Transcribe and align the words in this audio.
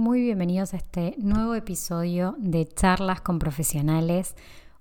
Muy 0.00 0.22
bienvenidos 0.22 0.72
a 0.72 0.78
este 0.78 1.14
nuevo 1.18 1.54
episodio 1.54 2.34
de 2.38 2.66
Charlas 2.66 3.20
con 3.20 3.38
Profesionales. 3.38 4.34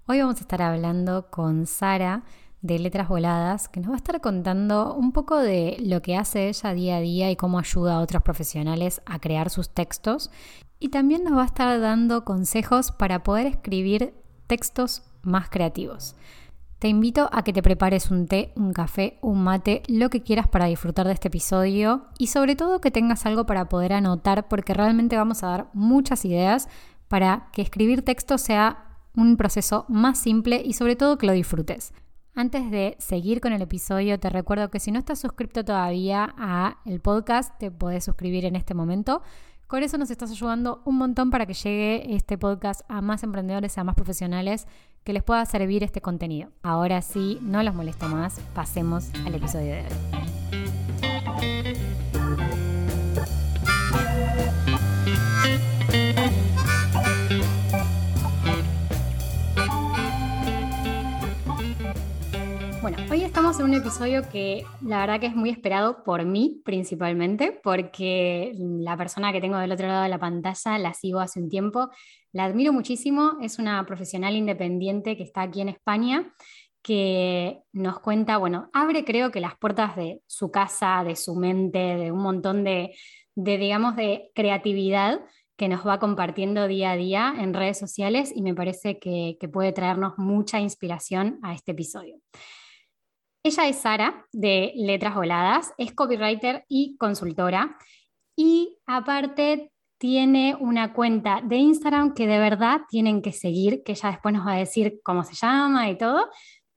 Hoy 0.07 0.21
vamos 0.21 0.38
a 0.38 0.39
estar 0.39 0.61
hablando 0.61 1.29
con 1.29 1.67
Sara 1.67 2.23
de 2.61 2.79
Letras 2.79 3.09
Voladas, 3.09 3.67
que 3.67 3.82
nos 3.82 3.90
va 3.90 3.95
a 3.95 3.97
estar 3.97 4.21
contando 4.21 4.93
un 4.93 5.11
poco 5.11 5.35
de 5.35 5.75
lo 5.82 6.01
que 6.01 6.16
hace 6.16 6.47
ella 6.47 6.74
día 6.74 6.95
a 6.95 7.01
día 7.01 7.32
y 7.32 7.35
cómo 7.35 7.59
ayuda 7.59 7.95
a 7.95 8.00
otros 8.00 8.23
profesionales 8.23 9.02
a 9.05 9.20
crear 9.20 9.50
sus 9.50 9.70
textos. 9.70 10.32
Y 10.79 10.88
también 10.88 11.26
nos 11.26 11.38
va 11.38 11.44
a 11.44 11.48
estar 11.48 11.82
dando 11.82 12.24
consejos 12.24 12.94
para 12.94 13.22
poder 13.22 13.46
escribir 13.46 14.14
textos 14.48 15.04
más 15.22 15.50
creativos. 15.50 16.16
Te 16.80 16.88
invito 16.88 17.30
a 17.34 17.43
que 17.43 17.52
te 17.52 17.61
prepares 17.61 18.09
un 18.09 18.25
té, 18.25 18.54
un 18.55 18.71
café, 18.71 19.20
un 19.21 19.43
mate, 19.43 19.84
lo 19.89 20.09
que 20.09 20.23
quieras 20.23 20.48
para 20.48 20.68
disfrutar 20.68 21.05
de 21.05 21.12
este 21.12 21.27
episodio 21.27 22.05
y 22.18 22.27
sobre 22.27 22.55
todo 22.55 22.80
que 22.80 22.89
tengas 22.89 23.25
algo 23.25 23.45
para 23.45 23.68
poder 23.68 23.91
anotar 23.91 24.48
porque 24.48 24.73
realmente 24.73 25.18
vamos 25.18 25.44
a 25.44 25.48
dar 25.48 25.70
muchas 25.73 26.23
ideas 26.23 26.70
para 27.09 27.49
que 27.52 27.62
escribir 27.62 28.05
texto 28.05 28.38
sea 28.38 28.95
un 29.13 29.35
proceso 29.35 29.84
más 29.90 30.20
simple 30.20 30.62
y 30.63 30.71
sobre 30.71 30.95
todo 30.95 31.18
que 31.18 31.27
lo 31.27 31.34
disfrutes. 31.34 31.91
Antes 32.34 32.71
de 32.71 32.96
seguir 32.98 33.41
con 33.41 33.52
el 33.52 33.62
episodio, 33.62 34.18
te 34.18 34.30
recuerdo 34.30 34.71
que 34.71 34.80
si 34.80 34.91
no 34.93 34.99
estás 34.99 35.20
suscrito 35.20 35.66
todavía 35.66 36.34
a 36.38 36.77
el 36.85 37.02
podcast, 37.02 37.59
te 37.59 37.71
podés 37.71 38.05
suscribir 38.05 38.46
en 38.46 38.55
este 38.55 38.73
momento. 38.73 39.21
Con 39.68 39.84
eso 39.84 39.98
nos 39.98 40.09
estás 40.09 40.32
ayudando 40.32 40.82
un 40.85 40.98
montón 40.98 41.30
para 41.30 41.46
que 41.46 41.54
llegue 41.54 42.16
este 42.16 42.38
podcast 42.38 42.82
a 42.88 43.02
más 43.02 43.21
emprendedores, 43.21 43.77
a 43.77 43.84
más 43.84 43.96
profesionales 43.96 44.66
que 45.09 45.13
les 45.13 45.23
pueda 45.23 45.44
servir 45.48 45.84
este 45.84 46.02
contenido. 46.02 46.52
Ahora 46.62 47.02
sí, 47.02 47.40
no 47.41 47.63
los 47.63 47.73
molesto 47.73 48.08
más, 48.08 48.40
pasemos 48.54 49.09
al 49.26 49.34
episodio 49.34 49.73
de 49.73 49.82
hoy. 49.82 50.59
Bueno, 62.82 62.98
hoy 63.12 63.24
estamos 63.24 63.60
en 63.60 63.66
un 63.66 63.74
episodio 63.74 64.22
que 64.31 64.63
la 64.81 65.02
verdad 65.02 65.19
que 65.19 65.25
es 65.25 65.35
muy 65.35 65.49
esperado 65.49 66.02
por 66.02 66.23
mí 66.23 66.61
principalmente, 66.63 67.59
porque 67.61 68.53
la 68.58 68.95
persona 68.95 69.33
que 69.33 69.41
tengo 69.41 69.58
del 69.58 69.73
otro 69.73 69.88
lado 69.88 70.03
de 70.03 70.08
la 70.08 70.17
pantalla 70.17 70.77
la 70.77 70.94
sigo 70.94 71.19
hace 71.19 71.41
un 71.41 71.49
tiempo, 71.49 71.89
la 72.31 72.45
admiro 72.45 72.71
muchísimo, 72.71 73.33
es 73.41 73.59
una 73.59 73.86
profesional 73.86 74.33
independiente 74.33 75.17
que 75.17 75.23
está 75.23 75.41
aquí 75.41 75.59
en 75.59 75.67
España, 75.67 76.33
que 76.81 77.59
nos 77.73 77.99
cuenta, 77.99 78.38
bueno, 78.38 78.69
abre 78.71 79.03
creo 79.03 79.30
que 79.30 79.41
las 79.41 79.58
puertas 79.58 79.97
de 79.97 80.21
su 80.25 80.49
casa, 80.49 81.03
de 81.03 81.17
su 81.17 81.36
mente, 81.36 81.80
de 81.80 82.14
un 82.14 82.21
montón 82.21 82.64
de, 82.64 82.95
digamos, 83.36 83.97
de 83.97 84.31
creatividad 84.33 85.19
que 85.58 85.67
nos 85.67 85.86
va 85.86 85.99
compartiendo 85.99 86.66
día 86.67 86.91
a 86.91 86.95
día 86.95 87.33
en 87.38 87.53
redes 87.53 87.77
sociales 87.77 88.31
y 88.33 88.41
me 88.41 88.55
parece 88.55 88.99
que 88.99 89.49
puede 89.52 89.73
traernos 89.73 90.14
mucha 90.17 90.61
inspiración 90.61 91.39
a 91.43 91.53
este 91.53 91.73
episodio. 91.73 92.16
Ella 93.41 93.69
es 93.69 93.77
Sara 93.77 94.25
de 94.33 94.73
Letras 94.75 95.15
Voladas, 95.15 95.73
es 95.77 95.93
copywriter 95.93 96.65
y 96.67 96.97
consultora 96.97 97.77
y 98.35 98.77
aparte 98.85 99.71
tiene 99.97 100.57
una 100.59 100.93
cuenta 100.93 101.41
de 101.41 101.55
Instagram 101.55 102.13
que 102.13 102.27
de 102.27 102.37
verdad 102.37 102.81
tienen 102.89 103.21
que 103.21 103.31
seguir, 103.31 103.81
que 103.83 103.93
ella 103.93 104.11
después 104.11 104.33
nos 104.33 104.45
va 104.45 104.53
a 104.53 104.57
decir 104.57 104.99
cómo 105.03 105.23
se 105.23 105.35
llama 105.35 105.89
y 105.89 105.97
todo, 105.97 106.27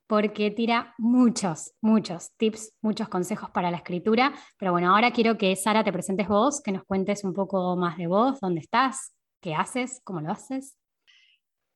porque 0.06 0.52
tira 0.52 0.94
muchos, 0.98 1.72
muchos 1.80 2.30
tips, 2.36 2.76
muchos 2.80 3.08
consejos 3.08 3.50
para 3.50 3.70
la 3.72 3.78
escritura. 3.78 4.32
Pero 4.56 4.70
bueno, 4.70 4.94
ahora 4.94 5.10
quiero 5.10 5.38
que 5.38 5.56
Sara 5.56 5.82
te 5.82 5.92
presentes 5.92 6.28
vos, 6.28 6.60
que 6.62 6.70
nos 6.70 6.84
cuentes 6.84 7.24
un 7.24 7.32
poco 7.32 7.76
más 7.76 7.96
de 7.96 8.06
vos, 8.06 8.38
dónde 8.40 8.60
estás, 8.60 9.14
qué 9.40 9.54
haces, 9.54 10.00
cómo 10.04 10.20
lo 10.20 10.30
haces. 10.30 10.76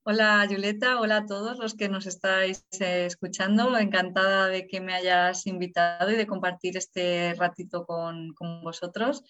Hola 0.09 0.47
Julieta, 0.49 1.01
hola 1.01 1.17
a 1.17 1.25
todos 1.25 1.59
los 1.59 1.73
que 1.75 1.89
nos 1.89 2.05
estáis 2.05 2.65
eh, 2.79 3.05
escuchando. 3.07 3.77
Encantada 3.77 4.47
de 4.47 4.65
que 4.65 4.79
me 4.79 4.93
hayas 4.93 5.45
invitado 5.47 6.09
y 6.09 6.15
de 6.15 6.25
compartir 6.25 6.77
este 6.77 7.33
ratito 7.33 7.85
con, 7.85 8.33
vosotros. 8.63 9.25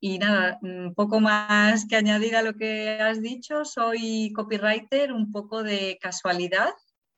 Y 0.00 0.18
nada, 0.18 0.58
un 0.60 0.92
poco 0.96 1.20
más 1.20 1.86
que 1.86 1.94
añadir 1.94 2.34
a 2.34 2.42
lo 2.42 2.54
que 2.54 3.00
has 3.00 3.22
dicho, 3.22 3.64
soy 3.64 4.32
copywriter 4.34 5.12
un 5.12 5.30
poco 5.30 5.62
de 5.62 5.98
casualidad. 6.00 6.70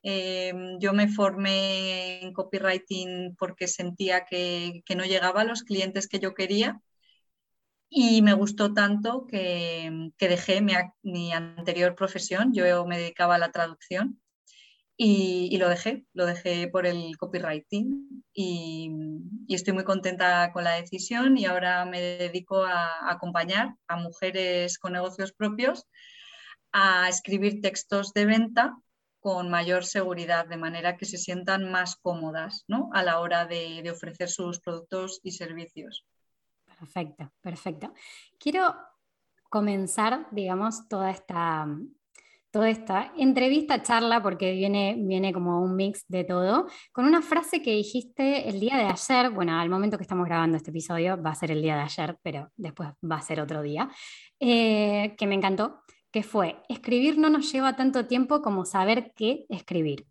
Em, 0.02 0.78
yo 0.78 0.92
me 0.92 1.08
formé 1.08 2.20
en 2.20 2.34
copywriting 2.34 3.34
porque 3.38 3.66
sentía 3.66 4.26
que, 4.26 4.82
que 4.84 4.94
no 4.94 5.04
llegaba 5.04 5.40
a 5.40 5.44
los 5.44 5.62
clientes 5.62 6.06
que 6.06 6.18
yo 6.18 6.34
quería 6.34 6.82
y 7.90 8.22
me 8.22 8.34
gustó 8.34 8.72
tanto 8.72 9.26
que, 9.26 10.12
dejé 10.18 10.62
mi, 11.02 11.32
anterior 11.32 11.96
profesión, 11.96 12.54
yo 12.54 12.86
me 12.86 12.98
dedicaba 12.98 13.34
a 13.34 13.38
la 13.38 13.50
traducción 13.50 14.20
y, 14.96 15.58
lo 15.58 15.68
dejé, 15.68 16.06
lo 16.14 16.26
dejé 16.26 16.68
por 16.68 16.86
el 16.86 17.16
copywriting 17.18 18.24
y, 18.32 18.90
estoy 19.48 19.74
muy 19.74 19.84
contenta 19.84 20.52
con 20.52 20.64
la 20.64 20.76
decisión 20.76 21.36
y 21.36 21.46
ahora 21.46 21.84
me 21.84 22.00
dedico 22.00 22.64
a, 22.64 23.10
acompañar 23.10 23.74
a 23.88 23.96
mujeres 23.96 24.78
con 24.78 24.92
negocios 24.92 25.32
propios 25.32 25.86
a 26.72 27.08
escribir 27.08 27.60
textos 27.60 28.12
de 28.12 28.26
venta 28.26 28.76
con 29.18 29.50
mayor 29.50 29.84
seguridad, 29.84 30.46
de 30.46 30.56
manera 30.56 30.96
que 30.96 31.06
se 31.06 31.18
sientan 31.18 31.70
más 31.70 31.96
cómodas 31.96 32.64
a 32.92 33.02
la 33.02 33.18
hora 33.20 33.46
de 33.46 33.90
ofrecer 33.90 34.28
sus 34.30 34.60
productos 34.60 35.20
y 35.24 35.32
servicios. 35.32 36.06
Perfecto, 36.80 37.30
perfecto. 37.42 37.92
Quiero 38.38 38.74
comenzar, 39.50 40.26
digamos, 40.30 40.88
toda 40.88 41.10
esta, 41.10 41.66
toda 42.50 42.70
esta 42.70 43.12
entrevista, 43.18 43.82
charla, 43.82 44.22
porque 44.22 44.52
viene, 44.52 44.96
viene 44.98 45.30
como 45.34 45.62
un 45.62 45.76
mix 45.76 46.06
de 46.08 46.24
todo, 46.24 46.68
con 46.92 47.04
una 47.04 47.20
frase 47.20 47.60
que 47.60 47.72
dijiste 47.72 48.48
el 48.48 48.60
día 48.60 48.78
de 48.78 48.86
ayer, 48.86 49.30
bueno, 49.30 49.60
al 49.60 49.68
momento 49.68 49.98
que 49.98 50.04
estamos 50.04 50.24
grabando 50.24 50.56
este 50.56 50.70
episodio 50.70 51.22
va 51.22 51.32
a 51.32 51.34
ser 51.34 51.50
el 51.50 51.60
día 51.60 51.76
de 51.76 51.82
ayer, 51.82 52.16
pero 52.22 52.50
después 52.56 52.88
va 53.04 53.16
a 53.16 53.22
ser 53.22 53.42
otro 53.42 53.60
día, 53.60 53.90
eh, 54.38 55.14
que 55.18 55.26
me 55.26 55.34
encantó, 55.34 55.82
que 56.10 56.22
fue, 56.22 56.62
escribir 56.70 57.18
no 57.18 57.28
nos 57.28 57.52
lleva 57.52 57.76
tanto 57.76 58.06
tiempo 58.06 58.40
como 58.40 58.64
saber 58.64 59.12
qué 59.14 59.44
escribir. 59.50 60.06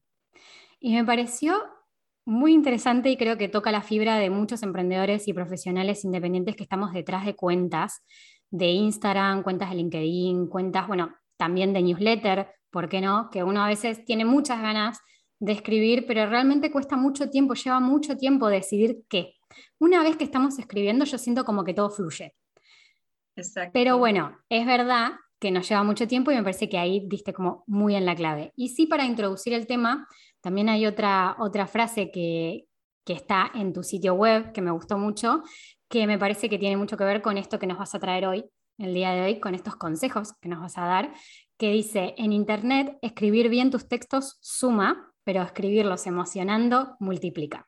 Y 0.80 0.94
me 0.94 1.04
pareció 1.04 1.64
muy 2.26 2.54
interesante 2.54 3.10
y 3.10 3.18
creo 3.18 3.38
que 3.38 3.50
toca 3.50 3.72
la 3.72 3.82
fibra 3.82 4.18
de 4.18 4.30
muchos 4.30 4.64
emprendedores 4.64 5.28
y 5.28 5.34
profesionales 5.34 6.04
independientes 6.06 6.56
que 6.56 6.64
estamos 6.64 6.94
detrás 6.94 7.26
de 7.26 7.36
cuentas 7.36 8.04
de 8.52 8.68
Instagram, 8.68 9.44
cuentas 9.44 9.70
de 9.70 9.76
LinkedIn, 9.76 10.48
cuentas, 10.48 10.88
bueno, 10.88 11.16
también 11.38 11.74
de 11.74 11.82
newsletter, 11.82 12.48
¿por 12.72 12.90
qué 12.90 13.02
no? 13.02 13.30
Que 13.30 13.44
uno 13.44 13.64
a 13.64 13.68
veces 13.68 14.04
tiene 14.06 14.26
muchas 14.26 14.62
ganas 14.62 15.00
de 15.40 15.54
escribir, 15.54 16.06
pero 16.06 16.30
realmente 16.30 16.72
cuesta 16.72 16.98
mucho 16.98 17.30
tiempo, 17.30 17.54
lleva 17.54 17.80
mucho 17.80 18.18
tiempo 18.18 18.48
decidir 18.48 19.04
qué. 19.10 19.36
Una 19.80 20.04
vez 20.04 20.18
que 20.18 20.24
estamos 20.24 20.60
escribiendo, 20.60 21.06
yo 21.06 21.18
siento 21.18 21.46
como 21.46 21.64
que 21.64 21.74
todo 21.74 21.90
fluye. 21.90 22.36
Exacto. 23.36 23.72
Pero 23.74 23.98
bueno, 23.98 24.38
es 24.50 24.66
verdad 24.66 25.12
que 25.40 25.52
nos 25.52 25.68
lleva 25.70 25.84
mucho 25.84 26.08
tiempo 26.08 26.32
y 26.32 26.36
me 26.36 26.44
parece 26.44 26.68
que 26.68 26.78
ahí 26.78 27.08
diste 27.08 27.34
como 27.34 27.64
muy 27.66 27.96
en 27.96 28.06
la 28.06 28.16
clave. 28.16 28.52
Y 28.58 28.70
sí, 28.70 28.86
para 28.86 29.06
introducir 29.06 29.54
el 29.54 29.66
tema, 29.66 30.08
también 30.42 30.70
hay 30.70 30.86
otra, 30.86 31.36
otra 31.40 31.68
frase 31.68 32.12
que, 32.12 32.66
está 33.06 33.50
en 33.56 33.74
tu 33.74 33.82
sitio 33.82 34.14
web 34.14 34.52
que 34.52 34.62
me 34.62 34.70
gustó 34.70 35.00
mucho, 35.00 35.42
que 35.90 36.06
me 36.06 36.20
parece 36.20 36.48
que 36.48 36.60
tiene 36.60 36.78
mucho 36.78 36.96
que 36.96 37.04
ver 37.04 37.24
con 37.24 37.40
esto 37.40 37.58
que 37.58 37.66
nos 37.66 37.80
vas 37.80 37.96
a 37.96 38.00
traer 38.00 38.28
hoy, 38.28 38.46
el 38.78 38.94
día 38.94 39.10
de 39.14 39.24
hoy, 39.24 39.40
con 39.40 39.56
estos 39.56 39.78
consejos 39.78 40.34
que 40.40 40.48
nos 40.48 40.60
vas 40.60 40.78
a 40.78 40.86
dar, 40.86 41.12
que 41.58 41.72
dice, 41.72 42.14
en 42.20 42.34
Internet 42.34 43.00
escribir 43.02 43.50
bien 43.50 43.72
tus 43.72 43.88
textos 43.88 44.38
suma, 44.42 45.12
pero 45.24 45.42
escribirlos 45.42 46.06
emocionando 46.06 46.98
multiplica. 47.00 47.68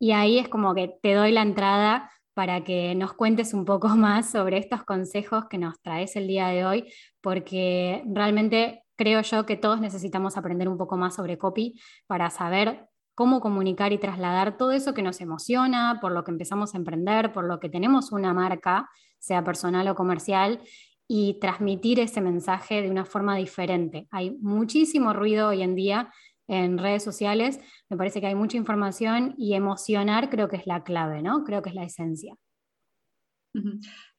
Y 0.00 0.10
ahí 0.10 0.40
es 0.40 0.48
como 0.48 0.74
que 0.74 0.92
te 1.02 1.14
doy 1.14 1.30
la 1.30 1.42
entrada 1.42 2.10
para 2.34 2.62
que 2.62 2.94
nos 2.94 3.14
cuentes 3.14 3.54
un 3.54 3.64
poco 3.64 3.88
más 3.96 4.30
sobre 4.30 4.58
estos 4.58 4.84
consejos 4.84 5.46
que 5.48 5.58
nos 5.58 5.80
traes 5.80 6.16
el 6.16 6.26
día 6.26 6.48
de 6.48 6.64
hoy, 6.64 6.92
porque 7.20 8.02
realmente 8.06 8.82
creo 8.98 9.22
yo 9.22 9.46
que 9.46 9.56
todos 9.56 9.80
necesitamos 9.80 10.36
aprender 10.36 10.68
un 10.68 10.76
poco 10.76 10.96
más 10.96 11.14
sobre 11.14 11.38
copy 11.38 11.80
para 12.06 12.28
saber 12.28 12.88
cómo 13.14 13.40
comunicar 13.40 13.92
y 13.92 13.98
trasladar 13.98 14.56
todo 14.58 14.72
eso 14.72 14.92
que 14.92 15.02
nos 15.02 15.20
emociona, 15.20 15.98
por 16.00 16.12
lo 16.12 16.24
que 16.24 16.32
empezamos 16.32 16.74
a 16.74 16.78
emprender, 16.78 17.32
por 17.32 17.44
lo 17.44 17.58
que 17.60 17.68
tenemos 17.68 18.12
una 18.12 18.34
marca, 18.34 18.88
sea 19.18 19.42
personal 19.42 19.88
o 19.88 19.94
comercial, 19.94 20.60
y 21.08 21.38
transmitir 21.40 22.00
ese 22.00 22.20
mensaje 22.20 22.82
de 22.82 22.90
una 22.90 23.04
forma 23.04 23.34
diferente. 23.36 24.06
Hay 24.10 24.36
muchísimo 24.40 25.14
ruido 25.14 25.48
hoy 25.48 25.62
en 25.62 25.74
día 25.74 26.12
en 26.48 26.78
redes 26.78 27.02
sociales, 27.02 27.60
me 27.88 27.96
parece 27.96 28.20
que 28.20 28.26
hay 28.26 28.34
mucha 28.34 28.56
información 28.56 29.34
y 29.36 29.54
emocionar 29.54 30.30
creo 30.30 30.48
que 30.48 30.56
es 30.56 30.66
la 30.66 30.82
clave, 30.82 31.22
¿no? 31.22 31.44
Creo 31.44 31.62
que 31.62 31.68
es 31.68 31.74
la 31.74 31.84
esencia. 31.84 32.34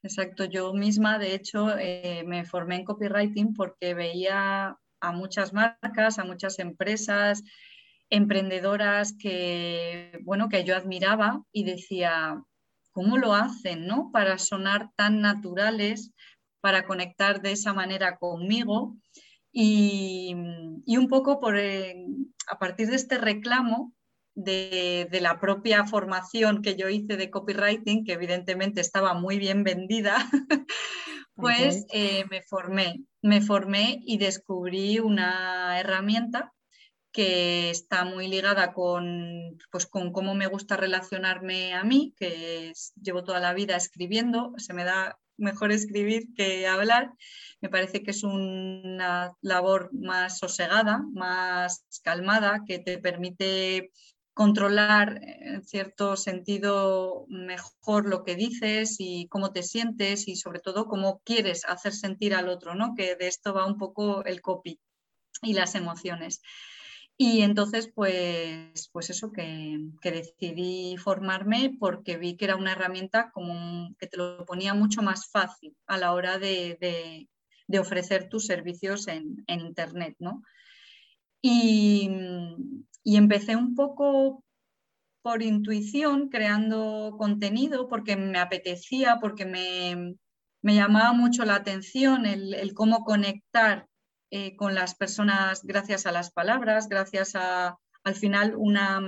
Exacto, 0.02 0.46
yo 0.46 0.74
misma 0.74 1.20
de 1.20 1.36
hecho 1.36 1.78
eh, 1.78 2.24
me 2.26 2.46
formé 2.46 2.78
en 2.78 2.86
copywriting 2.86 3.54
porque 3.54 3.94
veía 3.94 4.78
a 5.02 5.12
muchas 5.12 5.54
marcas, 5.54 6.20
a 6.20 6.24
muchas 6.24 6.60
empresas, 6.60 7.44
emprendedoras 8.10 9.14
que, 9.14 10.20
bueno, 10.24 10.50
que 10.50 10.64
yo 10.64 10.76
admiraba 10.76 11.44
y 11.52 11.64
decía, 11.64 12.42
¿cómo 12.92 13.18
lo 13.18 13.34
hacen, 13.34 13.88
no? 13.88 14.10
Para 14.12 14.38
sonar 14.38 14.90
tan 14.96 15.22
naturales, 15.22 16.14
para 16.62 16.86
conectar 16.86 17.42
de 17.42 17.52
esa 17.52 17.74
manera 17.74 18.18
conmigo. 18.18 18.98
Y, 19.52 20.34
un 20.34 21.08
poco 21.08 21.40
por, 21.40 21.58
eh, 21.58 22.06
a 22.48 22.58
partir 22.58 22.88
de 22.88 22.96
este 22.96 23.18
reclamo 23.18 23.94
de, 24.36 25.08
la 25.22 25.40
propia 25.40 25.86
formación 25.86 26.62
que 26.62 26.76
yo 26.76 26.90
hice 26.90 27.18
de 27.18 27.30
copywriting, 27.30 28.06
que 28.06 28.14
evidentemente 28.14 28.82
estaba 28.82 29.14
muy 29.14 29.38
bien 29.38 29.64
vendida, 29.64 30.18
pues 31.36 31.86
eh, 31.92 32.26
me 32.30 32.42
formé, 32.44 33.04
me 33.22 33.42
formé 33.42 34.00
y 34.06 34.18
descubrí 34.18 35.00
una 35.00 35.80
herramienta 35.80 36.54
que 37.12 37.70
está 37.70 38.06
muy 38.06 38.28
ligada 38.28 38.74
con, 38.74 39.58
pues, 39.72 39.88
con 39.88 40.12
cómo 40.12 40.36
me 40.36 40.48
gusta 40.48 40.78
relacionarme 40.78 41.74
a 41.74 41.84
mí, 41.84 42.14
que 42.18 42.72
llevo 43.02 43.24
toda 43.24 43.40
la 43.40 43.54
vida 43.54 43.76
escribiendo, 43.76 44.54
se 44.58 44.74
me 44.74 44.84
da 44.84 45.18
mejor 45.40 45.72
escribir 45.72 46.34
que 46.36 46.68
hablar. 46.68 47.14
Me 47.62 47.70
parece 47.70 48.04
que 48.04 48.12
es 48.12 48.24
una 48.24 49.34
labor 49.42 49.90
más 49.94 50.38
sosegada, 50.38 51.04
más 51.14 51.86
calmada, 52.04 52.64
que 52.68 52.80
te 52.80 52.98
permite 53.00 53.92
controlar 54.40 55.20
en 55.22 55.66
cierto 55.66 56.16
sentido 56.16 57.26
mejor 57.28 58.08
lo 58.08 58.24
que 58.24 58.38
dices 58.38 58.96
y 58.98 59.28
cómo 59.28 59.52
te 59.52 59.64
sientes 59.64 60.30
y 60.30 60.38
sobre 60.38 60.62
todo 60.62 60.86
cómo 60.86 61.20
quieres 61.26 61.66
hacer 61.66 61.92
sentir 61.92 62.34
al 62.34 62.48
otro, 62.48 62.74
¿no? 62.74 62.96
que 62.96 63.18
de 63.18 63.28
esto 63.28 63.54
va 63.54 63.66
un 63.66 63.78
poco 63.78 64.24
el 64.24 64.40
copy 64.40 64.80
y 65.42 65.52
las 65.52 65.76
emociones. 65.76 66.42
Y 67.18 67.42
entonces, 67.42 67.92
pues, 67.94 68.90
pues 68.94 69.10
eso, 69.10 69.34
que, 69.34 69.78
decidí 70.02 70.96
formarme 70.96 71.76
porque 71.78 72.16
vi 72.16 72.38
que 72.38 72.46
era 72.46 72.56
una 72.56 72.72
herramienta 72.72 73.32
como 73.32 73.94
que 74.00 74.08
te 74.08 74.16
lo 74.16 74.46
ponía 74.46 74.74
mucho 74.74 75.02
más 75.02 75.30
fácil 75.30 75.76
a 75.86 75.98
la 75.98 76.14
hora 76.14 76.40
de, 76.40 77.28
ofrecer 77.78 78.30
tus 78.30 78.46
servicios 78.46 79.10
en, 79.10 79.44
Internet, 79.48 80.16
¿no? 80.18 80.44
Y, 81.42 82.10
empecé 83.04 83.56
un 83.56 83.76
poco 83.76 84.44
por 85.22 85.42
intuición, 85.42 86.30
creando 86.30 87.16
contenido, 87.18 87.88
porque 87.88 88.16
me 88.16 88.40
apetecía, 88.40 89.18
porque 89.20 89.46
me, 89.46 90.16
llamaba 90.62 91.14
mucho 91.14 91.46
la 91.46 91.56
atención 91.56 92.26
el 92.26 92.74
cómo 92.74 93.04
conectar 93.04 93.90
eh, 94.32 94.56
con 94.56 94.76
las 94.76 94.94
personas 94.94 95.64
gracias 95.64 96.06
a 96.06 96.12
las 96.12 96.32
palabras, 96.32 96.88
gracias 96.88 97.36
a, 97.36 97.80
al 98.04 98.16
final, 98.16 98.54
una, 98.56 99.02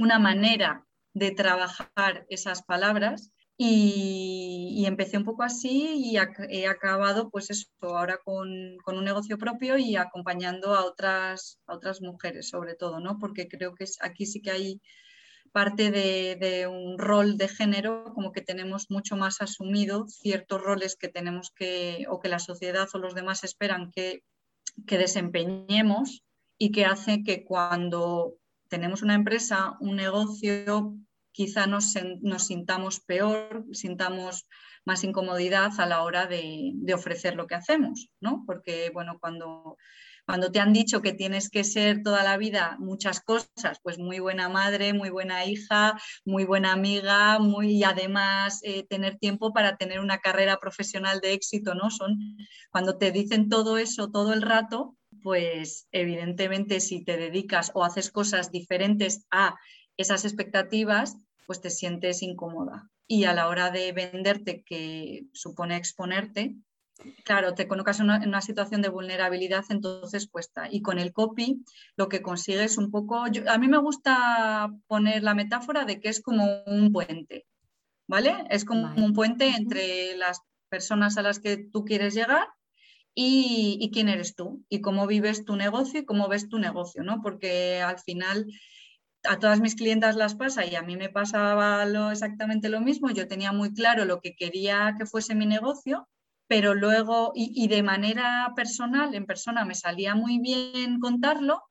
una 0.00 0.18
manera 0.18 0.84
de 1.14 1.30
trabajar 1.30 2.26
esas 2.28 2.64
palabras. 2.64 3.30
Y, 3.58 4.84
empecé 4.86 5.16
un 5.16 5.24
poco 5.24 5.42
así 5.42 5.94
y 5.96 6.16
he 6.16 6.66
acabado 6.68 7.28
pues 7.30 7.50
eso, 7.50 7.66
ahora 7.80 8.18
con, 8.24 8.76
con, 8.84 8.96
un 8.98 9.04
negocio 9.04 9.36
propio 9.36 9.78
y 9.78 9.96
acompañando 9.96 10.74
a 10.74 10.84
otras, 10.84 11.58
a 11.66 11.74
otras 11.74 12.00
mujeres 12.02 12.50
sobre 12.50 12.74
todo, 12.74 13.00
¿no? 13.00 13.18
porque 13.18 13.48
creo 13.48 13.74
que 13.74 13.84
aquí 14.00 14.26
sí 14.26 14.40
que 14.40 14.52
hay 14.52 14.80
parte 15.56 15.90
de, 15.90 16.66
un 16.66 16.98
rol 16.98 17.38
de 17.38 17.48
género, 17.48 18.12
como 18.14 18.30
que 18.30 18.42
tenemos 18.42 18.90
mucho 18.90 19.16
más 19.16 19.40
asumido 19.40 20.06
ciertos 20.06 20.60
roles 20.60 20.96
que 20.96 21.08
tenemos 21.08 21.50
que, 21.50 22.04
o 22.10 22.20
que 22.20 22.28
la 22.28 22.40
sociedad 22.40 22.86
o 22.92 22.98
los 22.98 23.14
demás 23.14 23.42
esperan 23.42 23.90
que, 23.90 24.22
desempeñemos 24.84 26.22
y 26.58 26.72
que 26.72 26.84
hace 26.84 27.22
que 27.22 27.46
cuando 27.46 28.34
tenemos 28.68 29.00
una 29.00 29.14
empresa, 29.14 29.78
un 29.80 29.96
negocio, 29.96 30.94
quizá 31.36 31.66
nos, 31.66 31.92
sintamos 32.38 33.00
peor, 33.00 33.66
sintamos 33.72 34.48
más 34.86 35.04
incomodidad 35.04 35.70
a 35.78 35.84
la 35.84 36.02
hora 36.02 36.26
de, 36.26 36.72
ofrecer 36.94 37.36
lo 37.36 37.46
que 37.46 37.54
hacemos, 37.54 38.08
¿no? 38.20 38.42
Porque, 38.46 38.90
bueno, 38.94 39.18
cuando 39.20 39.76
cuando 40.28 40.50
te 40.50 40.58
han 40.58 40.72
dicho 40.72 41.02
que 41.02 41.12
tienes 41.12 41.48
que 41.50 41.62
ser 41.62 42.02
toda 42.02 42.24
la 42.24 42.36
vida 42.36 42.76
muchas 42.80 43.20
cosas, 43.20 43.78
pues 43.84 43.96
muy 43.96 44.18
buena 44.18 44.48
madre, 44.48 44.92
muy 44.92 45.08
buena 45.08 45.44
hija, 45.44 45.96
muy 46.24 46.44
buena 46.44 46.72
amiga, 46.72 47.38
muy, 47.38 47.76
y 47.76 47.84
además 47.84 48.58
eh, 48.64 48.84
tener 48.88 49.18
tiempo 49.18 49.52
para 49.52 49.76
tener 49.76 50.00
una 50.00 50.18
carrera 50.18 50.56
profesional 50.56 51.20
de 51.20 51.32
éxito, 51.32 51.76
¿no? 51.76 51.90
Son, 51.92 52.18
cuando 52.72 52.98
te 52.98 53.12
dicen 53.12 53.48
todo 53.48 53.78
eso 53.78 54.10
todo 54.10 54.32
el 54.32 54.42
rato, 54.42 54.96
pues 55.22 55.86
evidentemente 55.92 56.80
si 56.80 57.04
te 57.04 57.16
dedicas 57.16 57.70
o 57.74 57.84
haces 57.84 58.10
cosas 58.10 58.50
diferentes 58.50 59.26
a 59.30 59.54
esas 59.96 60.24
expectativas, 60.24 61.16
pues 61.46 61.60
te 61.60 61.70
sientes 61.70 62.22
incómoda. 62.22 62.90
Y 63.06 63.24
a 63.24 63.34
la 63.34 63.48
hora 63.48 63.70
de 63.70 63.92
venderte, 63.92 64.62
que 64.64 65.26
supone 65.32 65.76
exponerte, 65.76 66.56
Claro, 67.24 67.54
te 67.54 67.68
colocas 67.68 68.00
en 68.00 68.10
una, 68.10 68.40
situación 68.40 68.80
de 68.80 68.88
vulnerabilidad, 68.88 69.64
entonces 69.68 70.28
cuesta. 70.28 70.68
Y 70.70 70.80
con 70.80 70.98
el 70.98 71.12
copy 71.12 71.62
lo 71.96 72.08
que 72.08 72.22
consigues 72.22 72.72
es 72.72 72.78
un 72.78 72.90
poco, 72.90 73.24
a 73.24 73.58
mí 73.58 73.68
me 73.68 73.78
gusta 73.78 74.72
poner 74.86 75.22
la 75.22 75.34
metáfora 75.34 75.84
de 75.84 76.00
que 76.00 76.08
es 76.08 76.22
como 76.22 76.62
un 76.64 76.92
puente, 76.92 77.46
¿vale? 78.08 78.44
Es 78.50 78.64
como 78.64 78.94
un 78.94 79.12
puente 79.12 79.48
entre 79.48 80.16
las 80.16 80.40
personas 80.70 81.18
a 81.18 81.22
las 81.22 81.38
que 81.38 81.58
tú 81.58 81.84
quieres 81.84 82.14
llegar 82.14 82.48
y, 83.14 83.78
y, 83.80 83.90
quién 83.90 84.08
eres 84.08 84.34
tú 84.34 84.64
y 84.68 84.80
cómo 84.80 85.06
vives 85.06 85.44
tu 85.44 85.56
negocio 85.56 86.00
y 86.00 86.04
cómo 86.04 86.28
ves 86.28 86.48
tu 86.48 86.58
negocio, 86.58 87.02
¿no? 87.02 87.20
Porque 87.22 87.80
al 87.82 87.98
final 87.98 88.46
a 89.28 89.38
todas 89.38 89.60
mis 89.60 89.74
clientas 89.74 90.16
las 90.16 90.34
pasa 90.34 90.64
y 90.64 90.74
a 90.76 90.82
mí 90.82 90.96
me 90.96 91.08
pasaba 91.08 91.84
lo, 91.86 92.10
exactamente 92.10 92.68
lo 92.68 92.80
mismo. 92.80 93.10
Yo 93.10 93.28
tenía 93.28 93.52
muy 93.52 93.72
claro 93.72 94.04
lo 94.04 94.20
que 94.20 94.34
quería 94.36 94.94
que 94.98 95.06
fuese 95.06 95.34
mi 95.34 95.46
negocio 95.46 96.08
pero 96.48 96.74
luego, 96.74 97.32
y, 97.34 97.66
de 97.68 97.82
manera 97.82 98.52
personal, 98.54 99.14
en 99.14 99.26
persona 99.26 99.64
me 99.64 99.74
salía 99.74 100.14
muy 100.14 100.38
bien 100.38 101.00
contarlo, 101.00 101.62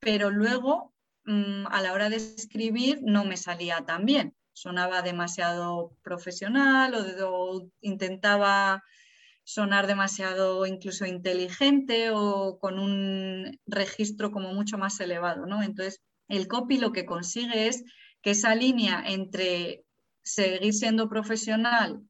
pero 0.00 0.30
luego 0.30 0.92
mm, 1.24 1.66
a 1.68 1.80
la 1.82 1.92
hora 1.92 2.10
de 2.10 2.16
escribir 2.16 3.00
no 3.02 3.24
me 3.24 3.36
salía 3.36 3.84
tan 3.86 4.04
bien. 4.04 4.34
Sonaba 4.52 5.02
demasiado 5.02 5.96
profesional 6.02 6.94
o, 7.22 7.70
intentaba 7.80 8.82
sonar 9.44 9.86
demasiado 9.86 10.66
incluso 10.66 11.06
inteligente 11.06 12.10
o 12.10 12.58
con 12.58 12.78
un 12.78 13.58
registro 13.66 14.32
como 14.32 14.52
mucho 14.52 14.78
más 14.78 14.98
elevado, 15.00 15.46
¿no? 15.46 15.62
Entonces, 15.62 16.00
el 16.28 16.48
copy 16.48 16.78
lo 16.78 16.92
que 16.92 17.06
consigue 17.06 17.68
es 17.68 17.84
que 18.22 18.30
esa 18.30 18.54
línea 18.54 19.02
entre 19.06 19.84
seguir 20.22 20.72
siendo 20.72 21.08
profesional 21.08 22.02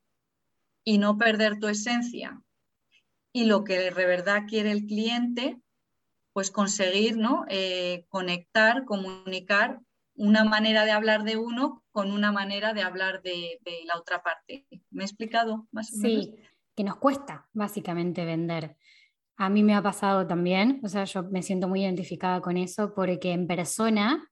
y 0.85 0.99
no 0.99 1.19
perder 1.19 1.59
tu 1.59 1.69
esencia 1.69 2.41
y 3.33 3.47
lo 3.47 3.65
que 3.65 3.79
de 3.79 3.91
verdad 3.91 4.45
quiere 4.49 4.71
el 4.71 4.87
cliente, 4.87 5.61
pues 6.33 6.51
conseguir 6.51 7.17
¿no? 7.17 7.45
Eh, 7.49 8.07
conectar, 8.09 8.85
comunicar 8.85 9.81
una 10.15 10.45
manera 10.45 10.85
de 10.85 10.93
hablar 10.93 11.25
de 11.25 11.37
uno 11.37 11.83
con 11.91 12.13
una 12.13 12.31
manera 12.31 12.73
de 12.73 12.83
hablar 12.83 13.23
de, 13.23 13.59
la 13.87 13.99
otra 13.99 14.23
parte. 14.23 14.67
¿Me 14.91 15.03
he 15.03 15.07
explicado 15.07 15.67
más 15.73 15.93
o 15.93 15.97
menos? 15.97 16.27
Sí, 16.27 16.35
que 16.77 16.85
nos 16.85 16.97
cuesta 16.97 17.49
básicamente 17.53 18.25
vender. 18.25 18.77
A 19.37 19.49
mí 19.49 19.63
me 19.63 19.75
ha 19.75 19.83
pasado 19.83 20.27
también, 20.27 20.81
o 20.85 20.89
sea, 20.89 21.05
yo 21.05 21.25
me 21.25 21.43
siento 21.43 21.69
muy 21.69 21.83
identificada 21.83 22.41
con 22.41 22.57
eso 22.57 22.95
porque 22.95 23.33
en 23.33 23.47
persona 23.47 24.31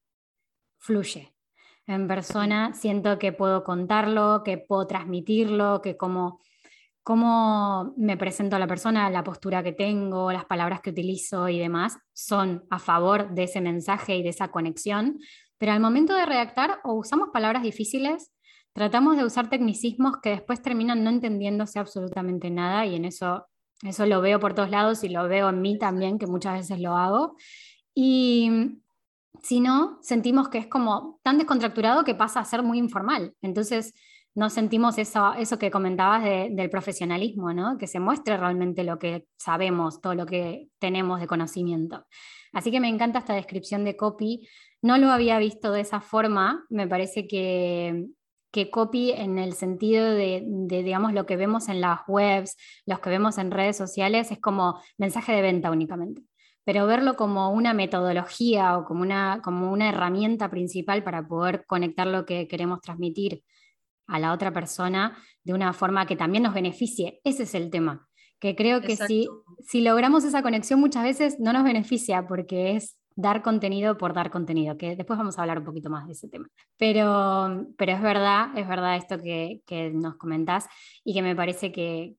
fluye. 0.79 1.35
En 1.87 2.07
persona 2.07 2.73
siento 2.75 3.19
que 3.19 3.33
puedo 3.33 3.65
contarlo, 3.65 4.43
que 4.45 4.59
puedo 4.59 4.87
transmitirlo, 4.87 5.83
que 5.83 5.97
como 5.97 6.41
cómo 7.03 7.95
me 7.97 8.17
presento 8.17 8.57
a 8.57 8.59
la 8.59 8.67
persona, 8.67 9.11
la 9.11 9.25
postura 9.25 9.63
que 9.63 9.73
tengo, 9.73 10.31
las 10.33 10.45
palabras 10.45 10.81
que 10.81 10.91
utilizo 10.91 11.49
y 11.49 11.59
demás 11.59 11.99
son 12.13 12.65
a 12.71 12.79
favor 12.79 13.35
de 13.35 13.45
ese 13.45 13.61
mensaje 13.61 14.17
y 14.17 14.23
de 14.23 14.29
esa 14.29 14.49
conexión, 14.49 15.19
pero 15.59 15.73
al 15.73 15.81
momento 15.81 16.15
de 16.15 16.27
redactar 16.27 16.81
o 16.85 16.95
usamos 16.95 17.31
palabras 17.33 17.63
difíciles, 17.63 18.33
tratamos 18.73 19.17
de 19.17 19.25
usar 19.25 19.51
tecnicismos 19.51 20.17
que 20.23 20.31
después 20.31 20.63
terminan 20.63 21.03
no 21.03 21.11
entendiéndose 21.11 21.79
absolutamente 21.79 22.51
nada 22.51 22.87
y 22.87 22.95
en 22.95 23.05
eso 23.05 23.47
eso 23.83 24.07
lo 24.07 24.21
veo 24.21 24.41
por 24.41 24.55
todos 24.55 24.71
lados 24.71 25.05
y 25.05 25.09
lo 25.09 25.29
veo 25.29 25.49
en 25.49 25.61
mí 25.61 25.79
también, 25.79 26.19
que 26.19 26.27
muchas 26.27 26.55
veces 26.55 26.81
lo 26.81 26.97
hago. 26.97 27.37
Y 27.95 28.79
si 29.43 29.61
no, 29.61 29.99
sentimos 30.03 30.49
que 30.49 30.59
es 30.59 30.67
como 30.69 31.21
tan 31.23 31.39
descontracturado 31.39 32.05
que 32.05 32.15
pasa 32.15 32.41
a 32.41 32.45
ser 32.45 32.63
muy 32.63 32.79
informal. 32.79 33.35
Entonces, 33.43 33.95
no 34.35 34.49
sentimos 34.49 34.97
eso, 34.99 35.35
eso 35.35 35.59
que 35.59 35.71
comentabas 35.71 36.25
del 36.25 36.71
profesionalismo, 36.71 37.53
¿no? 37.53 37.77
que 37.77 37.87
se 37.87 38.01
muestre 38.01 38.37
realmente 38.37 38.83
lo 38.83 38.99
que 38.99 39.27
sabemos, 39.37 40.01
todo 40.01 40.15
lo 40.15 40.25
que 40.25 40.69
tenemos 40.79 41.21
de 41.21 41.27
conocimiento. 41.27 42.07
Así 42.53 42.71
que 42.71 42.81
me 42.81 42.89
encanta 42.89 43.19
esta 43.19 43.35
descripción 43.35 43.85
de 43.85 43.97
copy. 43.97 44.49
No 44.81 44.97
lo 44.97 45.11
había 45.11 45.39
visto 45.39 45.71
de 45.73 45.83
esa 45.83 46.01
forma, 46.01 46.65
me 46.71 46.89
parece 46.89 47.27
que, 47.27 48.07
que 48.53 48.71
copy 48.71 49.11
en 49.11 49.39
el 49.39 49.55
sentido 49.55 50.05
de, 50.05 50.43
de, 50.45 50.83
digamos, 50.85 51.13
lo 51.13 51.27
que 51.27 51.37
vemos 51.37 51.69
en 51.69 51.81
las 51.81 52.01
webs, 52.07 52.57
los 52.87 53.01
que 53.01 53.11
vemos 53.11 53.39
en 53.39 53.51
redes 53.51 53.77
sociales, 53.77 54.31
es 54.31 54.39
como 54.39 54.81
mensaje 54.99 55.33
de 55.33 55.43
venta 55.43 55.71
únicamente 55.71 56.23
pero 56.65 56.87
verlo 56.87 57.17
como 57.17 57.51
una 57.51 57.75
metodología 57.75 58.79
o 58.79 58.85
como 58.85 59.03
una, 59.03 59.41
como 59.43 59.73
una 59.73 59.89
herramienta 59.89 60.49
principal 60.51 61.03
para 61.03 61.27
poder 61.27 61.65
conectar 61.67 62.07
lo 62.07 62.25
que 62.25 62.47
queremos 62.47 62.81
transmitir 62.81 63.43
a 64.07 64.19
la 64.19 64.33
otra 64.33 64.53
persona 64.53 65.19
de 65.43 65.55
una 65.55 65.73
forma 65.73 66.07
que 66.07 66.17
también 66.17 66.45
nos 66.45 66.55
beneficie. 66.55 67.21
Ese 67.25 67.45
es 67.45 67.55
el 67.55 67.71
tema, 67.71 68.09
que 68.39 68.55
creo 68.55 68.81
que 68.81 68.97
si, 68.97 69.29
si 69.67 69.81
logramos 69.81 70.25
esa 70.25 70.43
conexión 70.43 70.81
muchas 70.81 71.03
veces 71.03 71.41
no 71.41 71.53
nos 71.53 71.65
beneficia 71.65 72.27
porque 72.27 72.77
es 72.77 72.97
dar 73.17 73.43
contenido 73.43 73.99
por 73.99 74.15
dar 74.15 74.31
contenido, 74.31 74.77
que 74.77 74.97
después 74.97 75.19
vamos 75.19 75.39
a 75.39 75.43
hablar 75.43 75.59
un 75.59 75.65
poquito 75.65 75.91
más 75.91 76.07
de 76.07 76.13
ese 76.13 76.29
tema. 76.29 76.49
Pero, 76.77 77.67
pero 77.77 77.93
es 77.93 78.03
verdad, 78.03 78.57
es 78.57 78.67
verdad 78.67 78.97
esto 78.97 79.19
que, 79.19 79.63
nos 79.95 80.17
comentás 80.17 80.67
y 81.05 81.15
que 81.15 81.23
me 81.23 81.37
parece 81.37 81.73
que, 81.73 82.17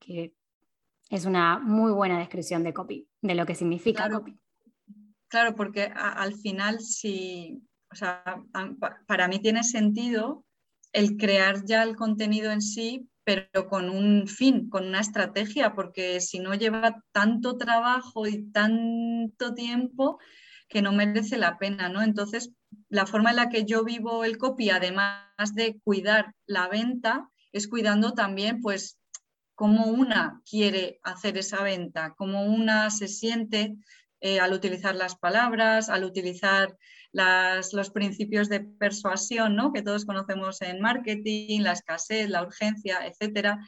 es 1.10 1.26
una 1.26 1.58
muy 1.58 1.92
buena 1.92 2.18
descripción 2.18 2.64
de 2.64 2.72
copy, 2.72 3.08
de 3.20 3.34
lo 3.34 3.46
que 3.46 3.54
significa 3.54 4.08
copy. 4.08 4.38
Claro, 5.28 5.54
porque 5.54 5.92
al 5.94 6.34
final 6.34 6.80
sí, 6.80 7.62
o 7.90 7.94
sea, 7.94 8.22
para 9.06 9.28
mí 9.28 9.38
tiene 9.38 9.62
sentido 9.64 10.44
el 10.92 11.16
crear 11.16 11.64
ya 11.64 11.82
el 11.82 11.96
contenido 11.96 12.52
en 12.52 12.62
sí, 12.62 13.08
pero 13.24 13.68
con 13.68 13.90
un 13.90 14.28
fin, 14.28 14.68
con 14.68 14.86
una 14.86 15.00
estrategia, 15.00 15.74
porque 15.74 16.20
si 16.20 16.38
no 16.38 16.54
lleva 16.54 17.02
tanto 17.12 17.56
trabajo 17.56 18.26
y 18.26 18.50
tanto 18.50 19.54
tiempo, 19.54 20.18
que 20.74 20.82
no 20.82 20.92
merece 20.92 21.38
la 21.38 21.56
pena, 21.56 21.88
¿no? 21.88 22.02
Entonces, 22.02 22.50
la 22.88 23.06
forma 23.06 23.30
en 23.30 23.36
la 23.36 23.48
que 23.48 23.64
yo 23.64 23.84
vivo 23.84 24.24
el 24.24 24.38
copy, 24.38 24.70
además 24.70 25.54
de 25.54 25.78
cuidar 25.84 26.34
la 26.46 26.66
venta, 26.66 27.30
es 27.52 27.68
cuidando 27.68 28.12
también, 28.12 28.60
pues, 28.60 28.98
cómo 29.54 29.86
una 29.86 30.42
quiere 30.44 30.98
hacer 31.04 31.38
esa 31.38 31.62
venta, 31.62 32.14
cómo 32.18 32.44
una 32.44 32.90
se 32.90 33.06
siente 33.06 33.76
eh, 34.20 34.40
al 34.40 34.52
utilizar 34.52 34.96
las 34.96 35.14
palabras, 35.14 35.88
al 35.88 36.02
utilizar 36.02 36.76
los 37.12 37.90
principios 37.90 38.48
de 38.48 38.58
persuasión, 38.58 39.54
¿no? 39.54 39.72
Que 39.72 39.82
todos 39.82 40.04
conocemos 40.04 40.60
en 40.60 40.80
marketing, 40.80 41.60
la 41.60 41.70
escasez, 41.70 42.28
la 42.28 42.42
urgencia, 42.42 43.06
etcétera 43.06 43.60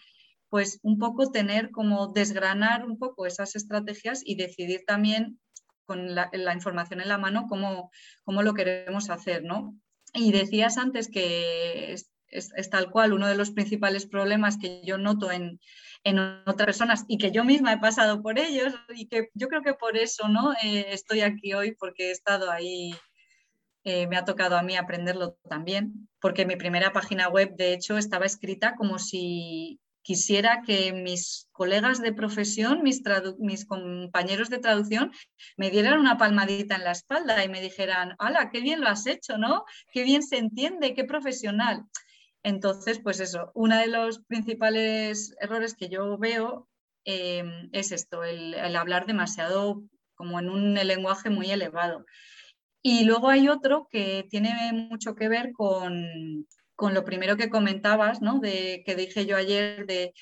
pues 0.49 0.79
un 0.83 0.99
poco 0.99 1.31
tener 1.31 1.71
como 1.71 2.07
desgranar 2.07 2.87
un 2.87 2.99
poco 2.99 3.27
esas 3.27 3.57
estrategias 3.57 4.23
y 4.25 4.37
decidir 4.37 4.85
también 4.87 5.41
con 5.87 6.15
la, 6.15 6.31
información 6.53 7.01
en 7.01 7.09
la 7.09 7.19
mano 7.19 7.47
cómo, 7.49 7.91
cómo, 8.25 8.43
lo 8.43 8.55
queremos 8.55 9.09
hacer, 9.11 9.45
¿no? 9.45 9.75
Y 10.13 10.33
decías 10.33 10.79
antes 10.79 11.09
que 11.09 11.93
es, 11.93 12.71
tal 12.71 12.91
cual 12.91 13.13
uno 13.13 13.29
de 13.29 13.37
los 13.37 13.51
principales 13.51 14.07
problemas 14.07 14.59
que 14.59 14.83
yo 14.85 14.99
noto 14.99 15.31
en, 15.31 15.61
en, 16.05 16.19
otras 16.19 16.67
personas 16.67 17.05
y 17.09 17.19
que 17.19 17.31
yo 17.31 17.45
misma 17.45 17.73
he 17.73 17.79
pasado 17.79 18.23
por 18.23 18.39
ellos 18.39 18.75
y 18.95 19.07
que 19.07 19.31
yo 19.35 19.49
creo 19.49 19.63
que 19.63 19.75
por 19.75 19.97
eso 19.97 20.29
¿no? 20.29 20.53
Eh, 20.63 20.87
estoy 20.91 21.21
aquí 21.21 21.55
hoy 21.55 21.73
porque 21.73 22.09
he 22.09 22.11
estado 22.11 22.51
ahí, 22.51 22.95
eh, 23.85 24.07
me 24.07 24.17
ha 24.17 24.25
tocado 24.25 24.57
a 24.57 24.63
mí 24.63 24.77
aprenderlo 24.77 25.39
también, 25.49 26.09
porque 26.21 26.47
mi 26.47 26.57
primera 26.57 26.93
página 26.93 27.29
web 27.29 27.55
de 27.57 27.73
hecho 27.73 27.97
estaba 27.97 28.27
escrita 28.27 28.75
como 28.75 28.99
si 28.99 29.81
quisiera 30.07 30.63
que 30.65 30.93
mis 30.93 31.49
colegas 31.51 32.01
de 32.01 32.13
profesión, 32.13 32.85
mis, 32.85 33.03
compañeros 33.67 34.51
de 34.51 34.59
traducción, 34.59 35.11
me 35.57 35.69
dieran 35.71 35.99
una 35.99 36.17
palmadita 36.17 36.77
en 36.77 36.85
la 36.85 36.93
espalda 36.93 37.45
y 37.45 37.49
me 37.49 37.61
dijeran, 37.61 38.15
¡hala, 38.21 38.51
qué 38.51 38.61
bien 38.61 38.81
lo 38.81 38.87
has 38.89 39.05
hecho, 39.09 39.37
¿no? 39.37 39.65
Qué 39.91 40.05
bien 40.05 40.23
se 40.23 40.39
entiende, 40.39 40.95
qué 40.95 41.03
profesional. 41.03 41.83
Entonces, 42.45 43.01
pues 43.01 43.19
eso, 43.19 43.51
uno 43.55 43.77
de 43.77 43.89
los 43.89 44.21
principales 44.21 45.35
errores 45.41 45.75
que 45.75 45.89
yo 45.89 46.17
veo 46.19 46.69
em, 47.05 47.69
es 47.73 47.91
esto, 47.91 48.23
el 48.23 48.77
hablar 48.77 49.07
demasiado 49.07 49.83
como 50.15 50.39
en 50.39 50.49
un 50.51 50.75
lenguaje 50.75 51.31
muy 51.31 51.51
elevado. 51.51 52.07
Y 52.81 53.03
luego 53.07 53.29
hay 53.29 53.49
otro 53.49 53.89
que 53.91 54.25
tiene 54.31 54.73
mucho 54.73 55.17
que 55.17 55.29
ver 55.29 55.51
con, 55.53 56.47
con 56.77 56.95
lo 56.95 57.05
primero 57.05 57.37
que 57.37 57.51
comentabas, 57.51 58.23
¿no? 58.23 58.39
De, 58.39 58.83
que 58.87 58.95
dije 58.95 59.27
yo 59.27 59.37
ayer, 59.37 59.87
de 59.87 60.15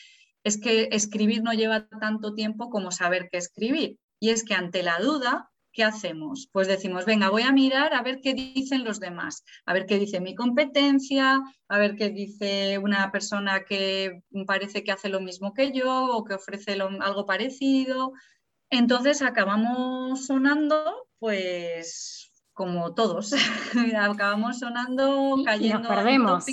es 0.44 0.58
que 0.58 0.88
escribir 0.92 1.42
no 1.42 1.52
lleva 1.52 1.88
tanto 1.88 2.34
tiempo 2.34 2.70
como 2.70 2.90
saber 2.90 3.28
qué 3.30 3.38
escribir. 3.38 3.99
Y 4.20 4.30
es 4.30 4.44
que 4.44 4.54
ante 4.54 4.82
la 4.82 4.99
duda, 4.99 5.50
¿qué 5.73 5.82
hacemos? 5.82 6.49
Pues 6.52 6.68
decimos, 6.68 7.06
venga, 7.06 7.30
voy 7.30 7.42
a 7.42 7.52
mirar 7.52 7.94
a 7.94 8.02
ver 8.02 8.20
qué 8.23 8.34
dicen 8.34 8.84
los 8.84 9.00
demás, 9.00 9.42
a 9.66 9.73
ver 9.73 9.87
qué 9.87 9.99
dice 9.99 10.20
mi 10.20 10.34
competencia, 10.34 11.42
a 11.68 11.78
ver 11.78 11.96
qué 11.96 12.11
dice 12.11 12.78
una 12.78 13.11
persona 13.11 13.64
que 13.64 14.23
parece 14.46 14.84
que 14.84 14.92
hace 14.92 15.08
lo 15.08 15.20
mismo 15.20 15.54
que 15.54 15.73
yo 15.73 16.06
o 16.14 16.25
que 16.25 16.34
ofrece 16.34 16.73
algo 16.73 17.26
parecido. 17.26 18.12
Entonces 18.70 19.23
acabamos 19.23 20.26
sonando, 20.26 21.08
pues, 21.18 22.24
como 22.54 22.94
todos. 22.94 23.32
Acabamos 23.99 24.61
sonando, 24.61 25.37
cayendo. 25.44 25.78
Y 25.78 25.82
nos 25.82 25.88
perdemos. 25.88 26.44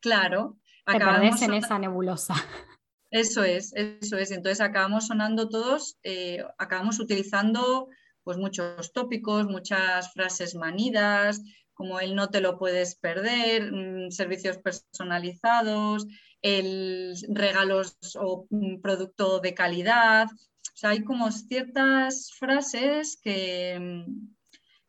Claro. 0.00 0.58
Te 0.86 0.98
perdés 0.98 1.42
en 1.42 1.54
esa 1.54 1.78
nebulosa. 1.78 2.34
Eso 3.10 3.44
es, 3.44 3.72
eso 3.74 4.18
es. 4.18 4.30
Entonces 4.32 4.60
acabamos 4.60 5.06
sonando 5.06 5.48
todos, 5.48 5.96
eh, 6.02 6.44
acabamos 6.58 6.98
utilizando 6.98 7.88
pues 8.24 8.36
muchos 8.36 8.92
tópicos, 8.92 9.46
muchas 9.46 10.12
frases 10.12 10.56
manidas, 10.56 11.40
como 11.72 12.00
el 12.00 12.16
no 12.16 12.28
te 12.30 12.40
lo 12.40 12.58
puedes 12.58 12.96
perder, 12.96 13.70
mm, 13.72 14.10
servicios 14.10 14.58
personalizados, 14.58 16.06
el 16.42 17.14
regalos 17.28 17.96
o 18.18 18.46
mm, 18.50 18.80
producto 18.80 19.38
de 19.38 19.54
calidad. 19.54 20.26
O 20.26 20.76
sea, 20.76 20.90
hay 20.90 21.04
como 21.04 21.30
ciertas 21.30 22.32
frases 22.36 23.18
que, 23.22 23.78
mm, 23.80 24.35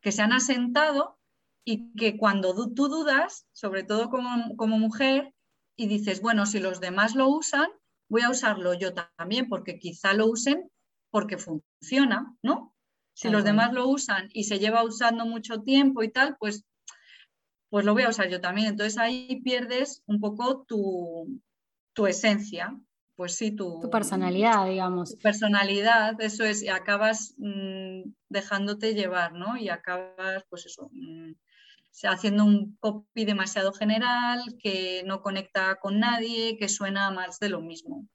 que 0.01 0.12
se 0.12 0.22
han 0.22 0.34
asentado 0.34 1.18
y 1.66 1.94
que 1.96 2.18
cuando 2.18 2.54
tú 2.74 2.88
dudas, 2.88 3.46
sobre 3.51 3.84
todo 3.84 4.10
como, 4.10 4.77
mujer, 4.77 5.34
y 5.75 5.88
dices, 5.88 6.22
bueno, 6.22 6.46
si 6.46 6.60
los 6.60 6.80
demás 6.80 7.16
lo 7.16 7.27
usan, 7.27 7.68
voy 8.10 8.22
a 8.22 8.30
usarlo 8.30 8.74
yo 8.74 8.94
también, 8.94 9.50
porque 9.50 9.77
quizá 9.77 10.13
lo 10.13 10.27
usen 10.27 10.70
porque 11.12 11.38
funciona, 11.38 12.36
¿no? 12.42 12.74
Si 13.13 13.30
los 13.30 13.44
demás 13.44 13.74
lo 13.74 13.88
usan 13.88 14.30
y 14.32 14.44
se 14.44 14.60
lleva 14.60 14.84
usando 14.84 15.25
mucho 15.25 15.62
tiempo 15.62 16.04
y 16.04 16.12
tal, 16.12 16.38
pues, 16.38 16.63
pues 17.70 17.84
lo 17.84 17.94
voy 17.94 18.04
a 18.04 18.10
usar 18.10 18.30
yo 18.30 18.39
también. 18.39 18.68
Entonces 18.68 18.98
ahí 18.98 19.42
pierdes 19.44 20.04
un 20.06 20.20
poco 20.20 20.63
tu, 20.68 21.42
tu 21.94 22.06
esencia 22.06 22.80
pues 23.17 23.36
sí, 23.36 23.51
tu, 23.51 23.79
tu 23.79 23.89
personalidad, 23.89 24.67
digamos. 24.67 25.15
Tu 25.15 25.17
personalidad, 25.17 26.21
eso 26.21 26.45
es, 26.45 26.62
y 26.62 26.69
acabas 26.69 27.33
mm, 27.39 28.03
dejándote 28.29 28.93
llevar, 28.93 29.33
¿no? 29.33 29.57
Y 29.57 29.69
acabas, 29.69 30.43
pues 30.50 30.67
eso, 30.67 30.89
mm, 30.93 31.31
haciendo 32.03 32.45
un 32.45 32.77
copy 32.79 33.25
demasiado 33.25 33.74
general, 33.74 34.39
que 34.62 35.01
no 35.07 35.24
conecta 35.24 35.77
con 35.81 36.00
nadie, 36.00 36.57
que 36.59 36.69
suena 36.69 37.09
más 37.09 37.39
de 37.39 37.50
lo 37.50 37.59
mismo. 37.59 38.07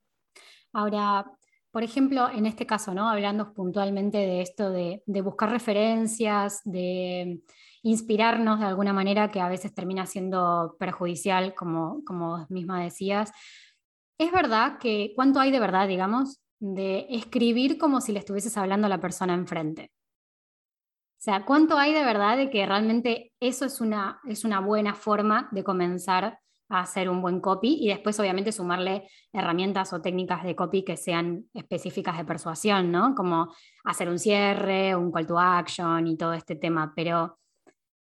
Ahora, 0.72 1.26
por 1.72 1.82
ejemplo, 1.82 2.30
en 2.30 2.46
este 2.46 2.64
caso, 2.64 2.94
¿no? 2.94 3.10
Hablando 3.10 3.52
puntualmente 3.54 4.18
de 4.18 4.40
esto 4.40 4.70
de, 4.70 5.02
de 5.04 5.20
buscar 5.20 5.50
referencias, 5.50 6.60
de 6.64 7.42
inspirarnos 7.82 8.60
de 8.60 8.66
alguna 8.66 8.92
manera 8.92 9.32
que 9.32 9.40
a 9.40 9.48
veces 9.48 9.74
termina 9.74 10.06
siendo 10.06 10.76
perjudicial, 10.78 11.54
como, 11.56 12.04
como 12.04 12.46
misma 12.50 12.84
decías. 12.84 13.32
Es 14.22 14.30
verdad 14.30 14.78
que, 14.78 15.12
¿cuánto 15.16 15.40
hay 15.40 15.50
de 15.50 15.58
verdad, 15.58 15.88
digamos, 15.88 16.40
de 16.60 17.06
escribir 17.10 17.76
como 17.76 18.00
si 18.00 18.12
le 18.12 18.20
estuvieses 18.20 18.56
hablando 18.56 18.86
a 18.86 18.88
la 18.88 19.00
persona 19.00 19.34
enfrente? 19.34 19.90
O 20.76 21.18
sea, 21.18 21.44
¿cuánto 21.44 21.76
hay 21.76 21.92
de 21.92 22.04
verdad 22.04 22.36
de 22.36 22.48
que 22.48 22.64
realmente 22.64 23.32
eso 23.40 23.64
es 23.64 23.80
una, 23.80 24.20
es 24.28 24.44
una 24.44 24.60
buena 24.60 24.94
forma 24.94 25.48
de 25.50 25.64
comenzar 25.64 26.38
a 26.68 26.80
hacer 26.80 27.10
un 27.10 27.20
buen 27.20 27.40
copy 27.40 27.78
y 27.80 27.88
después 27.88 28.20
obviamente 28.20 28.52
sumarle 28.52 29.08
herramientas 29.32 29.92
o 29.92 30.00
técnicas 30.00 30.44
de 30.44 30.54
copy 30.54 30.84
que 30.84 30.96
sean 30.96 31.46
específicas 31.52 32.16
de 32.16 32.24
persuasión, 32.24 32.92
¿no? 32.92 33.16
Como 33.16 33.52
hacer 33.82 34.08
un 34.08 34.20
cierre, 34.20 34.94
un 34.94 35.10
call 35.10 35.26
to 35.26 35.36
action 35.36 36.06
y 36.06 36.16
todo 36.16 36.32
este 36.32 36.54
tema, 36.54 36.92
pero 36.94 37.40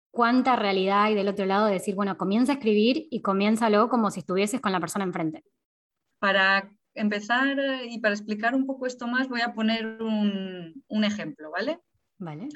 cuánta 0.10 0.56
realidad 0.56 1.04
hay 1.04 1.14
del 1.14 1.28
otro 1.28 1.46
lado 1.46 1.68
de 1.68 1.74
decir, 1.74 1.94
bueno, 1.94 2.18
comienza 2.18 2.54
a 2.54 2.56
escribir 2.56 3.08
y 3.12 3.22
comiénzalo 3.22 3.88
como 3.88 4.10
si 4.10 4.22
estuvieses 4.22 4.60
con 4.60 4.72
la 4.72 4.80
persona 4.80 5.06
enfrente. 5.06 5.44
Para 6.20 6.72
empezar 6.94 7.60
eh, 7.60 7.86
y 7.90 8.00
para 8.00 8.16
explicar 8.16 8.56
un 8.56 8.66
poco 8.66 8.86
esto 8.86 9.08
más, 9.08 9.30
voy 9.30 9.42
a 9.42 9.54
poner 9.54 10.02
un, 10.02 11.04
ejemplo, 11.04 11.52
¿vale? 11.52 11.80
Vale. 12.18 12.48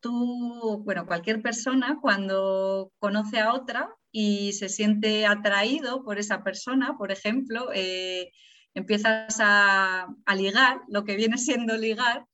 Tú, 0.00 0.82
bueno, 0.84 1.06
cualquier 1.06 1.42
persona 1.42 1.98
cuando 2.00 2.92
conoce 2.98 3.40
a 3.40 3.52
otra 3.52 3.90
y 4.12 4.52
se 4.52 4.68
siente 4.68 5.26
atraído 5.26 6.04
por 6.04 6.18
esa 6.18 6.44
persona, 6.44 6.96
por 6.96 7.10
ejemplo, 7.10 7.70
eh, 7.74 8.30
empiezas 8.74 9.38
a, 9.40 10.06
ligar, 10.36 10.82
lo 10.88 11.04
que 11.04 11.16
viene 11.16 11.38
siendo 11.38 11.76
ligar, 11.76 12.26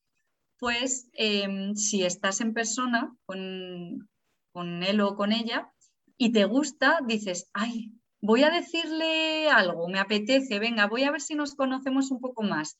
pues 0.58 1.08
em, 1.14 1.74
si 1.74 2.04
estás 2.04 2.40
en 2.40 2.52
persona 2.52 3.14
con, 3.26 4.08
con 4.52 4.82
él 4.82 5.00
o 5.00 5.16
con 5.16 5.32
ella 5.32 5.72
y 6.16 6.32
te 6.32 6.44
gusta, 6.44 7.00
dices, 7.06 7.48
ay, 7.52 7.92
voy 8.24 8.42
a 8.42 8.48
decirle 8.48 9.50
algo, 9.50 9.86
me 9.86 10.00
apetece, 10.00 10.58
venga, 10.58 10.86
voy 10.86 11.04
a 11.04 11.10
ver 11.10 11.20
si 11.20 11.34
nos 11.34 11.54
conocemos 11.54 12.10
un 12.10 12.20
poco 12.20 12.42
más. 12.42 12.78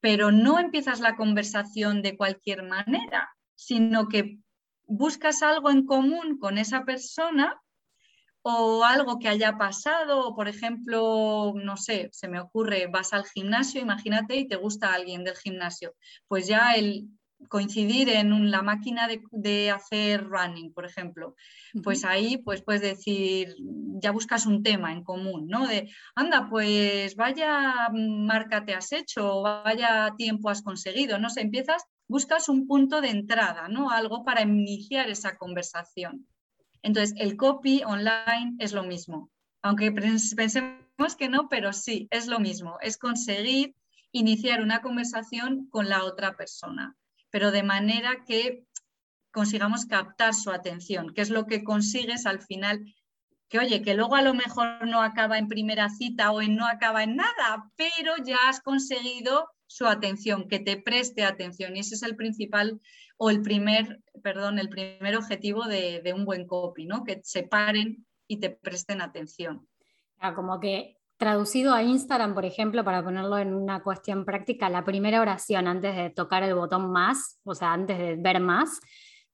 Pero 0.00 0.32
no 0.32 0.58
empiezas 0.58 1.00
la 1.00 1.16
conversación 1.16 2.00
de 2.00 2.16
cualquier 2.16 2.62
manera, 2.62 3.28
sino 3.54 4.08
que 4.08 4.38
buscas 4.86 5.42
algo 5.42 5.70
en 5.70 5.84
común 5.84 6.38
con 6.38 6.56
esa 6.56 6.86
persona 6.86 7.60
o 8.40 8.84
algo 8.84 9.18
que 9.18 9.28
haya 9.28 9.58
pasado, 9.58 10.34
por 10.34 10.48
ejemplo, 10.48 11.52
no 11.54 11.76
sé, 11.76 12.08
se 12.12 12.26
me 12.26 12.40
ocurre, 12.40 12.86
vas 12.86 13.12
al 13.12 13.26
gimnasio, 13.26 13.82
imagínate, 13.82 14.36
y 14.36 14.48
te 14.48 14.56
gusta 14.56 14.94
alguien 14.94 15.24
del 15.24 15.36
gimnasio, 15.36 15.94
pues 16.26 16.48
ya 16.48 16.72
el 16.72 17.06
coincidir 17.48 18.08
en 18.08 18.50
la 18.50 18.62
máquina 18.62 19.08
de, 19.30 19.70
hacer 19.70 20.24
running, 20.24 20.72
por 20.72 20.84
ejemplo, 20.84 21.34
pues 21.82 22.04
ahí 22.04 22.38
pues 22.38 22.62
puedes 22.62 22.82
decir, 22.82 23.54
ya 24.00 24.10
buscas 24.10 24.46
un 24.46 24.62
tema 24.62 24.92
en 24.92 25.04
común, 25.04 25.48
¿no? 25.48 25.66
De, 25.66 25.90
anda, 26.14 26.48
pues 26.48 27.16
vaya 27.16 27.88
marca 27.92 28.64
te 28.64 28.74
has 28.74 28.92
hecho, 28.92 29.42
vaya 29.42 30.14
tiempo 30.16 30.50
has 30.50 30.62
conseguido, 30.62 31.18
no 31.18 31.30
sé, 31.30 31.42
empiezas, 31.42 31.84
buscas 32.08 32.48
un 32.48 32.66
punto 32.66 33.00
de 33.00 33.10
entrada, 33.10 33.68
¿no? 33.68 33.90
Algo 33.90 34.24
para 34.24 34.42
iniciar 34.42 35.08
esa 35.08 35.36
conversación. 35.36 36.26
Entonces, 36.82 37.14
el 37.18 37.36
copy 37.36 37.82
online 37.84 38.56
es 38.58 38.72
lo 38.72 38.82
mismo, 38.82 39.30
aunque 39.62 39.92
pensemos 39.92 41.16
que 41.16 41.28
no, 41.28 41.48
pero 41.48 41.72
sí, 41.72 42.08
es 42.10 42.26
lo 42.26 42.40
mismo, 42.40 42.78
es 42.80 42.98
conseguir 42.98 43.74
iniciar 44.10 44.60
una 44.60 44.82
conversación 44.82 45.68
con 45.70 45.88
la 45.88 46.04
otra 46.04 46.36
persona, 46.36 46.96
pero 47.32 47.50
de 47.50 47.64
manera 47.64 48.24
que 48.24 48.64
consigamos 49.32 49.86
captar 49.86 50.34
su 50.34 50.50
atención, 50.50 51.12
que 51.14 51.22
es 51.22 51.30
lo 51.30 51.46
que 51.46 51.64
consigues 51.64 52.26
al 52.26 52.42
final, 52.42 52.84
que 53.48 53.58
oye, 53.58 53.82
que 53.82 53.94
luego 53.94 54.14
a 54.14 54.22
lo 54.22 54.34
mejor 54.34 54.86
no 54.86 55.02
acaba 55.02 55.38
en 55.38 55.48
primera 55.48 55.88
cita 55.88 56.30
o 56.30 56.40
en 56.40 56.54
no 56.54 56.66
acaba 56.66 57.02
en 57.02 57.16
nada, 57.16 57.70
pero 57.76 58.12
ya 58.24 58.36
has 58.48 58.60
conseguido 58.60 59.48
su 59.66 59.86
atención, 59.86 60.48
que 60.48 60.60
te 60.60 60.76
preste 60.76 61.24
atención. 61.24 61.74
Y 61.74 61.80
ese 61.80 61.94
es 61.94 62.02
el 62.02 62.14
principal 62.14 62.80
o 63.16 63.30
el 63.30 63.40
primer, 63.40 64.02
perdón, 64.22 64.58
el 64.58 64.68
primer 64.68 65.16
objetivo 65.16 65.64
de, 65.64 66.12
un 66.14 66.26
buen 66.26 66.46
copy, 66.46 66.84
¿no? 66.84 67.04
Que 67.04 67.20
se 67.24 67.44
paren 67.44 68.06
y 68.26 68.38
te 68.38 68.50
presten 68.50 69.00
atención. 69.00 69.66
Ah, 70.18 70.34
como 70.34 70.60
que 70.60 70.98
traducido 71.22 71.72
a 71.72 71.84
Instagram, 71.84 72.34
por 72.34 72.44
ejemplo, 72.44 72.82
para 72.82 73.00
ponerlo 73.04 73.38
en 73.38 73.54
una 73.54 73.80
cuestión 73.80 74.24
práctica, 74.24 74.68
la 74.68 74.84
primera 74.84 75.20
oración 75.20 75.68
antes 75.68 75.94
de 75.94 76.10
tocar 76.10 76.42
el 76.42 76.56
botón 76.56 76.90
más, 76.90 77.38
o 77.44 77.54
sea, 77.54 77.72
antes 77.72 77.96
de 77.96 78.16
ver 78.16 78.40
más, 78.40 78.80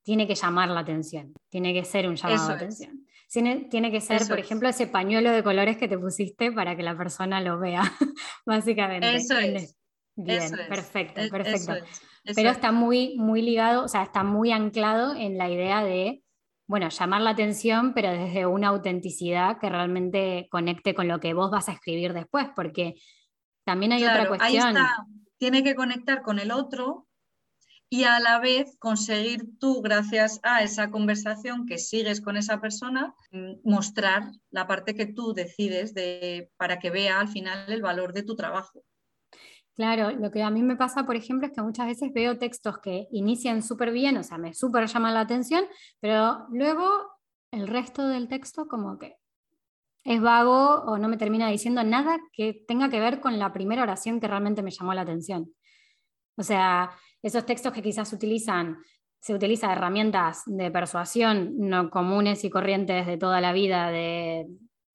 tiene 0.03 0.27
que 0.27 0.35
llamar 0.35 0.69
la 0.69 0.81
atención, 0.81 1.33
tiene 1.49 1.73
que 1.73 1.87
ser 1.87 2.07
un 2.07 2.17
llamado 2.17 2.49
de 2.49 2.55
atención. 2.55 3.07
Tiene, 3.31 3.91
que 3.91 4.03
ser, 4.03 4.27
por 4.29 4.39
ejemplo, 4.39 4.69
ese 4.69 4.87
pañuelo 4.87 5.31
de 5.31 5.43
colores 5.43 5.79
que 5.79 5.89
te 5.89 5.99
pusiste 5.99 6.53
para 6.53 6.77
que 6.77 6.83
la 6.83 6.95
persona 6.95 7.41
lo 7.41 7.59
vea, 7.59 7.81
básicamente. 8.45 9.17
Eso 9.17 9.39
es. 9.39 9.75
Bien, 10.15 10.51
perfecto, 10.69 11.23
perfecto. 11.31 11.73
Pero 12.35 12.51
está 12.51 12.71
muy, 12.71 13.17
muy 13.17 13.41
ligado, 13.41 13.85
o 13.85 13.89
sea, 13.89 14.03
está 14.03 14.25
muy 14.25 14.53
anclado 14.53 15.15
en 15.15 15.39
la 15.39 15.49
idea 15.49 15.83
de, 15.83 16.23
bueno, 16.69 16.91
llamar 16.91 17.23
la 17.23 17.31
atención, 17.31 17.95
pero 17.95 18.11
desde 18.13 18.47
una 18.47 18.69
autenticidad 18.69 19.59
que 19.59 19.71
realmente 19.71 20.49
conecte 20.51 20.95
con 20.95 21.09
lo 21.09 21.19
que 21.19 21.33
vos 21.33 21.51
vas 21.51 21.69
a 21.71 21.73
escribir 21.73 22.13
después, 22.13 22.47
porque 22.55 22.95
también 23.65 23.93
hay 23.93 24.05
otra 24.05 24.29
cuestión. 24.29 24.51
Ahí 24.51 24.57
está. 24.57 25.07
Tiene 25.39 25.63
que 25.65 25.75
conectar 25.75 26.21
con 26.23 26.39
el 26.39 26.51
otro 26.51 27.09
y 27.89 28.05
a 28.05 28.21
la 28.21 28.39
vez 28.39 28.77
conseguir 28.79 29.59
tú, 29.59 29.81
gracias 29.81 30.41
a 30.43 30.63
esa 30.63 30.91
conversación 30.91 31.65
que 31.65 31.79
sigues 31.79 32.21
con 32.21 32.37
esa 32.37 32.61
persona, 32.61 33.15
mm, 33.31 33.53
mostrar 33.65 34.31
la 34.51 34.67
parte 34.67 34.95
que 34.95 35.07
tú 35.07 35.33
decides 35.33 35.95
de, 35.95 36.51
para 36.59 36.79
que 36.79 36.91
vea 36.91 37.19
al 37.19 37.29
final 37.29 37.73
el 37.73 37.81
valor 37.81 38.13
de 38.13 38.25
tu 38.25 38.37
trabajo. 38.37 38.85
Claro, 39.79 40.11
lo 40.11 40.33
que 40.33 40.43
a 40.43 40.51
mí 40.51 40.61
me 40.65 40.75
pasa, 40.75 41.07
por 41.07 41.15
ejemplo, 41.15 41.47
es 41.47 41.53
que 41.55 41.63
muchas 41.63 41.87
veces 41.87 42.13
veo 42.13 42.37
textos 42.37 42.79
que 42.79 43.07
inician 43.13 43.63
súper 43.63 43.93
bien, 43.93 44.17
o 44.17 44.25
sea, 44.25 44.37
me 44.37 44.53
súper 44.53 44.89
llaman 44.89 45.15
la 45.15 45.21
atención, 45.21 45.65
pero 46.01 46.49
luego 46.51 46.85
el 47.53 47.69
resto 47.69 48.09
del 48.09 48.27
texto 48.27 48.67
como 48.67 48.99
que 48.99 49.19
es 50.03 50.21
vago 50.21 50.83
o 50.83 50.99
no 50.99 51.09
me 51.09 51.17
termina 51.17 51.49
diciendo 51.49 51.85
nada 51.85 52.19
que 52.33 52.65
tenga 52.67 52.89
que 52.89 52.99
ver 52.99 53.21
con 53.21 53.39
la 53.39 53.53
primera 53.53 53.85
oración 53.85 54.19
que 54.19 54.27
realmente 54.27 54.65
me 54.65 54.73
llamó 54.73 54.95
la 54.95 55.03
atención. 55.03 55.55
O 56.37 56.43
sea, 56.43 56.91
esos 57.23 57.47
textos 57.47 57.73
que 57.73 57.81
quizás 57.81 58.13
utilizan, 58.13 58.79
se 59.21 59.33
utilizan 59.33 59.71
herramientas 59.71 60.43
de 60.47 60.73
persuasión 60.73 61.55
no 61.57 61.89
comunes 61.89 62.43
y 62.43 62.51
corrientes 62.51 63.07
de 63.07 63.17
toda 63.17 63.41
la 63.41 63.53
vida, 63.53 63.93
de 63.93 64.49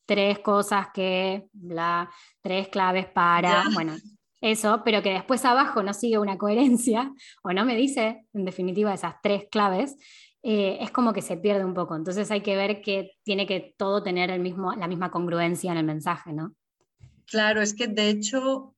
tres 0.06 0.39
cosas 0.39 0.88
que, 0.93 1.48
bla, 1.54 2.10
tres 2.41 2.67
claves 2.67 3.06
para, 3.06 3.63
bueno, 3.74 3.96
eso, 4.44 4.82
pero 4.84 5.02
que 5.02 5.14
después 5.14 5.46
abajo 5.46 5.82
no 5.84 5.94
sigue 5.94 6.20
una 6.20 6.38
coherencia 6.38 7.14
o 7.44 7.54
no 7.54 7.66
me 7.66 7.76
dice, 7.76 8.26
en 8.34 8.46
definitiva, 8.46 8.94
esas 8.94 9.16
tres 9.24 9.46
claves, 9.50 9.96
eh, 10.44 10.78
es 10.82 10.92
como 10.92 11.14
que 11.14 11.22
se 11.22 11.38
pierde 11.38 11.64
un 11.64 11.74
poco. 11.74 11.96
Entonces 11.96 12.30
hay 12.30 12.42
que 12.42 12.58
ver 12.58 12.82
que 12.82 13.12
tiene 13.24 13.48
que 13.48 13.74
todo 13.78 14.04
tener 14.04 14.30
el 14.30 14.42
mismo, 14.42 14.74
la 14.74 14.88
misma 14.88 15.10
congruencia 15.10 15.72
en 15.72 15.78
el 15.78 15.86
mensaje, 15.86 16.34
¿no? 16.34 16.54
Claro, 17.26 17.62
es 17.62 17.74
que 17.74 17.88
de 17.88 18.10
hecho 18.10 18.76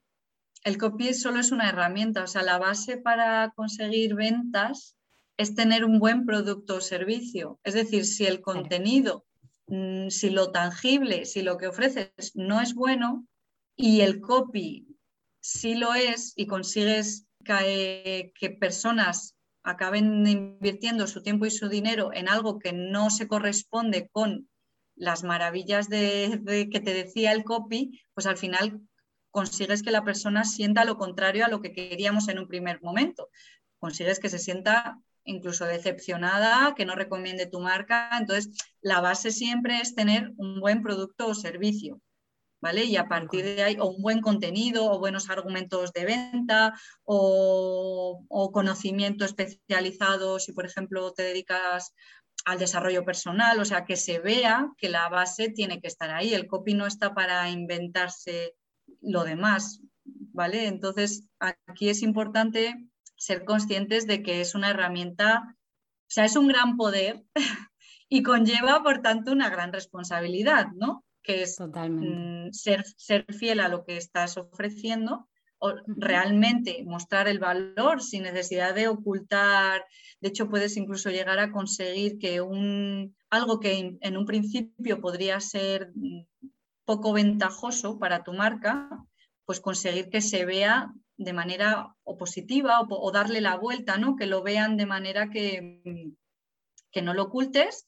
el 0.63 0.77
copy 0.77 1.15
solo 1.15 1.39
es 1.39 1.51
una 1.51 1.69
herramienta, 1.69 2.23
o 2.23 2.27
sea, 2.27 2.43
la 2.43 2.59
base 2.59 2.97
para 2.97 3.51
conseguir 3.55 4.13
ventas 4.13 4.95
es 5.37 5.55
tener 5.55 5.83
un 5.83 5.97
buen 5.97 6.25
producto 6.25 6.75
o 6.75 6.81
servicio. 6.81 7.59
Es 7.63 7.73
decir, 7.73 8.05
si 8.05 8.25
el 8.25 8.41
contenido, 8.41 9.25
mm, 9.67 10.09
si 10.09 10.29
lo 10.29 10.51
tangible, 10.51 11.25
si 11.25 11.41
lo 11.41 11.57
que 11.57 11.67
ofreces 11.67 12.31
no 12.35 12.61
es 12.61 12.75
bueno 12.75 13.25
y 13.75 14.01
el 14.01 14.21
copy 14.21 14.94
si 15.45 15.75
lo 15.75 15.93
es 15.93 16.33
y 16.35 16.47
consigues 16.47 17.27
que, 17.43 18.33
personas 18.59 19.35
acaben 19.61 20.25
invirtiendo 20.25 21.05
su 21.05 21.21
tiempo 21.21 21.45
y 21.45 21.51
su 21.51 21.69
dinero 21.69 22.11
en 22.13 22.27
algo 22.27 22.57
que 22.57 22.73
no 22.73 23.11
se 23.11 23.27
corresponde 23.27 24.09
con 24.11 24.49
las 24.95 25.23
maravillas 25.23 25.87
de, 25.87 26.67
que 26.71 26.79
te 26.79 26.95
decía 26.95 27.31
el 27.31 27.43
copy, 27.43 28.01
pues 28.15 28.25
al 28.25 28.37
final 28.37 28.81
consigues 29.29 29.83
que 29.83 29.91
la 29.91 30.03
persona 30.03 30.45
sienta 30.45 30.83
lo 30.83 30.97
contrario 30.97 31.45
a 31.45 31.49
lo 31.49 31.61
que 31.61 31.73
queríamos 31.73 32.27
en 32.27 32.39
un 32.39 32.47
primer 32.47 32.81
momento. 32.81 33.29
Consigues 33.77 34.19
que 34.19 34.29
se 34.29 34.39
sienta 34.39 34.99
incluso 35.25 35.65
decepcionada, 35.65 36.73
que 36.73 36.85
no 36.85 36.95
recomiende 36.95 37.45
tu 37.45 37.59
marca. 37.59 38.09
Entonces, 38.17 38.49
la 38.81 38.99
base 38.99 39.29
siempre 39.29 39.79
es 39.79 39.93
tener 39.93 40.33
un 40.37 40.59
buen 40.59 40.81
producto 40.81 41.27
o 41.27 41.35
servicio. 41.35 42.01
Y 42.73 42.97
a 42.97 43.07
partir 43.07 43.45
de 43.45 43.61
ahí, 43.61 43.77
o 43.79 43.91
un 43.91 44.01
buen 44.01 44.21
contenido, 44.21 44.89
o 44.89 44.99
buenos 44.99 45.29
argumentos 45.29 45.93
de 45.93 46.05
venta, 46.05 46.73
o, 47.03 48.51
conocimiento 48.51 49.23
especializado, 49.23 50.39
si 50.39 50.51
por 50.51 50.65
ejemplo 50.65 51.13
te 51.13 51.23
dedicas 51.23 51.93
al 52.45 52.57
desarrollo 52.57 53.05
personal, 53.05 53.59
o 53.59 53.65
sea, 53.65 53.85
que 53.85 53.95
se 53.95 54.19
vea 54.19 54.71
que 54.77 54.89
la 54.89 55.09
base 55.09 55.49
tiene 55.49 55.79
que 55.79 55.87
estar 55.87 56.09
ahí. 56.09 56.33
El 56.33 56.47
copy 56.47 56.73
no 56.73 56.87
está 56.87 57.13
para 57.13 57.49
inventarse 57.49 58.55
lo 59.01 59.23
demás, 59.23 59.81
¿vale? 60.03 60.67
Entonces, 60.67 61.27
aquí 61.39 61.89
es 61.89 62.01
importante 62.01 62.75
ser 63.15 63.45
conscientes 63.45 64.07
de 64.07 64.23
que 64.23 64.41
es 64.41 64.55
una 64.55 64.71
herramienta, 64.71 65.55
o 65.55 66.09
sea, 66.09 66.25
es 66.25 66.35
un 66.35 66.47
gran 66.47 66.77
poder 66.77 67.23
y 68.09 68.23
conlleva, 68.23 68.81
por 68.83 69.01
tanto, 69.01 69.31
una 69.31 69.49
gran 69.49 69.71
responsabilidad, 69.71 70.67
¿no? 70.75 71.04
Que 71.25 71.43
es 71.43 71.59
mm, 71.59 72.51
ser, 72.51 72.85
ser, 72.97 73.25
fiel 73.33 73.59
a 73.59 73.67
lo 73.67 73.83
que 73.83 73.97
estás 73.97 74.37
ofreciendo 74.37 75.27
o 75.57 75.73
realmente 75.87 76.83
mostrar 76.85 77.27
el 77.27 77.39
valor 77.39 78.01
sin 78.01 78.23
necesidad 78.23 78.75
de 78.75 78.87
ocultar. 78.87 79.85
De 80.21 80.29
hecho, 80.29 80.49
puedes 80.49 80.77
incluso 80.77 81.09
llegar 81.09 81.39
a 81.39 81.51
conseguir 81.51 82.19
que 82.19 82.41
un, 82.41 83.15
algo 83.29 83.59
que 83.59 83.97
en 83.99 84.17
un 84.17 84.25
principio 84.25 85.01
podría 85.01 85.39
ser 85.39 85.91
mm, 85.95 86.25
poco 86.85 87.13
ventajoso 87.13 87.97
para 87.97 88.23
tu 88.23 88.33
marca, 88.33 88.89
pues 89.45 89.59
conseguir 89.59 90.09
que 90.09 90.21
se 90.21 90.45
vea 90.45 90.93
de 91.17 91.33
manera 91.33 91.95
positiva 92.19 92.81
o, 92.81 93.11
darle 93.11 93.41
la 93.41 93.57
vuelta, 93.57 93.97
¿no? 93.97 94.15
que 94.15 94.25
lo 94.27 94.43
vean 94.43 94.77
de 94.77 94.85
manera 94.85 95.29
que, 95.29 95.81
mm, 95.83 96.11
que 96.91 97.01
no 97.01 97.13
lo 97.13 97.23
ocultes, 97.23 97.87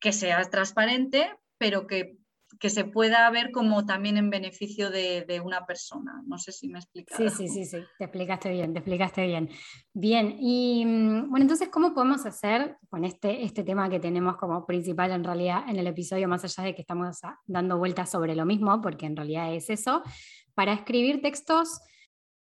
que 0.00 0.12
seas 0.12 0.50
transparente, 0.50 1.30
pero 1.56 1.86
que 1.86 2.17
que 2.58 2.70
se 2.70 2.84
pueda 2.84 3.30
ver 3.30 3.50
como 3.52 3.86
también 3.86 4.16
en 4.16 4.30
beneficio 4.30 4.90
de, 4.90 5.40
una 5.44 5.64
persona. 5.64 6.22
No 6.26 6.38
sé 6.38 6.52
si 6.52 6.68
me 6.68 6.78
explica. 6.78 7.16
Sí, 7.16 7.30
sí, 7.30 7.48
sí, 7.48 7.64
sí, 7.64 7.78
te 7.98 8.04
explicaste 8.04 8.50
bien, 8.50 8.72
te 8.72 8.80
explicaste 8.80 9.26
bien. 9.26 9.48
Bien, 9.92 10.36
y 10.40 10.84
mm, 10.84 11.30
bueno, 11.30 11.44
entonces, 11.44 11.68
¿cómo 11.68 11.94
podemos 11.94 12.26
hacer 12.26 12.76
con 12.88 13.04
este, 13.04 13.44
este 13.44 13.62
tema 13.62 13.88
que 13.88 14.00
tenemos 14.00 14.36
como 14.36 14.66
principal 14.66 15.12
en 15.12 15.24
realidad 15.24 15.64
en 15.68 15.76
el 15.76 15.86
episodio, 15.86 16.28
más 16.28 16.44
allá 16.44 16.64
de 16.64 16.74
que 16.74 16.82
estamos 16.82 17.20
dando 17.46 17.78
vueltas 17.78 18.10
sobre 18.10 18.34
lo 18.34 18.44
mismo, 18.44 18.80
porque 18.80 19.06
en 19.06 19.16
realidad 19.16 19.54
es 19.54 19.70
eso, 19.70 20.02
para 20.54 20.72
escribir 20.72 21.22
textos 21.22 21.80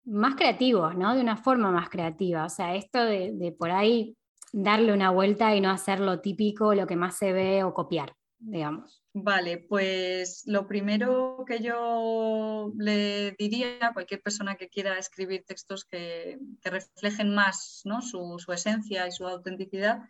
más 0.04 0.36
creativos, 0.36 0.96
¿no? 0.96 1.14
De 1.14 1.20
una 1.20 1.36
forma 1.36 1.70
más 1.70 1.90
creativa. 1.90 2.44
O 2.44 2.48
sea, 2.48 2.74
esto 2.74 3.04
de, 3.04 3.32
de 3.34 3.52
por 3.52 3.70
ahí 3.70 4.16
darle 4.52 4.92
una 4.92 5.10
vuelta 5.10 5.54
y 5.54 5.60
no 5.60 5.70
hacer 5.70 6.00
lo 6.00 6.20
típico, 6.20 6.74
lo 6.74 6.86
que 6.86 6.96
más 6.96 7.16
se 7.18 7.32
ve 7.32 7.64
o 7.64 7.74
copiar, 7.74 8.14
digamos. 8.38 9.02
Vale, 9.12 9.58
pues 9.58 10.42
lo 10.46 10.66
primero 10.66 11.44
que 11.46 11.60
yo 11.60 12.72
le 12.76 13.32
diría 13.32 13.78
a 13.80 13.92
cualquier 13.92 14.22
persona 14.22 14.56
que 14.56 14.68
quiera 14.68 14.98
escribir 14.98 15.44
textos 15.44 15.84
que, 15.84 16.38
reflejen 16.62 17.34
más 17.34 17.82
su, 17.82 18.52
esencia 18.52 19.06
y 19.06 19.12
su 19.12 19.26
autenticidad 19.26 20.00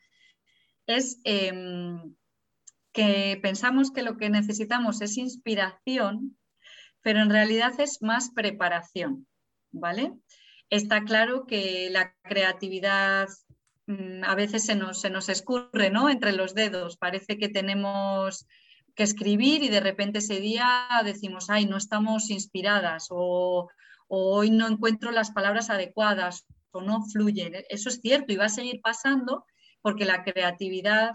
es 0.86 1.20
em, 1.24 2.14
que 2.92 3.38
pensamos 3.42 3.90
que 3.90 4.02
lo 4.02 4.16
que 4.16 4.30
necesitamos 4.30 5.00
es 5.02 5.16
inspiración, 5.16 6.36
pero 7.02 7.20
en 7.20 7.30
realidad 7.30 7.78
es 7.78 8.02
más 8.02 8.30
preparación, 8.30 9.26
¿vale? 9.70 10.14
Está 10.70 11.04
claro 11.04 11.46
que 11.46 11.90
la 11.90 12.14
creatividad 12.22 13.28
a 13.88 14.34
veces 14.34 14.64
se 14.64 14.74
nos, 14.74 15.00
se 15.00 15.10
nos 15.10 15.28
escurre 15.28 15.90
¿no? 15.90 16.08
entre 16.08 16.32
los 16.32 16.54
dedos, 16.54 16.96
parece 16.96 17.38
que 17.38 17.48
tenemos 17.48 18.46
que 18.96 19.04
escribir 19.04 19.62
y 19.62 19.68
de 19.68 19.80
repente 19.80 20.18
ese 20.18 20.40
día 20.40 20.88
decimos, 21.04 21.50
ay, 21.50 21.66
no 21.66 21.76
estamos 21.76 22.30
inspiradas 22.30 23.08
o, 23.10 23.68
hoy 24.08 24.50
no 24.50 24.68
encuentro 24.68 25.10
las 25.10 25.32
palabras 25.32 25.68
adecuadas 25.68 26.46
o 26.70 26.80
no 26.80 27.04
fluyen. 27.04 27.54
Eso 27.68 27.88
es 27.88 28.00
cierto 28.00 28.32
y 28.32 28.36
va 28.36 28.46
a 28.46 28.48
seguir 28.48 28.80
pasando 28.80 29.44
porque 29.82 30.04
la 30.04 30.22
creatividad, 30.22 31.12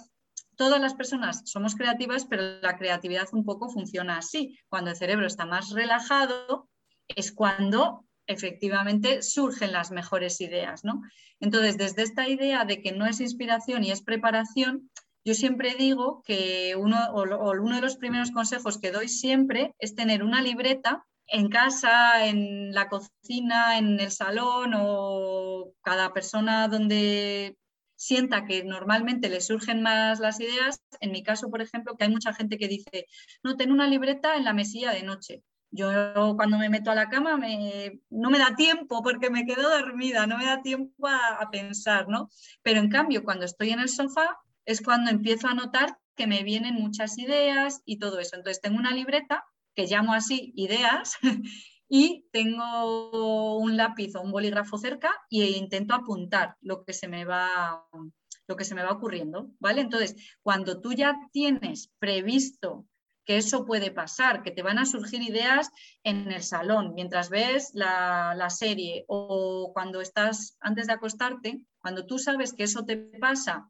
todas 0.58 0.82
las 0.82 0.94
personas 0.94 1.42
somos 1.46 1.76
creativas, 1.76 2.26
pero 2.26 2.60
la 2.62 2.78
creatividad 2.78 3.28
un 3.32 3.46
poco 3.46 3.70
funciona 3.70 4.18
así. 4.18 4.60
Cuando 4.68 4.92
el 4.92 4.98
cerebro 4.98 5.26
está 5.26 5.46
más 5.46 5.72
relajado 5.72 6.70
es 7.08 7.32
cuando 7.32 8.06
efectivamente 8.32 9.22
surgen 9.22 9.72
las 9.72 9.92
mejores 9.92 10.42
ideas, 10.42 10.84
¿no? 10.84 11.02
Entonces, 11.40 11.78
desde 11.78 12.04
esta 12.04 12.28
idea 12.28 12.66
de 12.66 12.82
que 12.82 12.92
no 12.92 13.06
es 13.06 13.20
inspiración 13.20 13.84
y 13.84 13.92
es 13.92 14.02
preparación, 14.02 14.90
yo 15.24 15.34
siempre 15.34 15.76
digo 15.76 16.24
que 16.26 16.76
uno, 16.76 16.98
uno 17.14 17.76
de 17.76 17.82
los 17.82 17.98
primeros 17.98 18.32
consejos 18.32 18.80
que 18.80 18.92
doy 18.92 19.08
siempre 19.08 19.76
es 19.78 19.96
tener 19.96 20.24
una 20.24 20.42
libreta 20.42 21.06
en 21.28 21.50
casa, 21.50 22.26
en 22.26 22.74
la 22.74 22.90
cocina, 22.90 23.78
en 23.78 24.00
el 24.00 24.12
salón 24.12 24.74
o 24.76 25.74
cada 25.82 26.14
persona 26.14 26.68
donde 26.68 27.56
sienta 27.96 28.46
que 28.46 28.64
normalmente 28.64 29.30
le 29.30 29.42
surgen 29.42 29.84
más 29.84 30.20
las 30.20 30.40
ideas. 30.40 30.82
En 31.00 31.12
mi 31.12 31.24
caso, 31.24 31.50
por 31.50 31.62
ejemplo, 31.62 31.96
que 31.96 32.06
hay 32.06 32.10
mucha 32.10 32.34
gente 32.34 32.58
que 32.58 32.68
dice, 32.68 33.06
no, 33.44 33.56
ten 33.58 33.72
una 33.72 33.88
libreta 33.88 34.36
en 34.36 34.44
la 34.44 34.54
mesilla 34.54 34.92
de 34.92 35.04
noche. 35.04 35.44
Yo 35.72 36.36
cuando 36.36 36.58
me 36.58 36.70
meto 36.70 36.92
a 36.92 36.96
la 36.96 37.10
cama 37.10 37.40
no 38.10 38.30
me 38.30 38.40
da 38.40 38.56
tiempo 38.56 39.02
porque 39.02 39.30
me 39.30 39.46
quedo 39.46 39.70
dormida, 39.70 40.28
no 40.28 40.38
me 40.38 40.46
da 40.46 40.62
tiempo 40.62 41.08
a, 41.08 41.50
pensar, 41.50 42.10
¿no? 42.10 42.30
Pero 42.62 42.82
en 42.82 42.90
cambio, 42.90 43.24
cuando 43.24 43.46
estoy 43.46 43.70
en 43.70 43.80
el 43.80 43.88
sofá, 43.88 44.38
es 44.66 44.82
cuando 44.82 45.10
empiezo 45.10 45.48
a 45.48 45.54
notar 45.54 45.98
que 46.16 46.28
me 46.28 46.44
vienen 46.44 46.76
muchas 46.76 47.18
ideas 47.18 47.82
y 47.86 48.00
todo 48.00 48.20
eso. 48.20 48.36
Entonces 48.36 48.62
tengo 48.62 48.78
una 48.78 48.92
libreta 48.92 49.46
que 49.74 49.88
llamo 49.88 50.14
así 50.14 50.52
ideas 50.56 51.18
y 51.88 52.26
tengo 52.32 53.58
un 53.58 53.78
lápiz 53.78 54.16
o 54.16 54.22
un 54.22 54.32
bolígrafo 54.32 54.78
cerca 54.78 55.12
e 55.30 55.52
intento 55.52 55.94
apuntar 55.94 56.58
lo 56.62 56.84
que 56.84 56.94
se 56.94 57.08
me 57.08 57.24
va 57.24 57.86
lo 58.48 58.58
que 58.58 58.66
se 58.66 58.76
me 58.76 58.84
va 58.84 58.92
ocurriendo, 58.92 59.50
¿vale? 59.60 59.80
Entonces, 59.80 60.16
cuando 60.42 60.82
tú 60.82 60.92
ya 60.92 61.18
tienes 61.32 61.90
previsto 62.00 62.86
que 63.26 63.38
eso 63.38 63.66
puede 63.66 63.92
pasar, 63.92 64.42
que 64.42 64.52
te 64.52 64.64
van 64.64 64.80
a 64.80 64.86
surgir 64.86 65.22
ideas 65.22 65.70
en 66.04 66.32
el 66.32 66.44
salón 66.44 66.94
mientras 66.96 67.30
ves 67.30 67.72
la, 67.74 68.34
la, 68.36 68.50
serie 68.50 69.06
o 69.08 69.72
cuando 69.74 70.02
estás 70.02 70.58
antes 70.60 70.88
de 70.88 70.94
acostarte, 70.94 71.62
cuando 71.80 72.06
tú 72.06 72.18
sabes 72.18 72.54
que 72.54 72.64
eso 72.64 72.86
te 72.86 72.98
pasa 72.98 73.70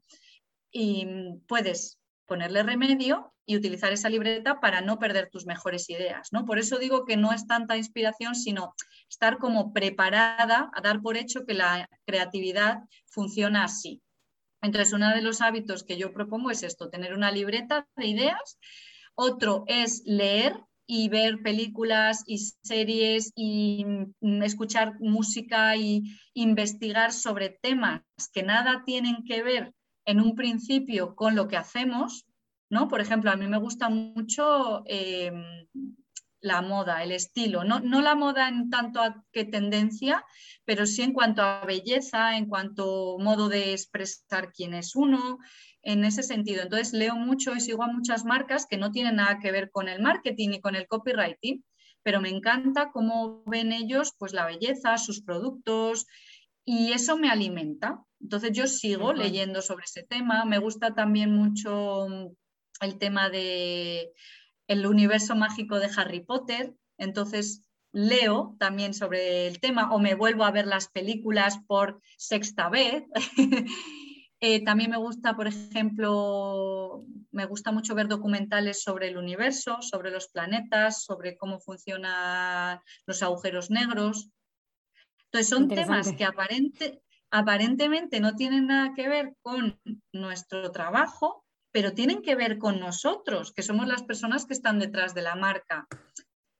y 0.70 1.06
puedes 1.46 1.98
ponerle 2.26 2.62
remedio 2.62 3.32
y 3.44 3.56
utilizar 3.56 3.92
esa 3.92 4.08
libreta 4.08 4.60
para 4.60 4.80
no 4.80 4.98
perder 4.98 5.28
tus 5.30 5.46
mejores 5.46 5.90
ideas. 5.90 6.28
¿no? 6.32 6.46
Por 6.46 6.58
eso 6.58 6.78
digo 6.78 7.04
que 7.04 7.16
no 7.16 7.32
es 7.32 7.46
tanta 7.46 7.76
inspiración, 7.76 8.34
sino 8.34 8.74
estar 9.08 9.38
como 9.38 9.72
preparada 9.72 10.70
a 10.72 10.80
dar 10.80 11.02
por 11.02 11.16
hecho 11.16 11.44
que 11.44 11.54
la 11.54 11.88
creatividad 12.06 12.78
funciona 13.06 13.64
así. 13.64 14.00
Entonces, 14.62 14.92
uno 14.92 15.10
de 15.10 15.22
los 15.22 15.40
hábitos 15.40 15.82
que 15.82 15.98
yo 15.98 16.12
propongo 16.12 16.50
es 16.50 16.62
esto, 16.62 16.88
tener 16.88 17.14
una 17.14 17.32
libreta 17.32 17.86
de 17.96 18.06
ideas. 18.06 18.58
Otro 19.14 19.64
es 19.66 20.02
leer 20.04 20.56
y 20.86 21.08
ver 21.08 21.42
películas 21.42 22.22
y 22.26 22.38
series 22.62 23.32
y 23.34 23.84
mm, 24.20 24.42
escuchar 24.42 24.98
música 25.00 25.76
y 25.76 26.02
investigar 26.34 27.12
sobre 27.12 27.50
temas 27.50 28.02
que 28.32 28.42
nada 28.42 28.82
tienen 28.84 29.24
que 29.24 29.42
ver 29.42 29.74
en 30.04 30.20
un 30.20 30.34
principio 30.34 31.14
con 31.14 31.34
lo 31.34 31.48
que 31.48 31.56
hacemos, 31.56 32.26
¿no? 32.68 32.88
Por 32.88 33.00
ejemplo, 33.00 33.30
a 33.30 33.36
mí 33.36 33.46
me 33.46 33.58
gusta 33.58 33.88
mucho 33.88 34.82
em, 34.86 35.66
la 36.40 36.60
moda, 36.60 37.02
el 37.04 37.12
estilo, 37.12 37.62
no, 37.62 37.78
no, 37.80 38.02
la 38.02 38.16
moda 38.16 38.48
en 38.48 38.68
tanto 38.68 39.00
a 39.00 39.24
qué 39.32 39.44
tendencia, 39.44 40.24
pero 40.64 40.86
sí 40.86 41.02
en 41.02 41.12
cuanto 41.12 41.42
a 41.42 41.64
belleza, 41.64 42.36
en 42.36 42.46
cuanto 42.46 43.16
modo 43.20 43.48
de 43.48 43.72
expresar 43.72 44.52
quién 44.52 44.74
es 44.74 44.96
uno, 44.96 45.38
en 45.82 46.04
ese 46.04 46.22
sentido. 46.22 46.62
Entonces 46.62 46.92
leo 46.92 47.16
mucho 47.16 47.54
y 47.54 47.60
sigo 47.60 47.82
a 47.82 47.92
muchas 47.92 48.24
marcas 48.24 48.66
que 48.66 48.76
no 48.76 48.92
tienen 48.92 49.16
nada 49.16 49.38
que 49.40 49.52
ver 49.52 49.70
con 49.70 49.88
el 49.88 50.00
marketing 50.00 50.50
y 50.50 50.60
con 50.60 50.76
el 50.76 50.86
copywriting, 50.86 51.64
pero 52.02 52.20
me 52.20 52.30
encanta 52.30 52.90
cómo 52.92 53.42
ven 53.46 53.72
ellos 53.72 54.14
pues 54.18 54.32
la 54.32 54.46
belleza, 54.46 54.98
sus 54.98 55.22
productos 55.22 56.06
y 56.64 56.92
eso 56.92 57.16
me 57.16 57.30
alimenta. 57.30 58.02
Entonces 58.20 58.52
yo 58.52 58.66
sigo 58.66 59.12
leyendo 59.12 59.62
sobre 59.62 59.84
ese 59.84 60.04
tema. 60.04 60.44
Me 60.44 60.58
gusta 60.58 60.94
también 60.94 61.32
mucho 61.34 62.06
mm, 62.08 62.26
el 62.80 62.98
tema 62.98 63.30
de 63.30 64.12
el 64.68 64.86
universo 64.86 65.34
mágico 65.34 65.80
de 65.80 65.90
Harry 65.96 66.20
Potter. 66.20 66.74
Entonces 66.98 67.68
leo 67.92 68.56
también 68.58 68.94
sobre 68.94 69.46
el 69.48 69.60
tema 69.60 69.92
o 69.92 69.98
me 69.98 70.14
vuelvo 70.14 70.44
a 70.44 70.52
ver 70.52 70.66
las 70.66 70.88
películas 70.88 71.58
por 71.66 72.00
sexta 72.16 72.68
vez. 72.68 73.04
Eh, 74.44 74.64
también 74.64 74.90
me 74.90 74.96
gusta, 74.96 75.36
por 75.36 75.46
ejemplo, 75.46 77.04
me 77.30 77.46
gusta 77.46 77.70
mucho 77.70 77.94
ver 77.94 78.08
documentales 78.08 78.82
sobre 78.82 79.06
el 79.06 79.16
universo, 79.16 79.80
sobre 79.82 80.10
los 80.10 80.30
planetas, 80.30 81.04
sobre 81.04 81.36
cómo 81.36 81.60
funcionan 81.60 82.80
los 83.06 83.22
agujeros 83.22 83.70
negros. 83.70 84.30
Entonces 85.26 85.48
son 85.48 85.68
temas 85.68 86.10
que 86.14 86.24
aparente, 86.24 87.00
aparentemente 87.30 88.18
no 88.18 88.34
tienen 88.34 88.66
nada 88.66 88.94
que 88.96 89.08
ver 89.08 89.36
con 89.42 89.80
nuestro 90.12 90.72
trabajo, 90.72 91.44
pero 91.70 91.92
tienen 91.92 92.20
que 92.20 92.34
ver 92.34 92.58
con 92.58 92.80
nosotros, 92.80 93.52
que 93.52 93.62
somos 93.62 93.86
las 93.86 94.02
personas 94.02 94.44
que 94.44 94.54
están 94.54 94.80
detrás 94.80 95.14
de 95.14 95.22
la 95.22 95.36
marca. 95.36 95.86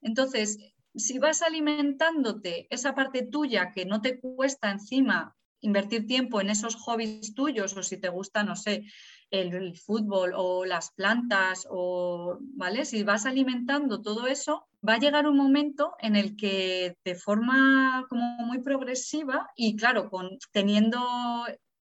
Entonces, 0.03 0.73
si 0.95 1.19
vas 1.19 1.43
alimentándote 1.43 2.69
esa 2.71 2.95
parte 2.95 3.27
tuya 3.27 3.73
que 3.73 3.87
no 3.87 4.01
te 4.01 4.21
cuesta 4.21 4.71
encima 4.71 5.35
invertir 5.63 6.07
tiempo 6.07 6.41
en 6.41 6.51
esos 6.51 6.75
hobbies 6.75 7.35
tuyos 7.35 7.77
o 7.77 7.83
si 7.83 7.97
te 7.97 8.11
gusta, 8.11 8.45
no 8.45 8.57
sé, 8.57 8.85
el, 9.31 9.77
fútbol 9.79 10.33
o 10.37 10.65
las 10.65 10.93
plantas 10.93 11.67
o, 11.71 12.39
¿vale? 12.41 12.85
Si 12.85 13.03
vas 13.03 13.25
alimentando 13.25 14.03
todo 14.03 14.27
eso, 14.27 14.67
va 14.87 14.95
a 14.95 14.99
llegar 14.99 15.27
un 15.27 15.37
momento 15.37 15.95
en 16.01 16.17
el 16.17 16.37
que 16.37 16.97
de 17.05 17.15
forma 17.15 18.05
como 18.11 18.37
muy 18.45 18.59
progresiva 18.61 19.51
y 19.57 19.77
claro, 19.77 20.11
con, 20.11 20.39
teniendo 20.53 21.01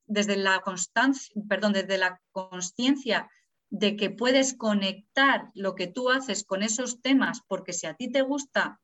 desde 0.05 0.37
la 0.37 0.61
constancia, 0.61 1.33
perdón, 1.49 1.73
desde 1.73 1.97
la 1.97 2.21
conciencia 2.31 3.29
de 3.69 3.95
que 3.95 4.09
puedes 4.09 4.53
conectar 4.53 5.49
lo 5.53 5.75
que 5.75 5.87
tú 5.87 6.09
haces 6.09 6.43
con 6.43 6.61
esos 6.61 7.01
temas, 7.01 7.41
porque 7.47 7.73
si 7.73 7.87
a 7.87 7.95
ti 7.95 8.11
te 8.11 8.21
gusta 8.21 8.79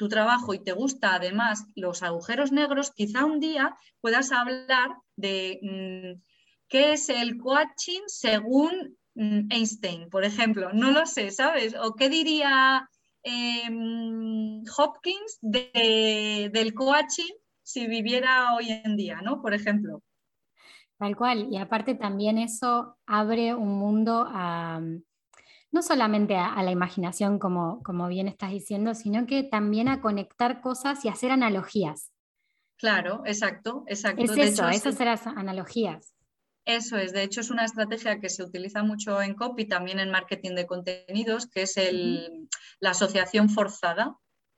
tu 0.00 0.08
trabajo 0.08 0.54
y 0.54 0.64
te 0.64 0.72
gusta 0.72 1.16
además 1.16 1.66
los 1.76 2.02
agujeros 2.02 2.52
negros, 2.52 2.90
quizá 2.90 3.26
un 3.26 3.38
día 3.38 3.76
puedas 4.00 4.32
hablar 4.32 4.96
de 5.14 5.60
mm, 5.60 6.22
qué 6.68 6.92
es 6.92 7.10
el 7.10 7.36
coaching 7.36 8.00
según 8.06 8.96
mm, 9.14 9.52
Einstein, 9.52 10.08
por 10.08 10.24
ejemplo. 10.24 10.72
No 10.72 10.90
lo 10.90 11.04
sé, 11.04 11.30
¿sabes? 11.30 11.74
O 11.78 11.96
qué 11.96 12.08
diría 12.08 12.88
em, 13.22 14.62
Hopkins 14.74 15.38
del 15.42 16.72
coaching 16.72 17.34
si 17.62 17.86
viviera 17.86 18.54
hoy 18.54 18.70
en 18.70 18.96
día, 18.96 19.20
¿no? 19.20 19.42
Por 19.42 19.52
ejemplo. 19.52 20.02
Tal 20.96 21.14
cual. 21.14 21.48
Y 21.50 21.58
aparte 21.58 21.94
también 21.94 22.38
eso 22.38 22.96
abre 23.04 23.54
un 23.54 23.78
mundo 23.78 24.26
a 24.26 24.80
no 25.72 25.82
solamente 25.82 26.36
a, 26.36 26.62
la 26.62 26.70
imaginación, 26.70 27.38
como, 27.38 27.82
como 27.82 28.08
bien 28.08 28.28
estás 28.28 28.50
diciendo, 28.50 28.94
sino 28.94 29.26
que 29.26 29.44
también 29.44 29.88
a 29.88 30.00
conectar 30.00 30.60
cosas 30.60 31.04
y 31.04 31.08
hacer 31.08 31.30
analogías. 31.30 32.12
Claro, 32.76 33.22
exacto, 33.24 33.84
exacto. 33.86 34.22
Es 34.22 34.30
eso, 34.36 34.68
esas 34.68 34.96
son 34.96 35.06
las 35.06 35.26
analogías. 35.26 36.14
Eso 36.64 36.96
es, 36.98 37.12
de 37.12 37.22
hecho 37.22 37.40
es 37.40 37.50
una 37.50 37.64
estrategia 37.64 38.20
que 38.20 38.28
se 38.28 38.42
utiliza 38.42 38.82
mucho 38.82 39.22
en 39.22 39.34
copy, 39.34 39.66
también 39.66 39.98
en 39.98 40.10
marketing 40.10 40.54
de 40.54 40.66
contenidos, 40.66 41.46
que 41.46 41.62
es 41.62 41.76
el, 41.76 42.48
la 42.80 42.90
asociación 42.90 43.48
forzada, 43.48 44.16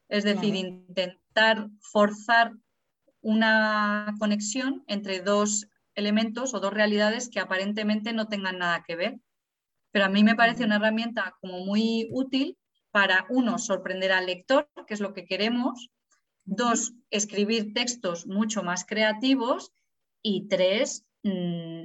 es 0.08 0.24
decir, 0.24 0.54
intentar 0.54 1.68
forzar 1.80 2.52
una 3.20 4.14
conexión 4.18 4.84
entre 4.88 5.20
dos 5.20 5.68
elementos 5.94 6.54
o 6.54 6.60
dos 6.60 6.72
realidades 6.72 7.28
que 7.28 7.40
aparentemente 7.40 8.12
no 8.12 8.28
tengan 8.28 8.58
nada 8.58 8.82
que 8.86 8.96
ver 8.96 9.20
pero 9.92 10.06
a 10.06 10.08
mí 10.08 10.24
me 10.24 10.34
parece 10.34 10.64
una 10.64 10.76
herramienta 10.76 11.36
como 11.40 11.60
muy 11.64 12.08
útil 12.10 12.58
para, 12.90 13.26
uno, 13.30 13.58
sorprender 13.58 14.12
al 14.12 14.26
lector, 14.26 14.68
que 14.86 14.94
es 14.94 15.00
lo 15.00 15.14
que 15.14 15.24
queremos, 15.24 15.90
dos, 16.44 16.92
escribir 17.10 17.72
textos 17.72 18.26
mucho 18.26 18.62
más 18.62 18.84
creativos 18.84 19.72
y 20.22 20.48
tres, 20.48 21.06
mm, 21.22 21.84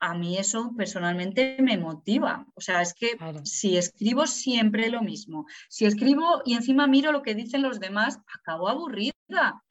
a 0.00 0.14
mí 0.14 0.38
eso 0.38 0.72
personalmente 0.76 1.56
me 1.60 1.76
motiva. 1.76 2.46
O 2.54 2.60
sea, 2.60 2.80
es 2.80 2.94
que 2.94 3.18
si 3.44 3.76
escribo 3.76 4.26
siempre 4.26 4.88
lo 4.88 5.02
mismo, 5.02 5.46
si 5.68 5.84
escribo 5.84 6.42
y 6.44 6.54
encima 6.54 6.86
miro 6.86 7.12
lo 7.12 7.22
que 7.22 7.34
dicen 7.34 7.62
los 7.62 7.80
demás, 7.80 8.18
acabo 8.34 8.68
aburrida. 8.68 9.12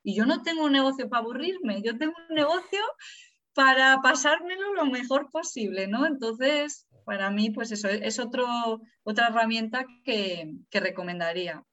Y 0.03 0.15
yo 0.15 0.25
no 0.25 0.41
tengo 0.41 0.63
un 0.63 0.71
negocio 0.71 1.09
para 1.09 1.23
aburrirme, 1.23 1.81
yo 1.81 1.97
tengo 1.97 2.13
un 2.29 2.35
negocio 2.35 2.79
para 3.53 3.99
pasármelo 4.01 4.73
lo 4.73 4.85
mejor 4.85 5.29
posible, 5.31 5.87
¿no? 5.87 6.05
Entonces, 6.05 6.87
para 7.05 7.31
mí, 7.31 7.49
pues 7.51 7.71
eso 7.71 7.89
es 7.89 8.19
otro, 8.19 8.45
otra 9.03 9.27
herramienta 9.27 9.85
que, 10.03 10.55
que 10.69 10.79
recomendaría. 10.79 11.63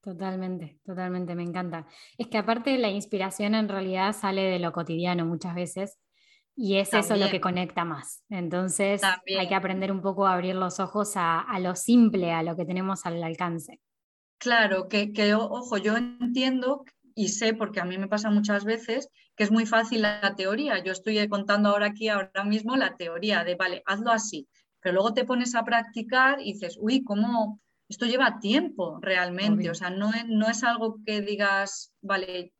Totalmente, 0.00 0.78
totalmente, 0.84 1.34
me 1.34 1.42
encanta. 1.42 1.86
Es 2.18 2.26
que 2.26 2.36
aparte 2.36 2.76
la 2.76 2.90
inspiración 2.90 3.54
en 3.54 3.68
realidad 3.68 4.12
sale 4.12 4.42
de 4.42 4.58
lo 4.58 4.72
cotidiano 4.72 5.24
muchas 5.24 5.54
veces 5.54 5.98
y 6.56 6.76
es 6.76 6.92
eso 6.92 7.16
lo 7.16 7.30
que 7.30 7.40
conecta 7.40 7.84
más. 7.84 8.22
Entonces 8.28 9.02
hay 9.02 9.48
que 9.48 9.54
aprender 9.54 9.90
un 9.90 10.02
poco 10.02 10.26
a 10.26 10.34
abrir 10.34 10.56
los 10.56 10.78
ojos 10.78 11.12
a, 11.16 11.46
lo 11.58 11.74
simple, 11.74 12.32
a 12.32 12.42
lo 12.42 12.54
que 12.54 12.64
tenemos 12.64 13.06
al 13.06 13.22
alcance. 13.22 13.80
Claro, 14.38 14.88
que, 14.88 15.12
que, 15.12 15.34
ojo, 15.34 15.78
yo 15.78 15.96
entiendo 15.96 16.84
y 17.14 17.28
sé, 17.28 17.54
porque 17.54 17.80
a 17.80 17.84
mí 17.84 17.96
me 17.96 18.08
pasa 18.08 18.30
muchas 18.30 18.64
veces, 18.64 19.08
que 19.36 19.44
es 19.44 19.50
muy 19.50 19.66
fácil 19.66 20.02
la 20.02 20.34
teoría. 20.36 20.82
Yo 20.82 20.92
estoy 20.92 21.26
contando 21.28 21.70
ahora 21.70 21.86
aquí, 21.86 22.08
ahora 22.08 22.44
mismo, 22.44 22.76
la 22.76 22.96
teoría 22.96 23.42
de, 23.44 23.54
vale, 23.54 23.82
hazlo 23.86 24.10
así, 24.10 24.48
pero 24.84 24.96
luego 24.96 25.14
te 25.14 25.24
pones 25.24 25.54
a 25.54 25.64
practicar 25.64 26.42
y 26.42 26.52
dices, 26.52 26.76
uy, 26.78 27.02
¿cómo? 27.04 27.58
Esto 27.88 28.04
lleva 28.04 28.38
tiempo 28.38 28.98
realmente, 29.00 29.70
o 29.70 29.74
sea, 29.74 29.88
no 29.88 30.10
no 30.26 30.48
es 30.48 30.62
algo 30.62 31.00
que 31.06 31.22
digas, 31.22 31.94
vale, 32.02 32.52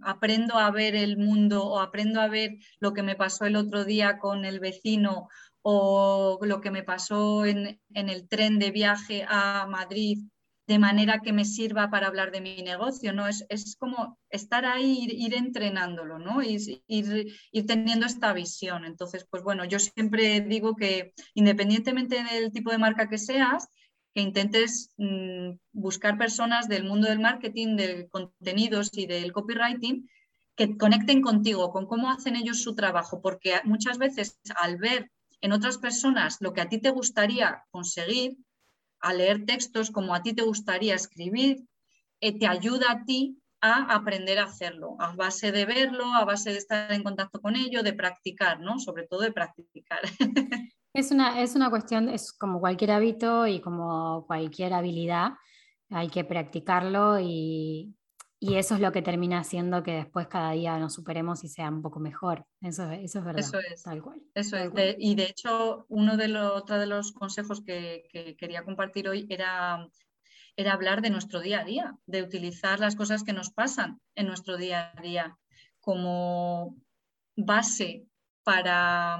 aprendo 0.00 0.58
a 0.58 0.72
ver 0.72 0.96
el 0.96 1.16
mundo 1.16 1.64
o 1.64 1.78
aprendo 1.78 2.20
a 2.20 2.26
ver 2.26 2.58
lo 2.80 2.92
que 2.92 3.04
me 3.04 3.14
pasó 3.14 3.44
el 3.44 3.54
otro 3.54 3.84
día 3.84 4.18
con 4.18 4.44
el 4.44 4.58
vecino 4.58 5.28
o 5.62 6.40
lo 6.42 6.60
que 6.60 6.72
me 6.72 6.82
pasó 6.82 7.46
en, 7.46 7.80
el 7.94 8.28
tren 8.28 8.58
de 8.58 8.72
viaje 8.72 9.24
a 9.28 9.66
Madrid 9.68 10.24
de 10.70 10.78
manera 10.78 11.18
que 11.18 11.32
me 11.32 11.44
sirva 11.44 11.90
para 11.90 12.06
hablar 12.06 12.30
de 12.30 12.40
mi 12.40 12.62
negocio, 12.62 13.12
¿no? 13.12 13.26
Es, 13.26 13.76
como 13.76 14.16
estar 14.30 14.64
ahí, 14.64 15.02
ir, 15.02 15.12
ir 15.14 15.34
entrenándolo, 15.34 16.20
¿no? 16.20 16.42
Ir, 16.42 16.60
ir, 16.86 17.26
ir, 17.50 17.66
teniendo 17.66 18.06
esta 18.06 18.32
visión. 18.32 18.84
Entonces, 18.84 19.26
pues 19.28 19.42
bueno, 19.42 19.64
yo 19.64 19.80
siempre 19.80 20.40
digo 20.42 20.76
que 20.76 21.12
independientemente 21.34 22.22
del 22.22 22.52
tipo 22.52 22.70
de 22.70 22.78
marca 22.78 23.08
que 23.08 23.18
seas, 23.18 23.66
que 24.14 24.20
intentes 24.20 24.94
mm, 24.96 25.56
buscar 25.72 26.16
personas 26.16 26.68
del 26.68 26.84
mundo 26.84 27.08
del 27.08 27.18
marketing, 27.18 27.74
de 27.74 28.08
contenidos 28.08 28.90
y 28.92 29.06
del 29.06 29.32
copywriting 29.32 30.08
que 30.54 30.76
conecten 30.76 31.20
contigo, 31.20 31.72
con 31.72 31.86
cómo 31.86 32.12
hacen 32.12 32.36
ellos 32.36 32.62
su 32.62 32.76
trabajo, 32.76 33.20
porque 33.20 33.60
muchas 33.64 33.98
veces 33.98 34.38
al 34.54 34.76
ver 34.76 35.10
en 35.40 35.50
otras 35.50 35.78
personas 35.78 36.36
lo 36.40 36.52
que 36.52 36.60
a 36.60 36.68
ti 36.68 36.78
te 36.78 36.90
gustaría 36.90 37.64
conseguir, 37.72 38.36
al 39.00 39.18
leer 39.18 39.44
textos 39.44 39.90
como 39.90 40.14
a 40.14 40.22
ti 40.22 40.32
te 40.32 40.42
gustaría 40.42 40.94
escribir, 40.94 41.64
eh, 42.20 42.38
te 42.38 42.46
ayuda 42.46 42.92
a 42.92 43.04
ti 43.04 43.38
a 43.60 43.94
aprender 43.94 44.38
a 44.38 44.44
hacerlo, 44.44 44.96
a 44.98 45.14
base 45.14 45.52
de 45.52 45.66
verlo, 45.66 46.04
a 46.14 46.24
base 46.24 46.50
de 46.50 46.56
estar 46.56 46.92
en 46.92 47.02
contacto 47.02 47.40
con 47.40 47.56
ello, 47.56 47.82
de 47.82 47.92
practicar, 47.92 48.60
¿no? 48.60 48.78
Sobre 48.78 49.06
todo 49.06 49.20
de 49.20 49.32
practicar. 49.32 50.00
Es 50.92 51.12
una, 51.12 51.40
es 51.40 51.54
una 51.54 51.70
cuestión, 51.70 52.08
es 52.08 52.32
como 52.32 52.58
cualquier 52.58 52.90
hábito 52.90 53.46
y 53.46 53.60
como 53.60 54.26
cualquier 54.26 54.72
habilidad, 54.72 55.34
hay 55.88 56.08
que 56.08 56.24
practicarlo 56.24 57.20
y, 57.20 57.94
eso 58.40 58.74
es 58.74 58.80
lo 58.80 58.90
que 58.90 59.02
termina 59.02 59.40
haciendo 59.40 59.82
que 59.82 59.92
después 59.92 60.26
cada 60.28 60.52
día 60.52 60.78
nos 60.78 60.94
superemos 60.94 61.44
y 61.44 61.48
sea 61.48 61.68
un 61.68 61.82
poco 61.82 62.00
mejor. 62.00 62.46
Eso, 62.60 62.90
eso 62.90 63.18
es 63.18 63.24
verdad. 63.24 63.40
Eso 63.40 63.58
es. 63.58 63.82
Tal 63.82 64.02
cual. 64.02 64.22
Eso 64.34 64.56
es. 64.56 64.70
y 64.98 65.14
de 65.14 65.24
hecho, 65.24 65.84
uno 65.88 66.16
de, 66.16 66.28
los 66.28 66.64
de 66.64 66.86
los 66.86 67.12
consejos 67.12 67.62
que, 67.62 68.04
que, 68.10 68.36
quería 68.36 68.64
compartir 68.64 69.08
hoy 69.08 69.26
era, 69.28 69.86
era 70.56 70.72
hablar 70.72 71.02
de 71.02 71.10
nuestro 71.10 71.40
día 71.40 71.60
a 71.60 71.64
día, 71.64 71.98
de 72.06 72.22
utilizar 72.22 72.80
las 72.80 72.96
cosas 72.96 73.24
que 73.24 73.32
nos 73.32 73.50
pasan 73.50 74.00
en 74.14 74.26
nuestro 74.26 74.56
día 74.56 74.92
a 74.96 75.02
día 75.02 75.36
como 75.80 76.76
base 77.36 78.06
para, 78.44 79.18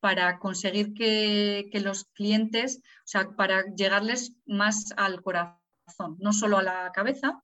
para 0.00 0.38
conseguir 0.38 0.94
que, 0.94 1.70
los 1.82 2.04
clientes, 2.06 2.78
o 2.78 3.06
sea, 3.06 3.30
para 3.36 3.64
llegarles 3.74 4.34
más 4.46 4.92
al 4.96 5.22
corazón, 5.22 6.16
no 6.18 6.32
solo 6.32 6.58
a 6.58 6.62
la 6.62 6.92
cabeza, 6.92 7.42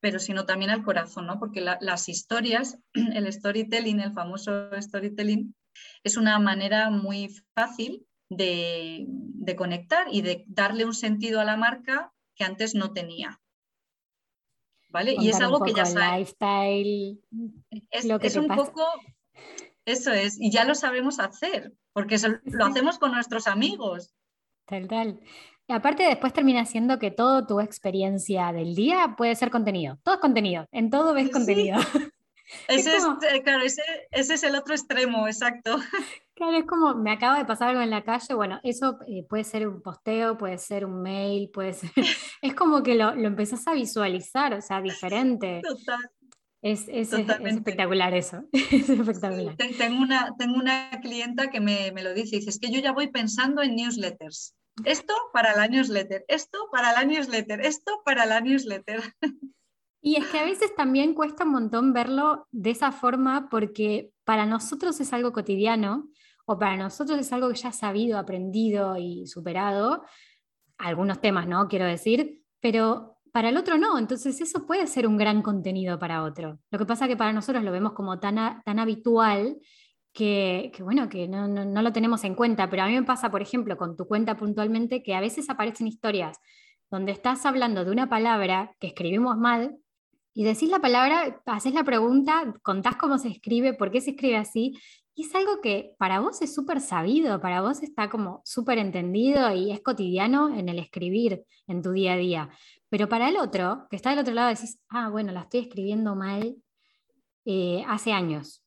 pero 0.00 0.18
sino 0.18 0.46
también 0.46 0.70
al 0.70 0.82
corazón, 0.82 1.26
¿no? 1.26 1.38
Porque 1.38 1.60
las 1.60 2.08
historias, 2.08 2.78
el 3.14 3.32
storytelling, 3.32 4.00
el 4.00 4.12
famoso 4.12 4.70
storytelling, 4.80 5.54
es 6.02 6.16
una 6.16 6.38
manera 6.38 6.90
muy 6.90 7.34
fácil 7.54 8.06
de, 8.30 9.06
conectar 9.56 10.06
y 10.10 10.22
de 10.22 10.44
darle 10.46 10.84
un 10.84 10.94
sentido 10.94 11.40
a 11.40 11.44
la 11.44 11.56
marca 11.56 12.12
que 12.34 12.44
antes 12.44 12.74
no 12.74 12.92
tenía. 12.92 13.40
¿Vale? 14.90 15.14
y 15.18 15.28
es 15.28 15.38
algo 15.38 15.60
que 15.60 15.74
ya 15.74 15.84
sabes. 15.84 16.18
Lifestyle, 16.18 17.20
es, 17.90 18.06
lo 18.06 18.18
que 18.18 18.28
es 18.28 18.36
un 18.36 18.48
poco 18.48 18.82
eso 19.88 20.12
es, 20.12 20.38
y 20.38 20.50
ya 20.50 20.64
lo 20.64 20.74
sabemos 20.74 21.18
hacer, 21.18 21.72
porque 21.94 22.18
lo 22.44 22.66
hacemos 22.66 22.98
con 22.98 23.12
nuestros 23.12 23.46
amigos. 23.46 24.14
Tal, 24.66 24.86
tal. 24.86 25.20
Y 25.68 25.74
aparte 25.74 26.02
después 26.02 26.32
termina 26.32 26.64
siendo 26.64 26.98
que 26.98 27.10
toda 27.10 27.46
tu 27.46 27.60
experiencia 27.60 28.52
del 28.52 28.74
día 28.74 29.14
puede 29.18 29.34
ser 29.34 29.50
contenido. 29.50 29.98
Todo 30.02 30.14
es 30.14 30.20
contenido, 30.20 30.66
en 30.72 30.88
todo 30.88 31.12
ves 31.12 31.30
contenido. 31.30 31.78
Ese 32.66 32.96
es, 32.96 33.04
eh, 33.04 33.42
claro, 33.42 33.62
ese, 33.62 33.82
es 34.10 34.42
el 34.42 34.54
otro 34.54 34.74
extremo, 34.74 35.26
exacto. 35.28 35.76
Claro, 36.34 36.56
es 36.56 36.64
como, 36.64 36.94
me 36.94 37.10
acaba 37.10 37.36
de 37.36 37.44
pasar 37.44 37.68
algo 37.68 37.82
en 37.82 37.90
la 37.90 38.04
calle, 38.04 38.32
bueno, 38.32 38.58
eso 38.62 38.98
eh, 39.06 39.22
puede 39.28 39.44
ser 39.44 39.68
un 39.68 39.82
posteo, 39.82 40.38
puede 40.38 40.56
ser 40.56 40.86
un 40.86 41.02
mail, 41.02 41.50
puede 41.50 41.74
ser... 41.74 41.90
Es 42.40 42.54
como 42.54 42.82
que 42.82 42.94
lo, 42.94 43.14
lo 43.14 43.26
empezás 43.26 43.66
a 43.66 43.74
visualizar, 43.74 44.54
o 44.54 44.62
sea, 44.62 44.80
diferente. 44.80 45.60
Total. 45.62 45.98
Es, 46.60 46.88
espectacular 46.88 48.14
eso. 48.14 48.44
es 48.52 48.88
espectacular. 48.88 49.56
tengo, 49.56 50.00
una, 50.00 50.34
tengo 50.38 50.56
una 50.56 50.90
clienta 51.02 51.50
que 51.50 51.60
me, 51.60 51.90
lo 51.90 52.14
dice, 52.14 52.36
dice, 52.36 52.50
es 52.50 52.58
que 52.58 52.70
yo 52.70 52.80
ya 52.80 52.92
voy 52.92 53.08
pensando 53.08 53.62
en 53.62 53.76
newsletters. 53.76 54.54
Esto 54.84 55.14
para 55.32 55.54
la 55.56 55.68
newsletter, 55.68 56.24
esto 56.28 56.68
para 56.70 56.92
la 56.92 57.04
newsletter, 57.04 57.60
esto 57.60 58.02
para 58.04 58.26
la 58.26 58.40
newsletter. 58.40 59.02
Y 60.00 60.16
es 60.16 60.26
que 60.28 60.38
a 60.38 60.44
veces 60.44 60.74
también 60.76 61.12
cuesta 61.12 61.44
un 61.44 61.50
montón 61.50 61.92
verlo 61.92 62.46
de 62.52 62.70
esa 62.70 62.92
forma 62.92 63.48
porque 63.50 64.12
para 64.24 64.46
nosotros 64.46 65.00
es 65.00 65.12
algo 65.12 65.32
cotidiano 65.32 66.08
o 66.46 66.58
para 66.58 66.76
nosotros 66.76 67.18
es 67.18 67.32
algo 67.32 67.48
que 67.48 67.56
ya 67.56 67.72
sabido, 67.72 68.16
aprendido 68.16 68.96
y 68.96 69.26
superado, 69.26 70.04
algunos 70.78 71.20
temas, 71.20 71.48
¿no? 71.48 71.66
Quiero 71.68 71.84
decir, 71.84 72.42
pero 72.60 73.18
para 73.32 73.50
el 73.50 73.56
otro 73.56 73.76
no, 73.76 73.98
entonces 73.98 74.40
eso 74.40 74.66
puede 74.66 74.86
ser 74.86 75.06
un 75.06 75.16
gran 75.16 75.42
contenido 75.42 75.98
para 75.98 76.22
otro. 76.22 76.60
Lo 76.70 76.78
que 76.78 76.86
pasa 76.86 77.04
es 77.04 77.10
que 77.10 77.16
para 77.16 77.32
nosotros 77.32 77.62
lo 77.64 77.72
vemos 77.72 77.92
como 77.92 78.18
tan, 78.18 78.62
tan 78.64 78.78
habitual 78.78 79.58
que, 80.12 80.72
bueno, 80.80 81.08
que 81.08 81.28
no, 81.28 81.46
no, 81.46 81.82
lo 81.82 81.92
tenemos 81.92 82.24
en 82.24 82.34
cuenta, 82.34 82.68
pero 82.68 82.82
a 82.82 82.86
mí 82.86 82.94
me 82.94 83.04
pasa, 83.04 83.30
por 83.30 83.42
ejemplo, 83.42 83.76
con 83.76 83.96
tu 83.96 84.06
cuenta 84.06 84.36
puntualmente, 84.36 85.02
que 85.02 85.14
a 85.14 85.20
veces 85.20 85.48
aparecen 85.48 85.86
historias 85.86 86.38
donde 86.90 87.12
estás 87.12 87.44
hablando 87.44 87.84
de 87.84 87.90
una 87.90 88.08
palabra 88.08 88.74
que 88.80 88.88
escribimos 88.88 89.36
mal 89.36 89.76
y 90.34 90.44
decís 90.44 90.70
la 90.70 90.80
palabra, 90.80 91.42
haces 91.46 91.74
la 91.74 91.84
pregunta, 91.84 92.54
contás 92.62 92.96
cómo 92.96 93.18
se 93.18 93.28
escribe, 93.28 93.74
por 93.74 93.90
qué 93.90 94.00
se 94.00 94.10
escribe 94.10 94.36
así, 94.36 94.78
y 95.14 95.24
es 95.24 95.34
algo 95.34 95.60
que 95.60 95.96
para 95.98 96.20
vos 96.20 96.40
es 96.42 96.54
súper 96.54 96.80
sabido, 96.80 97.40
para 97.40 97.60
vos 97.60 97.82
está 97.82 98.08
como 98.08 98.40
súper 98.44 98.78
entendido 98.78 99.52
y 99.52 99.72
es 99.72 99.80
cotidiano 99.80 100.54
en 100.54 100.68
el 100.68 100.78
escribir 100.78 101.42
en 101.66 101.82
tu 101.82 101.90
día 101.90 102.12
a 102.12 102.16
día. 102.16 102.50
Pero 102.88 103.08
para 103.08 103.28
el 103.28 103.36
otro, 103.36 103.88
que 103.90 103.96
está 103.96 104.10
del 104.10 104.20
otro 104.20 104.32
lado, 104.32 104.50
decís, 104.50 104.78
ah, 104.88 105.08
bueno, 105.08 105.32
la 105.32 105.40
estoy 105.40 105.60
escribiendo 105.60 106.14
mal 106.14 106.54
eh, 107.44 107.82
hace 107.88 108.12
años. 108.12 108.62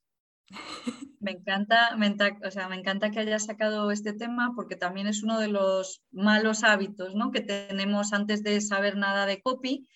Me 1.21 1.31
encanta, 1.31 1.97
o 2.43 2.51
sea, 2.51 2.67
me 2.67 2.75
encanta 2.75 3.12
que 3.12 3.19
hayas 3.19 3.45
sacado 3.45 3.91
este 3.91 4.13
tema 4.13 4.53
porque 4.55 4.75
también 4.75 5.07
es 5.07 5.21
uno 5.21 5.39
de 5.39 5.47
los 5.47 6.01
malos 6.12 6.63
hábitos 6.63 7.13
¿no? 7.13 7.31
que 7.31 7.41
tenemos 7.41 8.12
antes 8.12 8.43
de 8.43 8.60
saber 8.60 8.97
nada 8.97 9.27
de 9.27 9.41
copy 9.41 9.88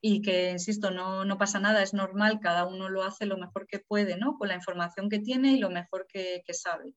y 0.00 0.22
que, 0.22 0.50
insisto, 0.50 0.90
no, 0.90 1.24
no, 1.24 1.38
pasa 1.38 1.58
nada, 1.58 1.82
es 1.82 1.94
normal, 1.94 2.38
cada 2.40 2.66
uno 2.66 2.88
lo 2.88 3.02
hace 3.02 3.26
lo 3.26 3.38
mejor 3.38 3.66
que 3.66 3.80
puede, 3.80 4.16
¿no? 4.16 4.36
Con 4.36 4.48
la 4.48 4.54
información 4.54 5.08
que 5.08 5.18
tiene 5.18 5.52
y 5.52 5.58
lo 5.58 5.70
mejor 5.70 6.06
que, 6.06 6.42
sabe. 6.52 6.94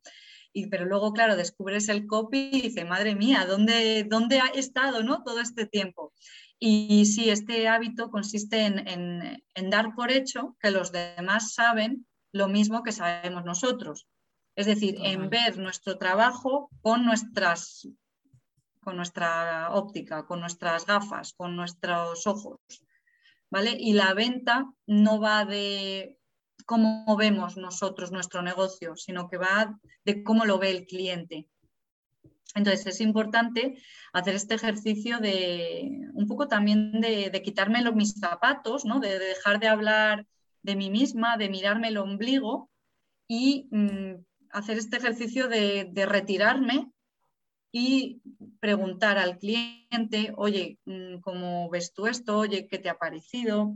Y, 0.53 0.67
pero 0.67 0.85
luego, 0.85 1.13
claro, 1.13 1.35
descubres 1.35 1.89
el 1.89 2.05
copy 2.05 2.49
y 2.51 2.61
dices, 2.61 2.87
madre 2.87 3.15
mía, 3.15 3.45
¿dónde, 3.47 4.05
¿dónde 4.07 4.39
ha 4.39 4.47
estado 4.47 5.01
¿no? 5.01 5.23
todo 5.23 5.39
este 5.39 5.65
tiempo? 5.65 6.13
Y 6.59 7.05
sí, 7.05 7.29
este 7.29 7.67
hábito 7.69 8.11
consiste 8.11 8.65
en, 8.65 9.69
dar 9.69 9.95
por 9.95 10.11
hecho 10.11 10.57
que 10.59 10.71
los 10.71 10.91
demás 10.91 11.53
saben 11.53 12.05
lo 12.31 12.47
mismo 12.47 12.83
que 12.83 12.91
sabemos 12.91 13.45
nosotros. 13.45 14.07
Es 14.55 14.65
decir, 14.65 14.97
en 15.03 15.29
ver 15.29 15.57
nuestro 15.57 15.97
trabajo 15.97 16.69
con 16.81 17.05
nuestras 17.05 17.87
con 18.81 18.95
nuestra 18.95 19.71
óptica, 19.71 20.25
con 20.25 20.39
nuestras 20.39 20.85
gafas, 20.85 21.33
con 21.33 21.55
nuestros 21.55 22.25
ojos. 22.27 22.59
¿Vale? 23.51 23.75
Y 23.77 23.93
la 23.93 24.13
venta 24.13 24.71
no 24.87 25.19
va 25.19 25.43
de 25.43 26.17
cómo 26.65 27.15
vemos 27.17 27.57
nosotros 27.57 28.11
nuestro 28.11 28.41
negocio, 28.41 28.95
sino 28.95 29.27
que 29.27 29.37
va 29.37 29.79
de 30.05 30.23
cómo 30.23 30.45
lo 30.45 30.59
ve 30.59 30.69
el 30.69 30.85
cliente. 30.85 31.47
Entonces 32.55 32.85
es 32.87 33.01
importante 33.01 33.77
hacer 34.13 34.35
este 34.35 34.55
ejercicio 34.55 35.19
de 35.19 36.09
un 36.13 36.27
poco 36.27 36.47
también 36.47 36.99
de, 36.99 37.41
quitarme 37.43 37.81
los, 37.81 37.95
mis 37.95 38.13
zapatos, 38.19 38.85
¿no? 38.85 38.99
de, 38.99 39.19
dejar 39.19 39.59
de 39.59 39.67
hablar 39.67 40.25
de 40.61 40.75
mí 40.75 40.89
misma, 40.89 41.37
de 41.37 41.49
mirarme 41.49 41.89
el 41.89 41.97
ombligo 41.97 42.69
y 43.27 43.67
mm, 43.71 44.23
hacer 44.51 44.77
este 44.77 44.97
ejercicio 44.97 45.47
de, 45.47 45.91
retirarme 46.05 46.91
y 47.71 48.21
preguntar 48.59 49.17
al 49.17 49.37
cliente, 49.37 50.33
oye, 50.35 50.79
mm, 50.85 51.19
¿cómo 51.19 51.69
ves 51.69 51.93
tú 51.93 52.07
esto? 52.07 52.39
Oye, 52.39 52.67
¿qué 52.67 52.79
te 52.79 52.89
ha 52.89 52.97
parecido? 52.97 53.75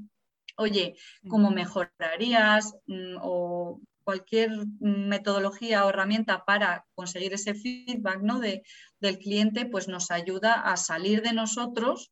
Oye, 0.57 0.95
¿cómo 1.27 1.51
mejorarías? 1.51 2.75
Mm, 2.87 3.17
o 3.21 3.79
cualquier 4.03 4.51
metodología 4.79 5.85
o 5.85 5.89
herramienta 5.89 6.43
para 6.45 6.85
conseguir 6.93 7.33
ese 7.33 7.53
feedback 7.53 8.21
¿no? 8.21 8.39
de, 8.39 8.63
del 8.99 9.17
cliente, 9.17 9.65
pues 9.65 9.87
nos 9.87 10.11
ayuda 10.11 10.53
a 10.53 10.77
salir 10.77 11.21
de 11.21 11.33
nosotros 11.33 12.11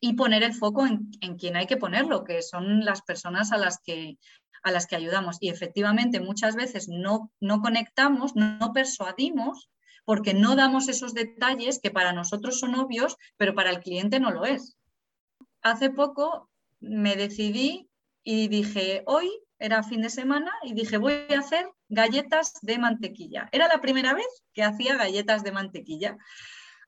y 0.00 0.14
poner 0.14 0.42
el 0.42 0.54
foco 0.54 0.86
en, 0.86 1.10
en 1.20 1.36
quien 1.36 1.56
hay 1.56 1.66
que 1.66 1.76
ponerlo, 1.76 2.24
que 2.24 2.42
son 2.42 2.84
las 2.84 3.02
personas 3.02 3.52
a 3.52 3.58
las 3.58 3.78
que, 3.80 4.18
a 4.62 4.70
las 4.70 4.86
que 4.86 4.96
ayudamos. 4.96 5.36
Y 5.40 5.50
efectivamente 5.50 6.20
muchas 6.20 6.56
veces 6.56 6.88
no, 6.88 7.30
no 7.40 7.60
conectamos, 7.60 8.34
no, 8.34 8.72
persuadimos, 8.72 9.68
porque 10.04 10.34
no 10.34 10.56
damos 10.56 10.88
esos 10.88 11.14
detalles 11.14 11.80
que 11.82 11.90
para 11.90 12.12
nosotros 12.12 12.58
son 12.58 12.74
obvios, 12.74 13.16
pero 13.36 13.54
para 13.54 13.70
el 13.70 13.80
cliente 13.80 14.20
no 14.20 14.30
lo 14.30 14.44
es. 14.44 14.76
Hace 15.62 15.90
poco 15.90 16.50
me 16.80 17.16
decidí 17.16 17.88
y 18.24 18.48
dije, 18.48 19.02
hoy 19.06 19.30
era 19.58 19.82
fin 19.82 20.00
de 20.00 20.08
semana, 20.08 20.50
y 20.62 20.72
dije, 20.72 20.96
voy 20.96 21.12
a 21.28 21.40
hacer 21.40 21.70
galletas 21.90 22.54
de 22.62 22.78
mantequilla. 22.78 23.50
Era 23.52 23.68
la 23.68 23.82
primera 23.82 24.14
vez 24.14 24.26
que 24.54 24.62
hacía 24.62 24.96
galletas 24.96 25.44
de 25.44 25.52
mantequilla. 25.52 26.16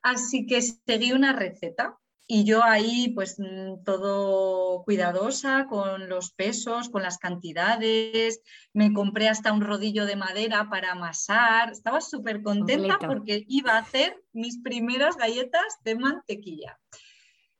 Así 0.00 0.46
que 0.46 0.62
seguí 0.62 1.12
una 1.12 1.34
receta 1.34 1.98
y 2.34 2.44
yo 2.44 2.64
ahí, 2.64 3.10
pues 3.10 3.38
mm, 3.38 3.84
todo 3.84 4.84
cuidadosa 4.84 5.66
con 5.66 6.08
los 6.08 6.32
pesos, 6.32 6.88
con 6.88 7.02
las 7.02 7.18
cantidades, 7.18 8.40
me 8.72 8.94
compré 8.94 9.28
hasta 9.28 9.52
un 9.52 9.60
rodillo 9.60 10.06
de 10.06 10.16
madera 10.16 10.70
para 10.70 10.92
amasar, 10.92 11.72
estaba 11.72 12.00
súper 12.00 12.40
contenta 12.42 12.98
porque 12.98 13.44
iba 13.48 13.74
a 13.74 13.80
hacer 13.80 14.24
mis 14.32 14.62
primeras 14.62 15.18
galletas 15.18 15.76
de 15.84 15.94
mantequilla. 15.94 16.80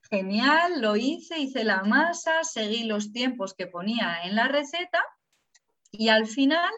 Genial, 0.09 0.81
lo 0.81 0.97
hice, 0.97 1.39
hice 1.39 1.65
la 1.65 1.83
masa, 1.83 2.43
seguí 2.43 2.85
los 2.85 3.13
tiempos 3.13 3.53
que 3.53 3.67
ponía 3.67 4.23
en 4.25 4.37
la 4.37 4.49
receta 4.49 5.05
y 5.91 6.09
al 6.09 6.27
final 6.27 6.73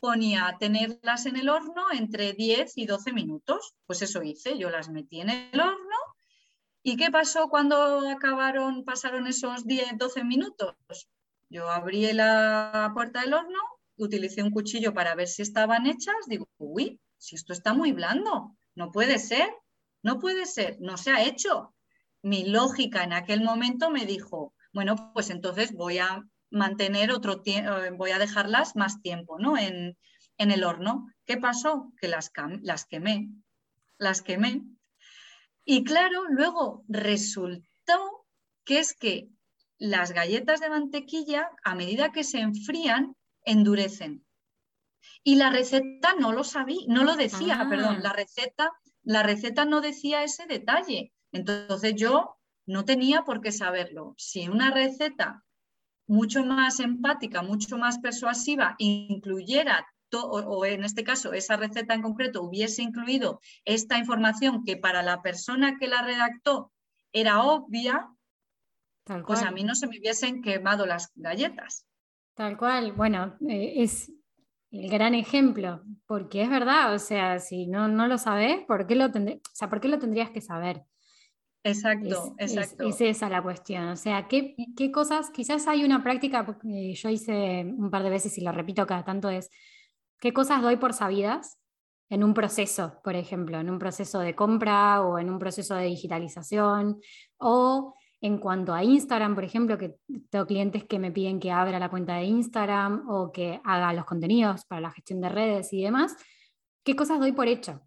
ponía 0.00 0.54
tenerlas 0.60 1.24
en 1.24 1.36
el 1.36 1.48
horno 1.48 1.86
entre 1.92 2.34
10 2.34 2.76
y 2.76 2.84
12 2.84 3.14
minutos. 3.14 3.74
Pues 3.86 4.02
eso 4.02 4.22
hice, 4.22 4.58
yo 4.58 4.68
las 4.68 4.90
metí 4.90 5.22
en 5.22 5.30
el 5.30 5.58
horno 5.58 5.85
¿Y 6.88 6.96
qué 6.96 7.10
pasó 7.10 7.48
cuando 7.48 8.08
acabaron, 8.08 8.84
pasaron 8.84 9.26
esos 9.26 9.66
10, 9.66 9.98
12 9.98 10.22
minutos? 10.22 10.76
Yo 11.50 11.68
abrí 11.68 12.12
la 12.12 12.92
puerta 12.94 13.22
del 13.22 13.34
horno, 13.34 13.58
utilicé 13.96 14.40
un 14.44 14.52
cuchillo 14.52 14.94
para 14.94 15.16
ver 15.16 15.26
si 15.26 15.42
estaban 15.42 15.88
hechas, 15.88 16.14
digo, 16.28 16.48
uy, 16.58 17.00
si 17.18 17.34
esto 17.34 17.52
está 17.52 17.74
muy 17.74 17.90
blando, 17.90 18.56
no 18.76 18.92
puede 18.92 19.18
ser, 19.18 19.52
no 20.04 20.20
puede 20.20 20.46
ser, 20.46 20.76
no 20.78 20.96
se 20.96 21.10
ha 21.10 21.24
hecho. 21.24 21.74
Mi 22.22 22.44
lógica 22.44 23.02
en 23.02 23.14
aquel 23.14 23.42
momento 23.42 23.90
me 23.90 24.06
dijo, 24.06 24.54
bueno, 24.72 25.10
pues 25.12 25.30
entonces 25.30 25.72
voy 25.72 25.98
a 25.98 26.22
mantener 26.52 27.10
otro 27.10 27.42
tiempo, 27.42 27.78
eh, 27.78 27.90
voy 27.90 28.12
a 28.12 28.20
dejarlas 28.20 28.76
más 28.76 29.02
tiempo 29.02 29.40
¿no? 29.40 29.58
en, 29.58 29.98
en 30.38 30.50
el 30.52 30.62
horno. 30.62 31.08
¿Qué 31.24 31.36
pasó? 31.36 31.92
Que 32.00 32.06
las, 32.06 32.30
las 32.62 32.84
quemé, 32.84 33.28
las 33.98 34.22
quemé 34.22 34.62
y 35.66 35.82
claro, 35.82 36.24
luego 36.28 36.84
resultó 36.88 38.24
que 38.64 38.78
es 38.78 38.94
que 38.94 39.28
las 39.78 40.12
galletas 40.12 40.60
de 40.60 40.70
mantequilla, 40.70 41.50
a 41.64 41.74
medida 41.74 42.12
que 42.12 42.22
se 42.22 42.38
enfrían, 42.38 43.16
endurecen. 43.44 44.24
Y 45.24 45.34
la 45.34 45.50
receta 45.50 46.14
no 46.18 46.32
lo 46.32 46.44
sabía, 46.44 46.86
no 46.86 47.02
lo 47.02 47.16
decía, 47.16 47.60
ah. 47.60 47.68
perdón, 47.68 48.00
la 48.00 48.12
receta, 48.12 48.70
la 49.02 49.24
receta 49.24 49.64
no 49.64 49.80
decía 49.80 50.22
ese 50.22 50.46
detalle. 50.46 51.12
Entonces 51.32 51.94
yo 51.96 52.38
no 52.64 52.84
tenía 52.84 53.22
por 53.22 53.40
qué 53.40 53.50
saberlo. 53.50 54.14
Si 54.16 54.48
una 54.48 54.70
receta 54.70 55.44
mucho 56.06 56.44
más 56.44 56.78
empática, 56.78 57.42
mucho 57.42 57.76
más 57.76 57.98
persuasiva, 57.98 58.76
incluyera 58.78 59.84
o, 60.12 60.64
en 60.64 60.84
este 60.84 61.04
caso 61.04 61.32
esa 61.32 61.56
receta 61.56 61.94
en 61.94 62.02
concreto 62.02 62.42
hubiese 62.42 62.82
incluido 62.82 63.40
esta 63.64 63.98
información 63.98 64.64
que 64.64 64.76
para 64.76 65.02
la 65.02 65.22
persona 65.22 65.76
que 65.78 65.88
la 65.88 66.02
redactó 66.02 66.72
era 67.12 67.42
obvia, 67.42 68.08
pues 69.26 69.42
a 69.42 69.50
mí 69.50 69.64
no 69.64 69.74
se 69.74 69.86
me 69.86 69.98
hubiesen 69.98 70.42
quemado 70.42 70.86
las 70.86 71.12
galletas. 71.14 71.86
Tal 72.34 72.56
cual, 72.56 72.92
bueno, 72.92 73.36
eh, 73.48 73.74
es 73.76 74.12
el 74.70 74.90
gran 74.90 75.14
ejemplo, 75.14 75.82
porque 76.06 76.42
es 76.42 76.50
verdad, 76.50 76.92
o 76.92 76.98
sea, 76.98 77.38
si 77.38 77.66
no, 77.66 77.88
no 77.88 78.08
lo 78.08 78.18
sabes, 78.18 78.64
¿por 78.66 78.86
qué 78.86 78.94
lo, 78.94 79.06
o 79.06 79.40
sea, 79.52 79.70
¿por 79.70 79.80
qué 79.80 79.88
lo 79.88 79.98
tendrías 79.98 80.30
que 80.30 80.40
saber? 80.40 80.82
Exacto, 81.66 82.34
exacto. 82.38 82.88
Es, 82.88 83.00
esa 83.00 83.28
la 83.28 83.42
cuestión. 83.42 83.88
O 83.88 83.96
sea, 83.96 84.28
¿qué, 84.28 84.54
¿qué, 84.76 84.92
cosas? 84.92 85.30
Quizás 85.30 85.66
hay 85.66 85.84
una 85.84 86.02
práctica, 86.02 86.46
que 86.60 86.94
yo 86.94 87.08
hice 87.08 87.64
un 87.64 87.90
par 87.90 88.04
de 88.04 88.10
veces 88.10 88.38
y 88.38 88.42
lo 88.42 88.52
repito 88.52 88.86
cada 88.86 89.04
tanto, 89.04 89.30
es 89.30 89.50
¿Qué 90.20 90.32
cosas 90.32 90.62
doy 90.62 90.76
por 90.76 90.92
sabidas 90.92 91.58
en 92.08 92.24
un 92.24 92.34
proceso, 92.34 93.00
por 93.04 93.16
ejemplo, 93.16 93.58
en 93.58 93.68
un 93.68 93.78
proceso 93.78 94.20
de 94.20 94.34
compra 94.34 95.02
o 95.02 95.18
en 95.18 95.30
un 95.30 95.38
proceso 95.38 95.74
de 95.74 95.86
digitalización? 95.86 97.00
O 97.38 97.94
en 98.20 98.38
cuanto 98.38 98.72
a 98.72 98.82
Instagram, 98.82 99.34
por 99.34 99.44
ejemplo, 99.44 99.76
que 99.76 99.96
tengo 100.30 100.46
clientes 100.46 100.84
que 100.84 100.98
me 100.98 101.12
piden 101.12 101.38
que 101.38 101.52
abra 101.52 101.78
la 101.78 101.90
cuenta 101.90 102.16
de 102.16 102.24
Instagram 102.24 103.08
o 103.08 103.30
que 103.30 103.60
haga 103.62 103.92
los 103.92 104.06
contenidos 104.06 104.64
para 104.64 104.80
la 104.80 104.90
gestión 104.90 105.20
de 105.20 105.28
redes 105.28 105.72
y 105.72 105.82
demás, 105.82 106.16
¿qué 106.82 106.96
cosas 106.96 107.20
doy 107.20 107.32
por 107.32 107.46
hecho 107.46 107.82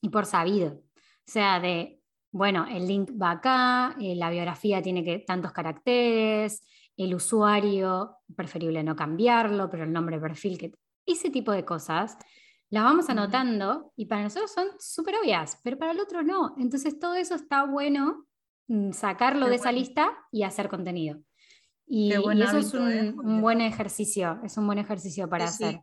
y 0.00 0.08
por 0.08 0.26
sabido? 0.26 0.72
O 0.72 1.30
sea, 1.30 1.60
de, 1.60 2.00
bueno, 2.32 2.66
el 2.68 2.86
link 2.86 3.10
va 3.20 3.32
acá, 3.32 3.94
eh, 4.00 4.16
la 4.16 4.30
biografía 4.30 4.82
tiene 4.82 5.04
que, 5.04 5.18
tantos 5.18 5.52
caracteres, 5.52 6.66
el 6.96 7.14
usuario, 7.14 8.16
preferible 8.34 8.82
no 8.82 8.96
cambiarlo, 8.96 9.70
pero 9.70 9.84
el 9.84 9.92
nombre 9.92 10.16
de 10.16 10.22
perfil 10.22 10.58
que 10.58 10.72
ese 11.06 11.30
tipo 11.30 11.52
de 11.52 11.64
cosas 11.64 12.16
las 12.70 12.84
vamos 12.84 13.10
anotando 13.10 13.92
y 13.96 14.06
para 14.06 14.22
nosotros 14.22 14.50
son 14.50 14.68
súper 14.78 15.16
obvias, 15.22 15.60
pero 15.62 15.78
para 15.78 15.92
el 15.92 16.00
otro 16.00 16.22
no. 16.22 16.54
Entonces 16.58 16.98
todo 16.98 17.14
eso 17.14 17.34
está 17.34 17.64
bueno 17.64 18.26
mm, 18.68 18.92
sacarlo 18.92 19.48
de 19.48 19.56
esa 19.56 19.72
lista 19.72 20.10
y 20.30 20.42
hacer 20.42 20.70
contenido. 20.70 21.20
Y, 21.86 22.12
eso 22.12 22.56
es 22.56 22.72
¿eh? 22.72 23.14
un, 23.14 23.42
buen 23.42 23.60
ejercicio, 23.60 24.40
es 24.42 24.56
un 24.56 24.66
buen 24.66 24.78
ejercicio 24.78 25.28
para 25.28 25.44
hacer. 25.44 25.82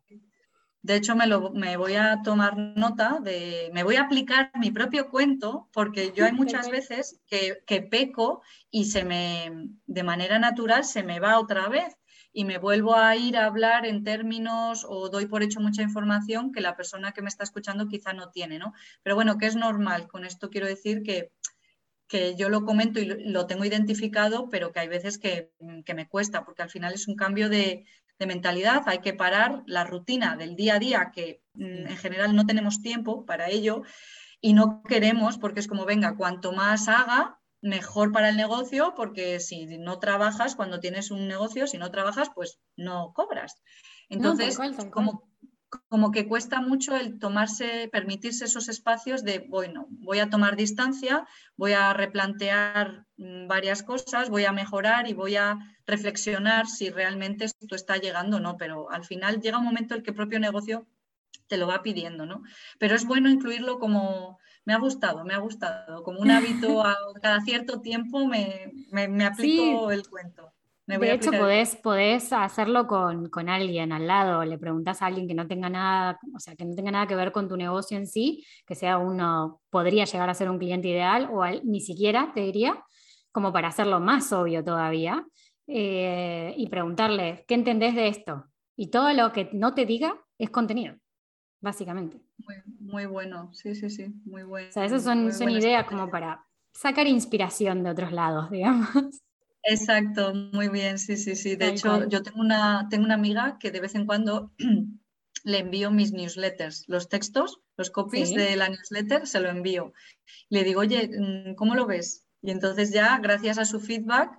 De 0.81 0.95
hecho, 0.95 1.15
me, 1.15 1.27
lo, 1.27 1.51
me, 1.51 1.77
voy 1.77 1.93
a 1.93 2.21
tomar 2.23 2.57
nota 2.57 3.19
de, 3.21 3.69
me 3.73 3.83
voy 3.83 3.97
a 3.97 4.03
aplicar 4.03 4.49
mi 4.55 4.71
propio 4.71 5.11
cuento, 5.11 5.69
porque 5.71 6.11
yo 6.15 6.25
hay 6.25 6.31
muchas 6.65 6.71
veces 6.71 7.21
que, 7.27 7.61
que 7.67 7.83
peco 7.83 8.41
y 8.71 8.85
se 8.85 9.03
me, 9.03 9.69
de 9.85 10.03
manera 10.03 10.39
natural 10.39 10.85
se 10.85 11.03
me 11.03 11.19
va 11.19 11.39
otra 11.39 11.67
vez 11.67 11.95
y 12.31 12.45
me 12.45 12.57
vuelvo 12.57 12.95
a 12.95 13.15
ir 13.15 13.37
a 13.37 13.45
hablar 13.45 13.85
en 13.85 14.03
términos 14.03 14.85
o 14.87 15.09
doy 15.09 15.25
por 15.25 15.43
hecho 15.43 15.59
mucha 15.59 15.81
información 15.81 16.51
que 16.51 16.61
la 16.61 16.75
persona 16.75 17.11
que 17.11 17.21
me 17.21 17.29
está 17.29 17.43
escuchando 17.43 17.87
quizá 17.87 18.13
no 18.13 18.29
tiene, 18.29 18.59
¿no? 18.59 18.73
Pero 19.03 19.15
bueno, 19.15 19.37
que 19.37 19.47
es 19.47 19.55
normal. 19.55 20.07
Con 20.07 20.25
esto 20.25 20.49
quiero 20.49 20.67
decir 20.67 21.01
que, 21.01 21.31
que 22.07 22.35
yo 22.35 22.49
lo 22.49 22.65
comento 22.65 22.99
y 22.99 23.05
lo, 23.05 23.47
tengo 23.47 23.65
identificado, 23.65 24.49
pero 24.49 24.71
que 24.71 24.79
hay 24.79 24.87
veces 24.87 25.17
que, 25.17 25.51
que, 25.85 25.93
me 25.93 26.07
cuesta, 26.07 26.45
porque 26.45 26.61
al 26.61 26.69
final 26.69 26.93
es 26.93 27.07
un 27.07 27.15
cambio 27.15 27.49
de, 27.49 27.85
de, 28.19 28.25
mentalidad, 28.25 28.83
hay 28.85 28.99
que 28.99 29.13
parar 29.13 29.63
la 29.65 29.83
rutina 29.83 30.35
del 30.35 30.55
día 30.55 30.75
a 30.75 30.79
día, 30.79 31.11
que 31.13 31.41
mm, 31.53 31.87
en 31.87 31.97
general 31.97 32.35
no 32.35 32.45
tenemos 32.45 32.81
tiempo 32.81 33.25
para 33.25 33.49
ello 33.49 33.83
y 34.41 34.53
no 34.53 34.83
queremos, 34.83 35.37
porque 35.37 35.59
es 35.59 35.67
como, 35.67 35.85
venga, 35.85 36.15
cuanto 36.15 36.51
más 36.51 36.87
haga, 36.87 37.38
mejor 37.61 38.11
para 38.11 38.29
el 38.29 38.37
negocio 38.37 38.93
porque 38.95 39.39
si 39.39 39.77
no 39.77 39.99
trabajas, 39.99 40.55
cuando 40.55 40.79
tienes 40.79 41.11
un 41.11 41.27
negocio, 41.27 41.67
si 41.67 41.77
no 41.77 41.91
trabajas, 41.91 42.29
pues 42.33 42.59
no 42.75 43.13
cobras. 43.13 43.61
Entonces, 44.09 44.57
como, 44.91 45.29
como 45.87 46.11
que 46.11 46.27
cuesta 46.27 46.61
mucho 46.61 46.95
el 46.95 47.19
tomarse, 47.19 47.89
permitirse 47.91 48.45
esos 48.45 48.69
espacios 48.69 49.23
de, 49.23 49.39
bueno, 49.39 49.87
voy 49.89 50.19
a 50.19 50.29
tomar 50.29 50.55
distancia, 50.55 51.27
voy 51.55 51.73
a 51.73 51.93
replantear 51.93 53.05
mm, 53.17 53.47
varias 53.47 53.83
cosas, 53.83 54.29
voy 54.29 54.45
a 54.45 54.51
mejorar 54.51 55.07
y 55.07 55.13
voy 55.13 55.35
a 55.35 55.59
reflexionar 55.85 56.67
si 56.67 56.89
realmente 56.89 57.45
esto 57.45 57.75
está 57.75 57.97
llegando 57.97 58.37
o 58.37 58.39
no, 58.39 58.57
pero 58.57 58.89
al 58.89 59.05
final 59.05 59.41
llega 59.41 59.59
un 59.59 59.65
momento 59.65 59.95
en 59.95 60.03
que 60.03 60.11
el 60.11 60.15
propio 60.15 60.39
negocio 60.39 60.87
te 61.47 61.57
lo 61.57 61.67
va 61.67 61.83
pidiendo, 61.83 62.25
¿no? 62.25 62.43
Pero 62.77 62.95
es 62.95 63.05
bueno 63.05 63.29
incluirlo 63.29 63.79
como 63.79 64.38
me 64.69 64.75
ha 64.75 64.77
gustado, 64.77 65.25
me 65.25 65.33
ha 65.33 65.39
gustado. 65.39 66.03
Como 66.03 66.19
un 66.19 66.29
hábito, 66.29 66.83
a 66.85 66.95
cada 67.19 67.41
cierto 67.41 67.81
tiempo 67.81 68.27
me, 68.27 68.71
me, 68.91 69.25
aplico 69.25 69.89
el 69.89 70.07
cuento. 70.07 70.53
de 70.85 71.11
hecho, 71.11 71.31
podés, 71.31 71.75
podés, 71.75 72.31
hacerlo 72.31 72.85
con, 72.85 73.29
con, 73.29 73.49
alguien 73.49 73.91
al 73.91 74.05
lado, 74.05 74.45
le 74.45 74.59
preguntas 74.59 75.01
a 75.01 75.07
alguien 75.07 75.27
que 75.27 75.33
no 75.33 75.47
tenga 75.47 75.69
nada, 75.69 76.19
o 76.35 76.39
sea, 76.39 76.55
que 76.55 76.65
no 76.65 76.75
tenga 76.75 76.91
nada 76.91 77.07
que 77.07 77.15
ver 77.15 77.31
con 77.31 77.47
tu 77.47 77.57
negocio 77.57 77.97
en 77.97 78.05
sí, 78.05 78.45
que 78.67 78.75
sea 78.75 78.99
uno, 78.99 79.59
podría 79.71 80.05
llegar 80.05 80.29
a 80.29 80.35
ser 80.35 80.51
un 80.51 80.59
cliente 80.59 80.87
ideal, 80.87 81.31
o 81.33 81.43
ni 81.63 81.81
siquiera, 81.81 82.31
te 82.35 82.41
diría, 82.41 82.83
como 83.31 83.51
para 83.51 83.69
hacerlo 83.69 83.99
más 83.99 84.31
obvio 84.31 84.63
todavía, 84.63 85.25
eh, 85.65 86.53
y 86.57 86.67
preguntarle, 86.69 87.43
¿qué 87.47 87.55
entendés 87.55 87.95
de 87.95 88.07
esto? 88.07 88.45
Y 88.75 88.91
todo 88.91 89.11
lo 89.13 89.33
que 89.33 89.49
no 89.51 89.73
te 89.73 89.87
diga 89.87 90.15
es 90.37 90.51
contenido, 90.51 90.93
básicamente. 91.61 92.21
Muy, 92.79 93.05
bueno, 93.05 93.53
sí, 93.53 93.75
sí, 93.75 93.89
sí, 93.89 94.07
muy 94.25 94.43
bueno. 94.43 94.69
O 94.69 94.71
sea, 94.71 94.85
esas 94.85 95.03
son, 95.03 95.31
son 95.33 95.49
ideas 95.49 95.85
como 95.85 96.09
para 96.09 96.45
sacar 96.73 97.07
inspiración 97.07 97.83
de 97.83 97.91
otros 97.91 98.11
lados, 98.11 98.49
digamos. 98.51 99.21
Exacto, 99.63 100.33
muy 100.33 100.69
bien, 100.69 100.97
sí, 100.97 101.17
sí, 101.17 101.35
sí. 101.35 101.55
De 101.55 101.69
hecho, 101.69 102.07
yo 102.07 102.23
tengo 102.23 102.39
una, 102.39 102.87
tengo 102.89 103.05
una 103.05 103.15
amiga 103.15 103.57
que 103.59 103.71
de 103.71 103.81
vez 103.81 103.93
en 103.95 104.05
cuando 104.05 104.51
le 105.43 105.59
envío 105.59 105.91
mis 105.91 106.13
newsletters, 106.13 106.85
los 106.87 107.09
textos, 107.09 107.59
los 107.77 107.91
copies 107.91 108.33
de 108.33 108.55
la 108.55 108.69
newsletter, 108.69 109.27
se 109.27 109.39
lo 109.39 109.49
envío. 109.49 109.93
Le 110.49 110.63
digo, 110.63 110.81
oye, 110.81 111.09
mm, 111.09 111.55
¿cómo 111.55 111.75
lo 111.75 111.85
ves? 111.85 112.25
Y 112.41 112.51
entonces 112.51 112.91
ya, 112.91 113.19
gracias 113.19 113.57
a 113.57 113.65
su 113.65 113.79
feedback, 113.79 114.31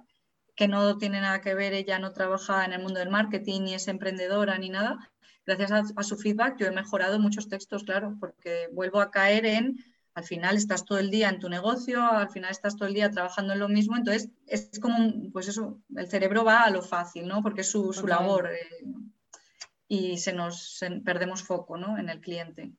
que 0.56 0.68
no 0.68 0.96
tiene 0.98 1.20
nada 1.20 1.40
que 1.40 1.54
ver, 1.54 1.74
ella 1.74 1.98
no 1.98 2.12
trabaja 2.12 2.64
en 2.64 2.72
el 2.72 2.82
mundo 2.82 2.98
del 2.98 3.10
marketing, 3.10 3.62
ni 3.62 3.74
es 3.74 3.88
emprendedora, 3.88 4.58
ni 4.58 4.70
nada, 4.70 5.10
gracias 5.46 5.92
a 5.96 6.02
su 6.02 6.16
feedback 6.16 6.58
yo 6.58 6.66
he 6.66 6.70
mejorado 6.70 7.18
muchos 7.18 7.48
textos, 7.48 7.84
claro, 7.84 8.16
porque 8.20 8.68
vuelvo 8.72 9.00
a 9.00 9.10
caer 9.10 9.46
en 9.46 9.76
al 10.14 10.24
final 10.24 10.56
estás 10.56 10.84
todo 10.84 10.98
el 10.98 11.10
día 11.10 11.28
en 11.28 11.38
tu 11.38 11.48
negocio, 11.48 12.02
al 12.02 12.30
final 12.30 12.50
estás 12.50 12.76
todo 12.76 12.88
el 12.88 12.94
día 12.94 13.10
trabajando 13.10 13.52
en 13.52 13.60
lo 13.60 13.68
mismo, 13.68 13.96
entonces 13.96 14.28
es 14.46 14.78
como, 14.80 14.96
pues 15.32 15.48
eso, 15.48 15.80
el 15.96 16.08
cerebro 16.08 16.44
va 16.44 16.62
a 16.62 16.70
lo 16.70 16.82
fácil, 16.82 17.28
¿no? 17.28 17.42
Porque 17.42 17.60
es 17.60 17.70
su, 17.70 17.92
labor 18.06 18.50
eh, 18.52 18.84
y 19.86 20.18
se 20.18 20.32
nos 20.32 20.84
perdemos 21.04 21.44
foco, 21.44 21.76
¿no? 21.76 21.96
En 21.96 22.08
el 22.08 22.20
cliente. 22.20 22.72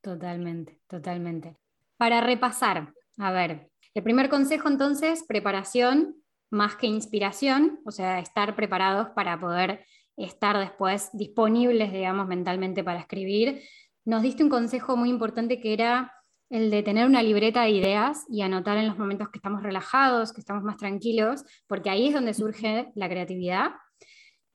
Totalmente, 0.00 0.80
totalmente. 0.86 1.58
Para 1.96 2.20
repasar, 2.20 2.92
a 3.18 3.32
ver, 3.32 3.70
el 3.94 4.02
primer 4.02 4.28
consejo 4.28 4.68
entonces, 4.68 5.24
preparación 5.26 6.22
más 6.50 6.76
que 6.76 6.86
inspiración, 6.86 7.80
o 7.84 7.90
sea, 7.90 8.20
estar 8.20 8.54
preparados 8.54 9.08
para 9.10 9.40
poder 9.40 9.84
estar 10.16 10.58
después 10.58 11.10
disponibles, 11.12 11.92
digamos, 11.92 12.26
mentalmente 12.26 12.82
para 12.82 13.00
escribir. 13.00 13.62
Nos 14.04 14.22
diste 14.22 14.42
un 14.42 14.50
consejo 14.50 14.96
muy 14.96 15.10
importante 15.10 15.60
que 15.60 15.72
era 15.72 16.12
el 16.48 16.70
de 16.70 16.82
tener 16.82 17.06
una 17.06 17.22
libreta 17.22 17.62
de 17.62 17.70
ideas 17.70 18.24
y 18.28 18.42
anotar 18.42 18.78
en 18.78 18.86
los 18.86 18.98
momentos 18.98 19.28
que 19.30 19.38
estamos 19.38 19.62
relajados, 19.62 20.32
que 20.32 20.40
estamos 20.40 20.62
más 20.62 20.76
tranquilos, 20.76 21.44
porque 21.66 21.90
ahí 21.90 22.08
es 22.08 22.14
donde 22.14 22.34
surge 22.34 22.92
la 22.94 23.08
creatividad. 23.08 23.72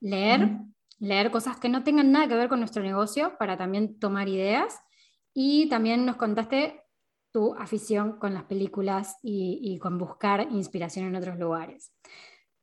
Leer, 0.00 0.58
leer 0.98 1.30
cosas 1.30 1.60
que 1.60 1.68
no 1.68 1.84
tengan 1.84 2.10
nada 2.10 2.28
que 2.28 2.34
ver 2.34 2.48
con 2.48 2.60
nuestro 2.60 2.82
negocio 2.82 3.36
para 3.38 3.56
también 3.56 3.98
tomar 3.98 4.28
ideas. 4.28 4.80
Y 5.34 5.68
también 5.68 6.04
nos 6.04 6.16
contaste 6.16 6.82
tu 7.30 7.54
afición 7.54 8.18
con 8.18 8.34
las 8.34 8.44
películas 8.44 9.16
y, 9.22 9.58
y 9.62 9.78
con 9.78 9.96
buscar 9.96 10.48
inspiración 10.50 11.06
en 11.06 11.16
otros 11.16 11.38
lugares. 11.38 11.92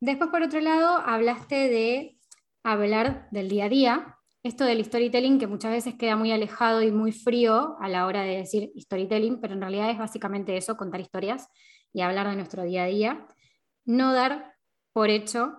Después, 0.00 0.30
por 0.30 0.42
otro 0.42 0.60
lado, 0.60 0.98
hablaste 1.04 1.68
de 1.68 2.19
hablar 2.62 3.28
del 3.30 3.48
día 3.48 3.66
a 3.66 3.68
día, 3.68 4.18
esto 4.42 4.64
del 4.64 4.84
storytelling 4.84 5.38
que 5.38 5.46
muchas 5.46 5.72
veces 5.72 5.94
queda 5.96 6.16
muy 6.16 6.32
alejado 6.32 6.82
y 6.82 6.90
muy 6.90 7.12
frío 7.12 7.76
a 7.80 7.88
la 7.88 8.06
hora 8.06 8.22
de 8.22 8.38
decir 8.38 8.72
storytelling, 8.78 9.40
pero 9.40 9.54
en 9.54 9.60
realidad 9.60 9.90
es 9.90 9.98
básicamente 9.98 10.56
eso, 10.56 10.76
contar 10.76 11.00
historias 11.00 11.48
y 11.92 12.00
hablar 12.00 12.28
de 12.28 12.36
nuestro 12.36 12.62
día 12.62 12.84
a 12.84 12.86
día. 12.86 13.26
No 13.84 14.14
dar 14.14 14.54
por 14.92 15.10
hecho 15.10 15.58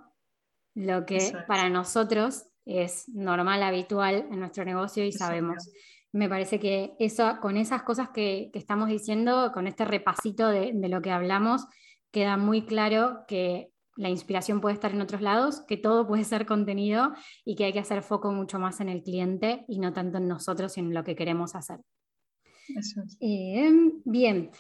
lo 0.74 1.06
que 1.06 1.32
para 1.48 1.70
nosotros 1.70 2.46
es 2.66 3.08
normal, 3.10 3.62
habitual 3.64 4.28
en 4.32 4.40
nuestro 4.40 4.66
negocio 4.66 5.04
y 5.04 5.12
sabemos. 5.12 5.72
Me 6.12 6.28
parece 6.28 6.60
que 6.60 6.94
eso, 7.00 7.38
con 7.42 7.58
esas 7.58 7.84
cosas 7.84 8.10
que, 8.10 8.50
estamos 8.54 8.90
diciendo, 8.90 9.52
con 9.54 9.68
este 9.68 9.86
repasito 9.86 10.50
de, 10.50 10.72
de 10.74 10.90
lo 10.90 11.02
que 11.02 11.12
hablamos, 11.12 11.66
queda 12.12 12.38
muy 12.38 12.66
claro 12.66 13.26
que 13.28 13.72
la 13.98 14.10
inspiración 14.10 14.62
puede 14.62 14.76
estar 14.76 14.92
en 14.92 15.02
otros 15.02 15.22
lados, 15.22 15.62
que 15.68 15.78
todo 15.78 16.08
puede 16.08 16.24
ser 16.24 16.46
contenido 16.46 17.14
y 17.44 17.56
que 17.56 17.66
hay 17.66 17.74
que 17.74 17.80
hacer 17.80 18.04
foco 18.04 18.32
mucho 18.32 18.60
más 18.60 18.80
en 18.80 18.90
el 18.90 19.04
cliente 19.04 19.66
y 19.68 19.80
no 19.80 19.94
tanto 19.94 20.18
en 20.18 20.28
nosotros 20.28 20.78
y 20.78 20.80
en 20.80 20.94
lo 20.94 21.04
que 21.04 21.16
queremos 21.16 21.56
hacer. 21.56 21.80
Em, 23.20 24.02
bien, 24.06 24.52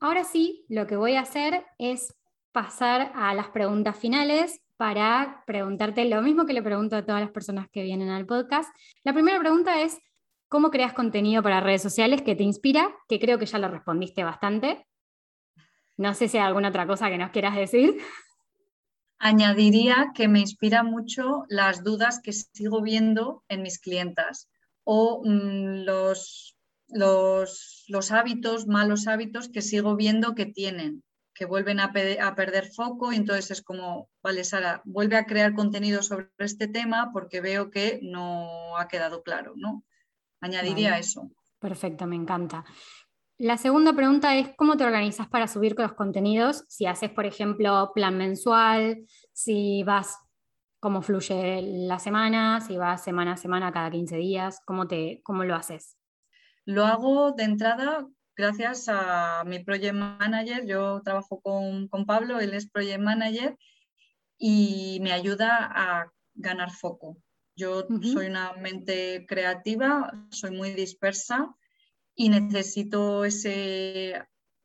ahora 0.00 0.24
sí, 0.24 0.64
lo 0.68 0.86
que 0.86 0.96
voy 0.96 1.14
a 1.14 1.20
hacer 1.20 1.64
es 1.78 2.14
pasar 2.52 3.12
a 3.14 3.34
las 3.34 3.48
preguntas 3.48 3.96
finales 3.96 4.60
para 4.76 5.44
preguntarte 5.46 6.04
lo 6.04 6.20
mismo 6.20 6.46
que 6.46 6.52
le 6.52 6.62
pregunto 6.62 6.96
a 6.96 7.04
todas 7.04 7.20
las 7.20 7.30
personas 7.30 7.68
que 7.70 7.82
vienen 7.82 8.10
al 8.10 8.26
podcast. 8.26 8.74
La 9.04 9.12
primera 9.12 9.38
pregunta 9.38 9.82
es, 9.82 9.98
¿cómo 10.48 10.70
creas 10.70 10.92
contenido 10.92 11.42
para 11.42 11.60
redes 11.60 11.82
sociales 11.82 12.22
que 12.22 12.34
te 12.34 12.42
inspira? 12.42 12.94
Que 13.08 13.20
creo 13.20 13.38
que 13.38 13.46
ya 13.46 13.58
lo 13.58 13.68
respondiste 13.68 14.24
bastante. 14.24 14.86
No 15.96 16.12
sé 16.14 16.28
si 16.28 16.38
hay 16.38 16.44
alguna 16.44 16.70
otra 16.70 16.86
cosa 16.86 17.08
que 17.08 17.18
nos 17.18 17.30
quieras 17.30 17.54
decir. 17.54 17.98
Añadiría 19.26 20.12
que 20.14 20.28
me 20.28 20.40
inspira 20.40 20.82
mucho 20.82 21.46
las 21.48 21.82
dudas 21.82 22.20
que 22.22 22.34
sigo 22.34 22.82
viendo 22.82 23.42
en 23.48 23.62
mis 23.62 23.78
clientas 23.78 24.50
o 24.84 25.22
mm, 25.24 25.86
los, 25.86 26.54
los, 26.88 28.12
hábitos, 28.12 28.66
malos 28.66 29.06
hábitos 29.06 29.48
que 29.48 29.62
sigo 29.62 29.96
viendo 29.96 30.34
que 30.34 30.44
tienen, 30.44 31.02
que 31.32 31.46
vuelven 31.46 31.80
a, 31.80 31.90
perder 31.90 32.70
foco 32.70 33.14
y 33.14 33.16
entonces 33.16 33.50
es 33.50 33.62
como, 33.62 34.10
vale, 34.22 34.44
Sara, 34.44 34.82
vuelve 34.84 35.16
a 35.16 35.24
crear 35.24 35.54
contenido 35.54 36.02
sobre 36.02 36.28
este 36.36 36.68
tema 36.68 37.10
porque 37.10 37.40
veo 37.40 37.70
que 37.70 38.00
no 38.02 38.76
ha 38.76 38.88
quedado 38.88 39.22
claro, 39.22 39.54
¿no? 39.56 39.84
Añadiría 40.42 40.98
eso. 40.98 41.30
Perfecto, 41.58 42.06
me 42.06 42.16
encanta. 42.16 42.62
La 43.38 43.56
segunda 43.56 43.92
pregunta 43.92 44.36
es 44.36 44.50
cómo 44.56 44.76
te 44.76 44.84
organizas 44.84 45.26
para 45.28 45.48
subir 45.48 45.74
los 45.76 45.94
contenidos, 45.94 46.64
si 46.68 46.86
haces, 46.86 47.10
por 47.10 47.26
ejemplo, 47.26 47.90
plan 47.92 48.16
mensual, 48.16 49.04
si 49.32 49.82
vas, 49.82 50.16
cómo 50.78 51.02
fluye 51.02 51.60
la 51.62 51.98
semana, 51.98 52.60
si 52.60 52.76
vas 52.76 53.02
semana 53.02 53.32
a 53.32 53.36
semana 53.36 53.72
cada 53.72 53.90
15 53.90 54.16
días, 54.18 54.60
cómo, 54.64 54.86
te, 54.86 55.20
cómo 55.24 55.42
lo 55.42 55.56
haces. 55.56 55.96
Lo 56.64 56.86
hago 56.86 57.32
de 57.32 57.42
entrada 57.42 58.06
gracias 58.36 58.86
a 58.88 59.42
mi 59.44 59.58
project 59.64 59.94
manager. 59.94 60.64
Yo 60.64 61.02
trabajo 61.02 61.40
con, 61.40 61.88
Pablo, 62.06 62.38
él 62.38 62.54
es 62.54 62.70
project 62.70 63.00
manager 63.00 63.56
y 64.38 65.00
me 65.02 65.10
ayuda 65.10 65.72
a 65.74 66.12
ganar 66.34 66.70
foco. 66.70 67.16
Yo 67.56 67.84
soy 68.00 68.26
una 68.26 68.52
mente 68.52 69.26
creativa, 69.26 70.12
soy 70.30 70.52
muy 70.52 70.70
dispersa 70.70 71.52
y 72.14 72.28
necesito 72.28 73.24
ese, 73.24 74.22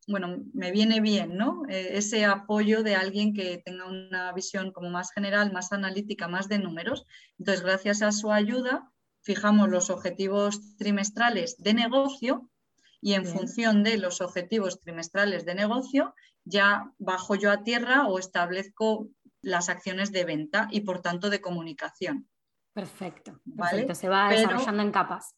bueno, 0.07 0.43
me 0.53 0.71
viene 0.71 1.01
bien, 1.01 1.35
¿no? 1.35 1.63
Eh, 1.67 1.97
ese 1.97 2.25
apoyo 2.25 2.83
de 2.83 2.95
alguien 2.95 3.33
que 3.33 3.57
tenga 3.57 3.87
una 3.87 4.31
visión 4.33 4.71
como 4.71 4.89
más 4.89 5.11
general, 5.11 5.51
más 5.51 5.71
analítica, 5.71 6.27
más 6.27 6.47
de 6.47 6.59
números. 6.59 7.05
Entonces, 7.37 7.63
gracias 7.63 8.01
a 8.01 8.11
su 8.11 8.31
ayuda, 8.31 8.91
fijamos 9.21 9.69
los 9.69 9.89
objetivos 9.89 10.75
trimestrales 10.77 11.57
de 11.57 11.73
negocio 11.73 12.49
y 13.01 13.13
en 13.13 13.25
función 13.25 13.83
de 13.83 13.97
los 13.97 14.21
objetivos 14.21 14.79
trimestrales 14.79 15.45
de 15.45 15.55
negocio, 15.55 16.13
ya 16.43 16.91
bajo 16.97 17.35
yo 17.35 17.51
a 17.51 17.63
tierra 17.63 18.07
o 18.07 18.19
establezco 18.19 19.09
las 19.41 19.69
acciones 19.69 20.11
de 20.11 20.25
venta 20.25 20.67
y 20.69 20.81
por 20.81 21.01
tanto 21.01 21.29
de 21.29 21.39
comunicación. 21.39 22.27
Perfecto, 22.73 23.39
perfecto. 23.57 23.95
Se 23.95 24.09
va 24.09 24.29
desarrollando 24.29 24.83
en 24.83 24.91
capas. 24.91 25.35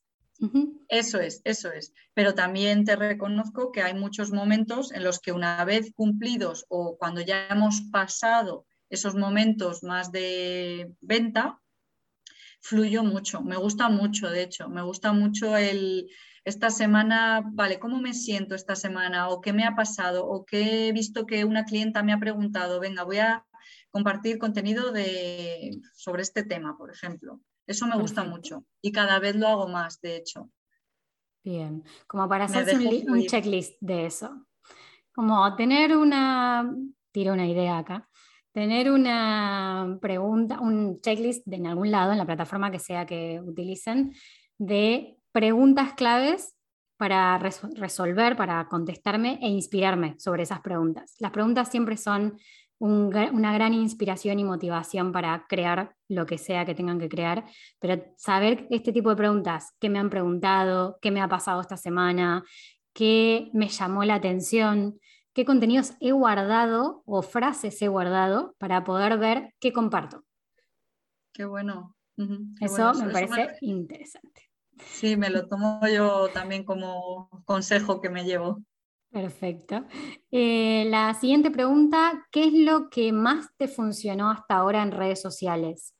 Eso 0.88 1.20
es, 1.20 1.42
eso 1.44 1.72
es. 1.72 1.94
Pero 2.14 2.34
también 2.34 2.84
te 2.84 2.96
reconozco 2.96 3.72
que 3.72 3.84
hay 3.84 3.94
muchos 3.94 4.32
momentos 4.32 4.92
en 4.92 5.04
los 5.04 5.20
que 5.20 5.32
una 5.32 5.64
vez 5.66 5.94
cumplidos 5.94 6.66
o 6.70 6.98
cuando 6.98 7.22
ya 7.22 7.48
hemos 7.48 7.82
pasado 7.92 8.66
esos 8.89 9.16
momentos 9.16 9.84
más 9.84 10.12
de 10.12 10.92
venta, 11.00 11.62
fluyo 12.62 13.04
mucho, 13.04 13.42
me 13.42 13.56
gusta 13.58 13.89
mucho, 13.89 14.30
de 14.30 14.44
hecho, 14.44 14.70
me 14.70 14.82
gusta 14.82 15.14
mucho 15.14 15.56
el, 15.58 16.10
esta 16.44 16.70
semana, 16.70 17.42
vale, 17.54 17.80
¿cómo 17.80 18.00
me 18.00 18.14
siento 18.14 18.56
esta 18.56 18.76
semana? 18.76 19.30
¿O 19.30 19.42
qué 19.42 19.54
me 19.54 19.64
ha 19.64 19.76
pasado? 19.76 20.28
¿O 20.28 20.46
qué 20.46 20.88
he 20.88 20.92
visto 20.92 21.26
que 21.26 21.46
una 21.46 21.66
clienta 21.66 22.04
me 22.04 22.14
ha 22.14 22.20
preguntado? 22.20 22.80
Venga, 22.80 23.04
voy 23.04 23.20
a 23.20 23.46
compartir 23.92 24.39
contenido 24.39 24.92
de, 24.92 25.80
sobre 25.94 26.24
este 26.24 26.44
tema, 26.44 26.78
por 26.78 26.92
ejemplo. 26.92 27.39
Eso 27.72 27.88
me 27.88 27.97
gusta 27.97 28.26
mucho 28.26 28.65
y 28.82 28.91
cada 28.91 29.17
vez 29.19 29.36
lo 29.36 29.47
hago 29.47 29.67
más, 29.69 30.01
de 30.01 30.17
hecho. 30.17 30.49
Bien, 31.41 31.84
como 32.05 32.28
para 32.28 32.45
hacerse 32.45 32.76
un, 32.76 33.26
checklist 33.26 33.78
de 33.80 34.05
eso. 34.07 34.45
Como 35.13 35.55
tener 35.55 35.95
una, 35.95 36.69
tiro 37.11 37.32
una 37.32 37.47
idea 37.47 37.78
acá, 37.78 38.09
tener 38.51 38.91
una 38.91 39.97
pregunta, 40.01 40.59
un 40.59 40.99
checklist 40.99 41.45
de 41.45 41.55
en 41.55 41.67
algún 41.67 41.91
lado, 41.91 42.11
en 42.11 42.17
la 42.17 42.26
plataforma 42.26 42.72
que 42.72 42.80
sea 42.80 43.05
que 43.05 43.39
utilicen, 43.41 44.13
de 44.57 45.17
preguntas 45.32 45.93
claves 45.93 46.57
para 46.97 47.39
resolver, 47.39 48.36
para 48.36 48.67
contestarme 48.67 49.39
e 49.41 49.47
inspirarme 49.47 50.19
sobre 50.19 50.43
esas 50.43 50.59
preguntas. 50.59 51.15
Las 51.19 51.32
preguntas 51.32 51.69
siempre 51.69 51.95
son 51.95 52.38
una 52.82 53.54
gran 53.54 53.74
inspiración 53.74 54.40
y 54.40 54.44
motivación 54.44 55.12
para 55.12 55.46
crear 55.48 55.96
lo 56.10 56.26
que 56.26 56.40
sea 56.40 56.66
que 56.66 56.74
tengan 56.74 57.00
que 57.00 57.10
crear, 57.10 57.46
pero 57.80 58.04
saber 58.18 58.68
este 58.72 58.92
tipo 58.92 59.12
de 59.12 59.16
preguntas, 59.16 59.76
qué 59.80 59.90
me 59.90 60.00
han 60.00 60.10
preguntado, 60.10 60.98
qué 61.00 61.12
me 61.12 61.22
ha 61.22 61.28
pasado 61.28 61.62
esta 61.62 61.78
semana, 61.78 62.44
qué 62.94 63.52
me 63.54 63.70
llamó 63.70 64.04
la 64.04 64.16
atención, 64.16 65.00
qué 65.34 65.46
contenidos 65.46 65.94
he 66.00 66.12
guardado 66.12 67.04
o 67.06 67.22
frases 67.22 67.80
he 67.84 67.88
guardado 67.88 68.56
para 68.58 68.84
poder 68.84 69.20
ver 69.20 69.54
qué 69.60 69.72
comparto. 69.72 70.26
Qué 71.34 71.46
bueno. 71.46 71.96
eso 72.60 72.94
me 72.96 73.12
parece 73.12 73.58
interesante. 73.62 74.50
Sí, 74.84 75.16
me 75.16 75.30
lo 75.30 75.48
tomo 75.48 75.82
yo 75.88 76.30
también 76.30 76.64
como 76.64 77.30
consejo 77.46 78.02
que 78.02 78.10
me 78.10 78.26
llevo. 78.26 78.60
Perfecto. 79.12 79.86
Eh, 80.32 80.86
la 80.88 81.14
siguiente 81.14 81.51
pregunta, 81.51 82.26
¿qué 82.32 82.45
es 82.45 82.53
lo 82.53 82.89
que 82.89 83.12
más 83.12 83.49
te 83.57 83.68
funcionó 83.68 84.32
hasta 84.32 84.55
ahora 84.55 84.82
en 84.82 84.91
redes 84.91 85.22
sociales? 85.22 85.93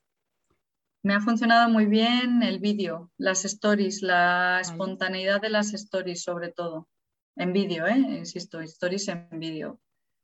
Me 1.02 1.14
ha 1.14 1.20
funcionado 1.20 1.68
muy 1.68 1.84
bien 1.86 2.42
el 2.42 2.58
vídeo, 2.58 3.10
las 3.18 3.44
stories, 3.44 4.02
la 4.02 4.60
espontaneidad 4.60 5.42
de 5.42 5.50
las 5.50 5.74
stories 5.74 6.22
sobre 6.22 6.52
todo. 6.52 6.88
En 7.36 7.52
vídeo, 7.52 7.86
¿eh? 7.86 7.98
insisto, 7.98 8.60
stories 8.60 9.08
en 9.08 9.28
vídeo. 9.32 9.78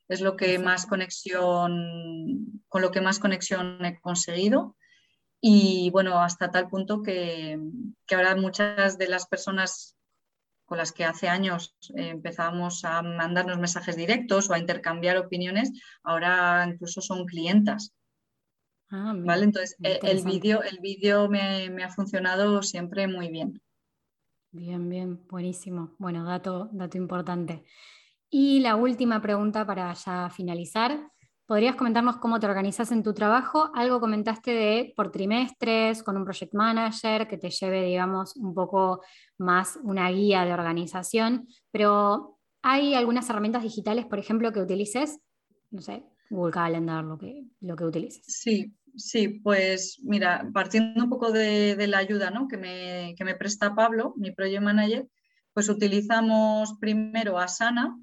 Es 0.09 0.23
lo 0.23 0.37
que 0.37 0.59
más 0.59 0.87
conexión, 0.87 2.63
con 2.69 2.81
lo 2.81 2.91
que 2.91 3.03
más 3.03 3.19
conexión 3.19 3.85
he 3.85 4.01
conseguido. 4.01 4.77
Y 5.43 5.91
bueno, 5.91 6.21
hasta 6.21 6.51
tal 6.51 6.69
punto 6.69 7.03
que, 7.03 7.59
que 8.07 8.15
ahora 8.15 8.35
muchas 8.35 8.97
de 8.97 9.09
las 9.09 9.27
personas 9.27 9.98
con 10.69 10.77
las 10.77 10.93
que 10.93 11.07
hace 11.07 11.29
años 11.29 11.75
eh, 11.97 12.11
empezamos 12.11 12.85
a 12.85 13.01
mandarnos 13.01 13.59
mensajes 13.59 13.97
directos 13.97 14.51
o 14.51 14.53
a 14.53 14.59
intercambiar 14.59 15.17
opiniones, 15.17 15.73
ahora 16.03 16.67
incluso 16.71 17.01
son 17.01 17.25
clientas. 17.25 17.95
Ah, 18.91 19.15
¿Vale? 19.17 19.45
Entonces, 19.45 19.77
eh, 19.83 19.99
el 20.03 20.23
vídeo 20.25 20.63
el 20.63 20.79
vídeo 20.81 21.29
me, 21.29 21.71
me, 21.71 21.85
ha 21.85 21.89
funcionado 21.89 22.63
siempre 22.63 23.09
muy 23.09 23.29
bien. 23.29 23.63
Bien, 24.51 24.89
bien, 24.91 25.27
buenísimo. 25.27 25.95
Bueno, 25.99 26.25
dato, 26.25 26.69
dato 26.73 26.99
importante. 26.99 27.65
Y 28.29 28.61
la 28.61 28.77
última 28.77 29.23
pregunta 29.23 29.67
para 29.67 29.95
ya 29.95 30.29
finalizar. 30.29 31.11
¿Podrías 31.49 31.77
comentarnos 31.77 32.19
cómo 32.19 32.39
te 32.39 32.47
organizas 32.47 32.93
en 32.93 33.03
tu 33.03 33.15
trabajo? 33.15 33.71
Algo 33.75 34.01
comentaste 34.01 34.51
de 34.51 34.93
por 34.95 35.11
trimestres, 35.11 36.03
con 36.03 36.19
un 36.19 36.25
project 36.27 36.53
manager 36.53 37.27
que 37.27 37.39
te 37.39 37.49
lleve, 37.49 37.87
digamos, 37.87 38.37
un 38.37 38.53
poco 38.53 39.01
más 39.39 39.79
una 39.83 40.11
guía 40.11 40.45
de 40.45 40.53
organización, 40.53 41.49
pero 41.71 42.39
¿hay 42.61 42.93
algunas 42.93 43.31
herramientas 43.31 43.63
digitales, 43.63 44.05
por 44.05 44.19
ejemplo, 44.19 44.53
que 44.53 44.61
utilices? 44.61 45.21
No 45.71 45.81
sé, 45.81 46.05
Google 46.29 46.53
Calendar, 46.53 47.03
lo 47.03 47.17
que, 47.17 47.47
lo 47.61 47.77
que 47.77 47.85
utilices. 47.85 48.23
Sí, 48.27 48.75
sí, 48.95 49.41
pues 49.41 50.01
mira, 50.03 50.51
partiendo 50.53 51.03
un 51.03 51.09
poco 51.09 51.33
de, 51.33 51.83
la 51.89 51.97
ayuda 51.97 52.31
¿no? 52.31 52.47
que, 52.47 52.59
me, 52.59 53.15
que 53.17 53.25
me 53.25 53.37
presta 53.37 53.75
Pablo, 53.75 54.13
mi 54.19 54.33
project 54.33 54.63
manager, 54.63 55.09
pues 55.55 55.71
utilizamos 55.71 56.75
primero 56.79 57.39
Asana, 57.39 57.99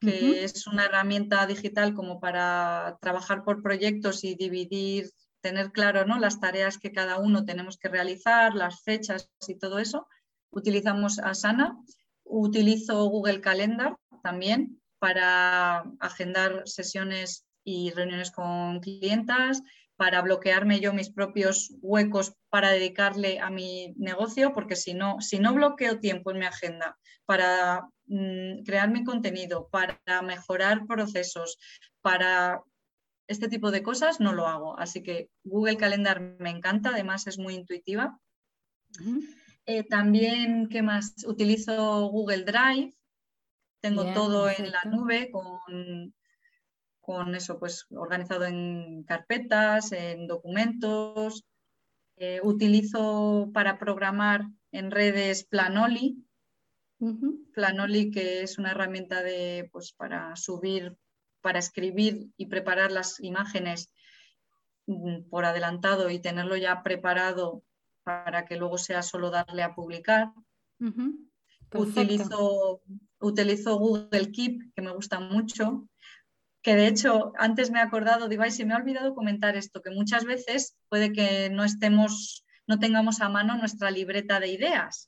que 0.00 0.44
es 0.44 0.66
una 0.66 0.84
herramienta 0.84 1.46
digital 1.46 1.94
como 1.94 2.20
para 2.20 2.98
trabajar 3.00 3.42
por 3.42 3.62
proyectos 3.62 4.24
y 4.24 4.34
dividir, 4.34 5.10
tener 5.40 5.72
claro 5.72 6.04
¿no? 6.04 6.18
las 6.18 6.40
tareas 6.40 6.78
que 6.78 6.92
cada 6.92 7.18
uno 7.18 7.44
tenemos 7.44 7.78
que 7.78 7.88
realizar, 7.88 8.54
las 8.54 8.82
fechas 8.82 9.30
y 9.46 9.56
todo 9.56 9.78
eso. 9.78 10.06
Utilizamos 10.50 11.18
Asana, 11.18 11.76
utilizo 12.24 13.04
Google 13.06 13.40
Calendar 13.40 13.96
también 14.22 14.80
para 14.98 15.80
agendar 16.00 16.62
sesiones 16.66 17.44
y 17.64 17.90
reuniones 17.90 18.30
con 18.30 18.80
clientas, 18.80 19.62
para 19.96 20.22
bloquearme 20.22 20.78
yo 20.78 20.92
mis 20.92 21.10
propios 21.10 21.74
huecos 21.82 22.34
para 22.50 22.70
dedicarle 22.70 23.40
a 23.40 23.50
mi 23.50 23.94
negocio, 23.96 24.54
porque 24.54 24.76
si 24.76 24.94
no, 24.94 25.20
si 25.20 25.40
no 25.40 25.54
bloqueo 25.54 25.98
tiempo 25.98 26.30
en 26.30 26.38
mi 26.38 26.46
agenda 26.46 26.96
para 27.26 27.88
mm, 28.08 28.64
crear 28.64 28.90
mi 28.90 29.04
contenido, 29.04 29.68
para 29.70 30.00
mejorar 30.22 30.86
procesos, 30.86 31.58
para 32.00 32.62
este 33.26 33.48
tipo 33.48 33.70
de 33.70 33.82
cosas, 33.82 34.20
no 34.20 34.32
lo 34.32 34.46
hago. 34.46 34.78
Así 34.78 35.02
que 35.02 35.30
Google 35.44 35.76
Calendar 35.76 36.20
me 36.38 36.50
encanta, 36.50 36.90
además 36.90 37.26
es 37.26 37.38
muy 37.38 37.54
intuitiva. 37.54 38.18
Eh, 39.66 39.84
también, 39.84 40.68
¿qué 40.68 40.82
más? 40.82 41.14
Utilizo 41.26 42.08
Google 42.08 42.44
Drive, 42.44 42.94
tengo 43.80 44.12
todo 44.12 44.48
en 44.48 44.72
la 44.72 44.82
nube 44.84 45.30
con 45.30 46.14
con 47.08 47.34
eso, 47.34 47.58
pues 47.58 47.86
organizado 47.88 48.44
en 48.44 49.02
carpetas, 49.04 49.92
en 49.92 50.26
documentos. 50.26 51.46
Eh, 52.16 52.40
utilizo 52.42 53.50
para 53.54 53.78
programar 53.78 54.44
en 54.72 54.90
redes 54.90 55.44
Planoli. 55.44 56.22
Planoli, 57.54 58.10
que 58.10 58.42
es 58.42 58.58
una 58.58 58.72
herramienta 58.72 59.22
de, 59.22 59.68
pues, 59.72 59.92
para 59.92 60.34
subir, 60.36 60.96
para 61.40 61.58
escribir 61.58 62.28
y 62.36 62.46
preparar 62.46 62.90
las 62.90 63.20
imágenes 63.20 63.92
mm, 64.86 65.28
por 65.30 65.44
adelantado 65.44 66.10
y 66.10 66.18
tenerlo 66.18 66.56
ya 66.56 66.82
preparado 66.82 67.62
para 68.02 68.46
que 68.46 68.56
luego 68.56 68.78
sea 68.78 69.02
solo 69.02 69.30
darle 69.30 69.62
a 69.62 69.74
publicar. 69.74 70.32
utilizo, 71.74 72.82
utilizo 73.20 73.78
Google 73.78 74.32
Keep, 74.32 74.72
que 74.74 74.82
me 74.82 74.92
gusta 74.92 75.20
mucho, 75.20 75.88
que 76.62 76.74
de 76.74 76.88
hecho 76.88 77.32
antes 77.36 77.70
me 77.70 77.78
he 77.78 77.82
acordado, 77.82 78.28
digo, 78.28 78.42
ay, 78.42 78.50
se 78.50 78.64
me 78.64 78.74
ha 78.74 78.78
olvidado 78.78 79.14
comentar 79.14 79.56
esto, 79.56 79.82
que 79.82 79.90
muchas 79.90 80.24
veces 80.24 80.76
puede 80.88 81.12
que 81.12 81.50
no 81.50 81.64
estemos, 81.64 82.44
no 82.66 82.78
tengamos 82.78 83.20
a 83.20 83.28
mano 83.28 83.56
nuestra 83.56 83.90
libreta 83.90 84.40
de 84.40 84.48
ideas. 84.48 85.07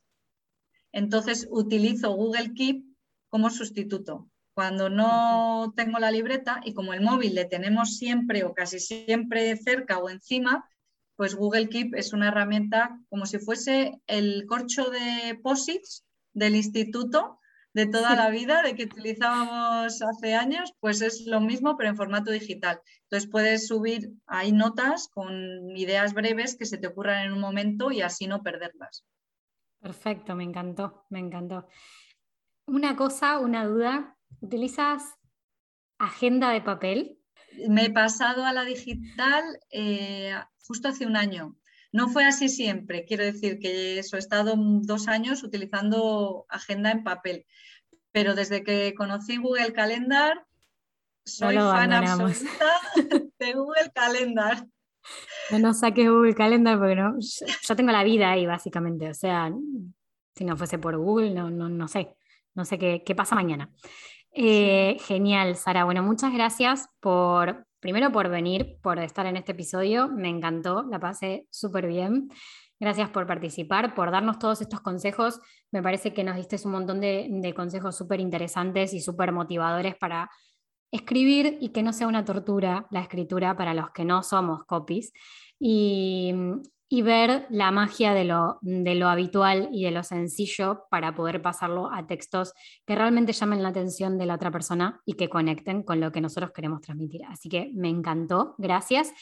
Entonces 0.92 1.46
utilizo 1.50 2.12
Google 2.12 2.52
Keep 2.54 2.84
como 3.28 3.50
sustituto. 3.50 4.28
Cuando 4.54 4.90
no 4.90 5.72
tengo 5.76 5.98
la 5.98 6.10
libreta 6.10 6.60
y 6.64 6.74
como 6.74 6.92
el 6.92 7.00
móvil 7.00 7.34
le 7.34 7.44
tenemos 7.44 7.96
siempre 7.96 8.44
o 8.44 8.52
casi 8.52 8.80
siempre 8.80 9.56
cerca 9.56 9.98
o 9.98 10.10
encima, 10.10 10.68
pues 11.16 11.34
Google 11.34 11.68
Keep 11.68 11.94
es 11.94 12.12
una 12.12 12.28
herramienta 12.28 12.98
como 13.08 13.26
si 13.26 13.38
fuese 13.38 14.00
el 14.06 14.46
corcho 14.46 14.90
de 14.90 15.38
POSITS 15.42 16.04
del 16.32 16.56
instituto, 16.56 17.38
de 17.72 17.86
toda 17.86 18.16
la 18.16 18.30
vida, 18.30 18.62
de 18.62 18.74
que 18.74 18.84
utilizábamos 18.84 20.02
hace 20.02 20.34
años, 20.34 20.72
pues 20.80 21.02
es 21.02 21.26
lo 21.26 21.40
mismo, 21.40 21.76
pero 21.76 21.90
en 21.90 21.96
formato 21.96 22.30
digital. 22.30 22.80
Entonces 23.04 23.30
puedes 23.30 23.68
subir 23.68 24.12
ahí 24.26 24.50
notas 24.50 25.08
con 25.08 25.76
ideas 25.76 26.14
breves 26.14 26.56
que 26.56 26.66
se 26.66 26.78
te 26.78 26.88
ocurran 26.88 27.26
en 27.26 27.32
un 27.32 27.40
momento 27.40 27.92
y 27.92 28.02
así 28.02 28.26
no 28.26 28.42
perderlas. 28.42 29.04
Perfecto, 29.80 30.34
me 30.36 30.44
encantó, 30.44 31.06
me 31.08 31.18
encantó. 31.18 31.66
Una 32.66 32.96
cosa, 32.96 33.38
una 33.38 33.64
duda, 33.64 34.16
¿utilizas 34.40 35.02
agenda 35.98 36.50
de 36.50 36.60
papel? 36.60 37.18
Me 37.68 37.86
he 37.86 37.90
pasado 37.90 38.44
a 38.44 38.52
la 38.52 38.64
digital 38.64 39.42
eh, 39.70 40.34
justo 40.66 40.88
hace 40.88 41.06
un 41.06 41.16
año. 41.16 41.56
No 41.92 42.08
fue 42.08 42.24
así 42.24 42.48
siempre, 42.48 43.04
quiero 43.04 43.24
decir 43.24 43.58
que 43.58 43.98
eso, 43.98 44.16
he 44.16 44.20
estado 44.20 44.54
dos 44.56 45.08
años 45.08 45.42
utilizando 45.42 46.46
agenda 46.48 46.92
en 46.92 47.02
papel, 47.02 47.46
pero 48.12 48.34
desde 48.34 48.62
que 48.62 48.94
conocí 48.94 49.38
Google 49.38 49.72
Calendar, 49.72 50.46
soy 51.24 51.56
fan 51.56 51.92
absoluta 51.92 52.80
de 53.38 53.52
Google 53.52 53.90
Calendar. 53.92 54.66
No 55.50 55.58
nos 55.58 55.80
saques 55.80 56.08
Google 56.08 56.34
Calendar 56.34 56.78
porque 56.78 56.96
no, 56.96 57.16
yo 57.18 57.76
tengo 57.76 57.92
la 57.92 58.04
vida 58.04 58.30
ahí 58.30 58.46
básicamente, 58.46 59.08
o 59.10 59.14
sea, 59.14 59.52
si 60.34 60.44
no 60.44 60.56
fuese 60.56 60.78
por 60.78 60.96
Google, 60.96 61.34
no, 61.34 61.50
no, 61.50 61.68
no 61.68 61.88
sé, 61.88 62.14
no 62.54 62.64
sé 62.64 62.78
qué, 62.78 63.02
qué 63.04 63.14
pasa 63.14 63.34
mañana. 63.34 63.70
Eh, 64.32 64.96
genial, 65.00 65.56
Sara. 65.56 65.84
Bueno, 65.84 66.02
muchas 66.02 66.32
gracias 66.32 66.88
por, 67.00 67.66
primero 67.80 68.12
por 68.12 68.28
venir, 68.28 68.78
por 68.82 68.98
estar 68.98 69.26
en 69.26 69.36
este 69.36 69.52
episodio. 69.52 70.08
Me 70.08 70.28
encantó, 70.28 70.84
la 70.84 71.00
pasé 71.00 71.46
súper 71.50 71.86
bien. 71.86 72.28
Gracias 72.78 73.10
por 73.10 73.26
participar, 73.26 73.94
por 73.94 74.10
darnos 74.10 74.38
todos 74.38 74.62
estos 74.62 74.80
consejos. 74.80 75.40
Me 75.70 75.82
parece 75.82 76.14
que 76.14 76.24
nos 76.24 76.36
diste 76.36 76.56
un 76.64 76.72
montón 76.72 77.00
de, 77.00 77.28
de 77.30 77.54
consejos 77.54 77.96
súper 77.96 78.20
interesantes 78.20 78.94
y 78.94 79.00
súper 79.00 79.32
motivadores 79.32 79.96
para 79.96 80.30
escribir 80.92 81.58
y 81.60 81.70
que 81.70 81.82
no 81.82 81.92
sea 81.92 82.06
una 82.06 82.24
tortura 82.24 82.86
la 82.90 83.00
escritura 83.00 83.56
para 83.56 83.74
los 83.74 83.90
que 83.90 84.04
no 84.04 84.22
somos 84.22 84.64
copies. 84.64 85.12
Y, 85.58 86.34
y 86.92 87.02
ver 87.02 87.46
la 87.50 87.70
magia 87.70 88.12
de 88.14 88.24
lo, 88.24 88.58
de 88.62 88.96
lo 88.96 89.08
habitual 89.08 89.68
y 89.70 89.84
de 89.84 89.92
lo 89.92 90.02
sencillo 90.02 90.86
para 90.90 91.14
poder 91.14 91.40
pasarlo 91.40 91.88
a 91.92 92.04
textos 92.08 92.52
que 92.84 92.96
realmente 92.96 93.32
llamen 93.32 93.62
la 93.62 93.68
atención 93.68 94.18
de 94.18 94.26
la 94.26 94.34
otra 94.34 94.50
persona 94.50 95.00
y 95.06 95.12
que 95.12 95.28
conecten 95.28 95.84
con 95.84 96.00
lo 96.00 96.10
que 96.10 96.20
nosotros 96.20 96.50
queremos 96.50 96.80
transmitir. 96.80 97.20
Así 97.28 97.48
que 97.48 97.70
me 97.74 97.88
encantó, 97.88 98.56
gracias. 98.58 99.12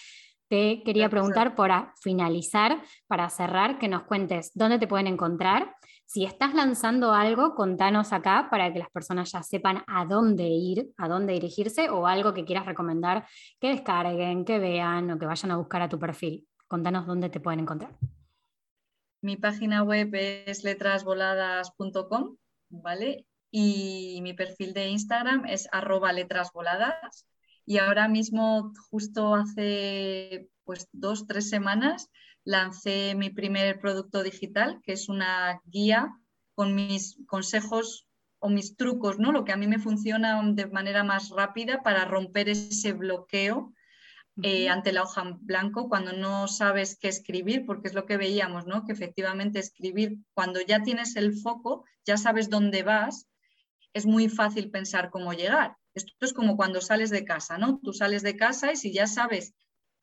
te 0.48 0.82
quería 0.82 1.10
preguntar 1.10 1.54
para 1.54 1.92
finalizar, 2.00 2.82
para 3.06 3.28
cerrar, 3.28 3.78
que 3.78 3.88
nos 3.88 4.04
cuentes 4.04 4.50
dónde 4.54 4.78
te 4.78 4.86
pueden 4.86 5.06
encontrar. 5.06 5.76
Si 6.08 6.24
estás 6.24 6.54
lanzando 6.54 7.12
algo, 7.12 7.54
contanos 7.54 8.14
acá 8.14 8.48
para 8.50 8.72
que 8.72 8.78
las 8.78 8.88
personas 8.88 9.30
ya 9.30 9.42
sepan 9.42 9.84
a 9.86 10.06
dónde 10.06 10.44
ir, 10.44 10.88
a 10.96 11.06
dónde 11.06 11.34
dirigirse 11.34 11.90
o 11.90 12.06
algo 12.06 12.32
que 12.32 12.46
quieras 12.46 12.64
recomendar 12.64 13.26
que 13.60 13.68
descarguen, 13.68 14.46
que 14.46 14.58
vean 14.58 15.10
o 15.10 15.18
que 15.18 15.26
vayan 15.26 15.50
a 15.50 15.58
buscar 15.58 15.82
a 15.82 15.88
tu 15.90 15.98
perfil. 15.98 16.48
Contanos 16.66 17.06
dónde 17.06 17.28
te 17.28 17.40
pueden 17.40 17.60
encontrar. 17.60 17.94
Mi 19.20 19.36
página 19.36 19.82
web 19.82 20.08
es 20.14 20.64
letrasvoladas.com, 20.64 22.36
¿vale? 22.70 23.26
Y 23.50 24.20
mi 24.22 24.32
perfil 24.32 24.72
de 24.72 24.88
Instagram 24.88 25.44
es 25.44 25.68
arroba 25.72 26.14
letrasvoladas. 26.14 27.26
Y 27.66 27.76
ahora 27.76 28.08
mismo, 28.08 28.72
justo 28.90 29.34
hace 29.34 30.48
pues 30.64 30.88
dos, 30.90 31.26
tres 31.26 31.50
semanas, 31.50 32.10
lancé 32.48 33.14
mi 33.14 33.28
primer 33.28 33.78
producto 33.78 34.22
digital, 34.22 34.80
que 34.82 34.92
es 34.92 35.10
una 35.10 35.60
guía 35.66 36.14
con 36.54 36.74
mis 36.74 37.18
consejos 37.26 38.08
o 38.38 38.48
mis 38.48 38.74
trucos, 38.74 39.18
¿no? 39.18 39.32
Lo 39.32 39.44
que 39.44 39.52
a 39.52 39.58
mí 39.58 39.66
me 39.66 39.78
funciona 39.78 40.40
de 40.54 40.66
manera 40.66 41.04
más 41.04 41.28
rápida 41.28 41.82
para 41.82 42.06
romper 42.06 42.48
ese 42.48 42.92
bloqueo 42.92 43.74
eh, 44.42 44.70
ante 44.70 44.92
la 44.92 45.02
hoja 45.02 45.22
en 45.22 45.44
blanco 45.44 45.90
cuando 45.90 46.12
no 46.14 46.48
sabes 46.48 46.96
qué 46.98 47.08
escribir, 47.08 47.66
porque 47.66 47.88
es 47.88 47.94
lo 47.94 48.06
que 48.06 48.16
veíamos, 48.16 48.66
¿no? 48.66 48.86
Que 48.86 48.92
efectivamente 48.92 49.58
escribir, 49.58 50.16
cuando 50.32 50.62
ya 50.62 50.82
tienes 50.82 51.16
el 51.16 51.34
foco, 51.34 51.84
ya 52.06 52.16
sabes 52.16 52.48
dónde 52.48 52.82
vas, 52.82 53.28
es 53.92 54.06
muy 54.06 54.30
fácil 54.30 54.70
pensar 54.70 55.10
cómo 55.10 55.34
llegar. 55.34 55.76
Esto 55.92 56.12
es 56.24 56.32
como 56.32 56.56
cuando 56.56 56.80
sales 56.80 57.10
de 57.10 57.26
casa, 57.26 57.58
¿no? 57.58 57.78
Tú 57.82 57.92
sales 57.92 58.22
de 58.22 58.36
casa 58.36 58.72
y 58.72 58.76
si 58.76 58.90
ya 58.90 59.06
sabes 59.06 59.54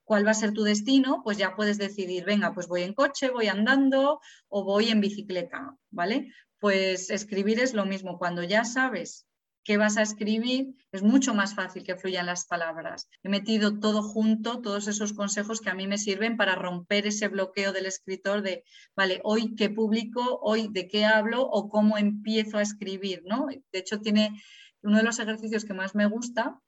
cuál 0.06 0.26
va 0.26 0.32
a 0.32 0.36
ser 0.36 0.53
tu 0.53 0.64
destino, 0.64 1.22
pues 1.24 1.38
ya 1.38 1.56
puedes 1.56 1.78
decidir, 1.78 2.24
venga, 2.24 2.53
pues 2.53 2.68
voy 2.68 2.84
en 2.84 2.93
coche, 2.93 3.30
voy 3.30 3.47
andando 3.47 4.22
o 4.47 4.64
voy 4.64 4.89
en 4.89 5.01
bicicleta, 5.01 5.76
¿vale? 5.89 6.32
Pues 6.60 7.10
escribir 7.10 7.60
es 7.60 7.74
lo 7.74 7.86
mismo, 7.86 8.18
cuando 8.18 8.43
ya 8.43 8.64
sabes 8.64 9.26
qué 9.66 9.78
vas 9.78 9.97
a 9.97 10.03
escribir, 10.03 10.76
es 10.91 11.01
mucho 11.01 11.34
más 11.34 11.56
fácil 11.56 11.84
que 11.84 11.95
fluyan 11.95 12.28
las 12.28 12.45
palabras. 12.45 13.10
He 13.24 13.30
metido 13.30 13.80
todo 13.80 14.03
junto, 14.03 14.62
todos 14.62 14.88
esos 14.88 15.14
consejos 15.14 15.60
que 15.60 15.72
a 15.72 15.74
mí 15.74 15.88
me 15.88 15.97
sirven 15.97 16.38
para 16.38 16.53
romper 16.53 17.08
ese 17.08 17.28
bloqueo 17.28 17.74
del 17.74 17.88
escritor 17.88 18.43
de, 18.43 18.64
vale, 18.95 19.22
hoy 19.24 19.56
qué 19.56 19.72
publico, 19.72 20.39
hoy 20.43 20.70
de 20.72 20.88
qué 20.88 21.06
hablo 21.06 21.41
o 21.41 21.68
cómo 21.68 21.97
empiezo 21.97 22.60
a 22.60 22.62
escribir, 22.62 23.24
¿no? 23.26 23.47
De 23.47 23.80
hecho, 23.80 23.99
tiene 24.01 24.39
uno 24.84 24.97
de 24.97 25.03
los 25.03 25.18
ejercicios 25.18 25.66
que 25.66 25.74
más 25.74 25.95
me 25.95 26.06
gusta 26.06 26.62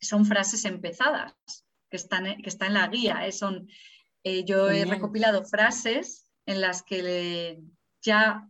son 0.00 0.26
frases 0.26 0.64
empezadas, 0.64 1.34
que 1.90 1.96
están, 1.96 2.24
que 2.42 2.48
está 2.48 2.66
en 2.66 2.74
la 2.74 2.88
guía. 2.88 3.26
¿eh? 3.26 3.32
Son, 3.32 3.68
eh, 4.24 4.44
yo 4.44 4.68
he 4.70 4.84
recopilado 4.84 5.44
frases 5.44 6.30
en 6.46 6.60
las 6.60 6.82
que 6.82 7.60
ya 8.02 8.48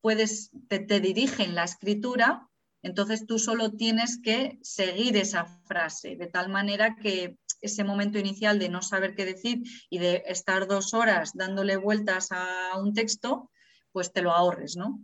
puedes, 0.00 0.50
te, 0.68 0.78
te 0.78 1.00
dirigen 1.00 1.54
la 1.54 1.64
escritura 1.64 2.48
entonces 2.84 3.26
tú 3.26 3.38
solo 3.38 3.72
tienes 3.72 4.20
que 4.22 4.58
seguir 4.62 5.16
esa 5.16 5.46
frase, 5.46 6.16
de 6.16 6.26
tal 6.26 6.50
manera 6.50 6.96
que 6.96 7.38
ese 7.62 7.82
momento 7.82 8.18
inicial 8.18 8.58
de 8.58 8.68
no 8.68 8.82
saber 8.82 9.14
qué 9.14 9.24
decir 9.24 9.62
y 9.88 9.98
de 9.98 10.22
estar 10.26 10.68
dos 10.68 10.92
horas 10.92 11.32
dándole 11.32 11.78
vueltas 11.78 12.28
a 12.30 12.76
un 12.76 12.92
texto, 12.92 13.50
pues 13.90 14.12
te 14.12 14.20
lo 14.20 14.32
ahorres, 14.32 14.76
¿no? 14.76 15.00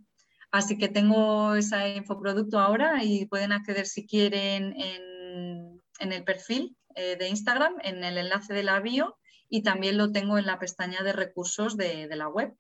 Así 0.51 0.77
que 0.77 0.89
tengo 0.89 1.55
ese 1.55 1.97
infoproducto 1.97 2.59
ahora 2.59 3.03
y 3.03 3.25
pueden 3.25 3.53
acceder 3.53 3.87
si 3.87 4.07
quieren 4.07 4.75
en, 4.79 6.13
el 6.13 6.25
perfil 6.25 6.77
eh, 7.01 7.17
de 7.17 7.29
Instagram, 7.29 7.75
en 7.83 8.05
el 8.05 8.19
enlace 8.19 8.53
de 8.53 8.63
la 8.63 8.81
bio 8.81 9.19
y 9.49 9.63
también 9.63 9.97
lo 9.99 10.13
tengo 10.13 10.39
en 10.39 10.47
la 10.47 10.59
pestaña 10.59 11.03
de 11.03 11.13
recursos 11.13 11.77
de 11.77 12.09
la 12.15 12.29
web. 12.29 12.55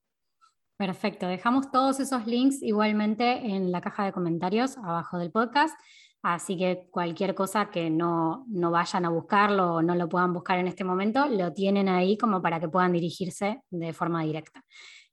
Perfecto, 0.81 1.27
dejamos 1.27 1.71
todos 1.71 2.01
esos 2.01 2.27
links 2.27 2.63
igualmente 2.63 3.33
en 3.33 3.71
la 3.71 3.83
caja 3.83 4.07
de 4.07 4.13
comentarios 4.13 4.79
abajo 4.79 5.19
del 5.19 5.31
podcast, 5.31 5.79
así 6.23 6.57
que 6.57 6.89
cualquier 6.91 7.35
cosa 7.35 7.71
que 7.71 7.91
no, 7.91 8.47
no 8.49 8.71
vayan 8.71 9.05
a 9.05 9.11
buscarlo 9.11 9.75
o 9.75 9.83
no 9.83 9.95
lo 9.95 10.09
puedan 10.09 10.33
buscar 10.33 10.59
en 10.59 10.69
este 10.69 10.83
momento, 10.83 11.27
lo 11.27 11.53
tienen 11.53 11.91
ahí 11.91 12.17
como 12.17 12.41
para 12.41 12.61
que 12.61 12.71
puedan 12.71 12.93
dirigirse 12.93 13.61
de 13.69 13.93
forma 13.93 14.23
directa. 14.23 14.65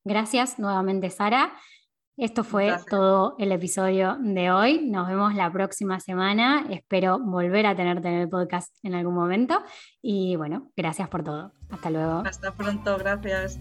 Gracias 0.06 0.58
nuevamente, 0.58 1.10
Sara. 1.10 1.52
Esto 2.18 2.44
fue 2.44 2.76
todo 2.90 3.36
el 3.38 3.52
episodio 3.52 4.18
de 4.20 4.50
hoy. 4.50 4.82
Nos 4.90 5.08
vemos 5.08 5.36
la 5.36 5.52
próxima 5.52 6.00
semana. 6.00 6.66
Espero 6.72 7.20
volver 7.20 7.68
a 7.68 7.76
tenerte 7.76 8.08
en 8.08 8.16
el 8.16 8.28
podcast 8.28 8.76
en 8.82 8.96
algún 8.96 9.14
momento. 9.14 9.62
Y 10.02 10.36
bueno, 10.36 10.72
gracias 10.76 11.10
por 11.10 11.24
todo. 11.24 11.52
Hasta 11.70 11.92
luego. 11.92 12.24
Hasta 12.26 12.52
pronto, 12.56 12.98
gracias. 12.98 13.60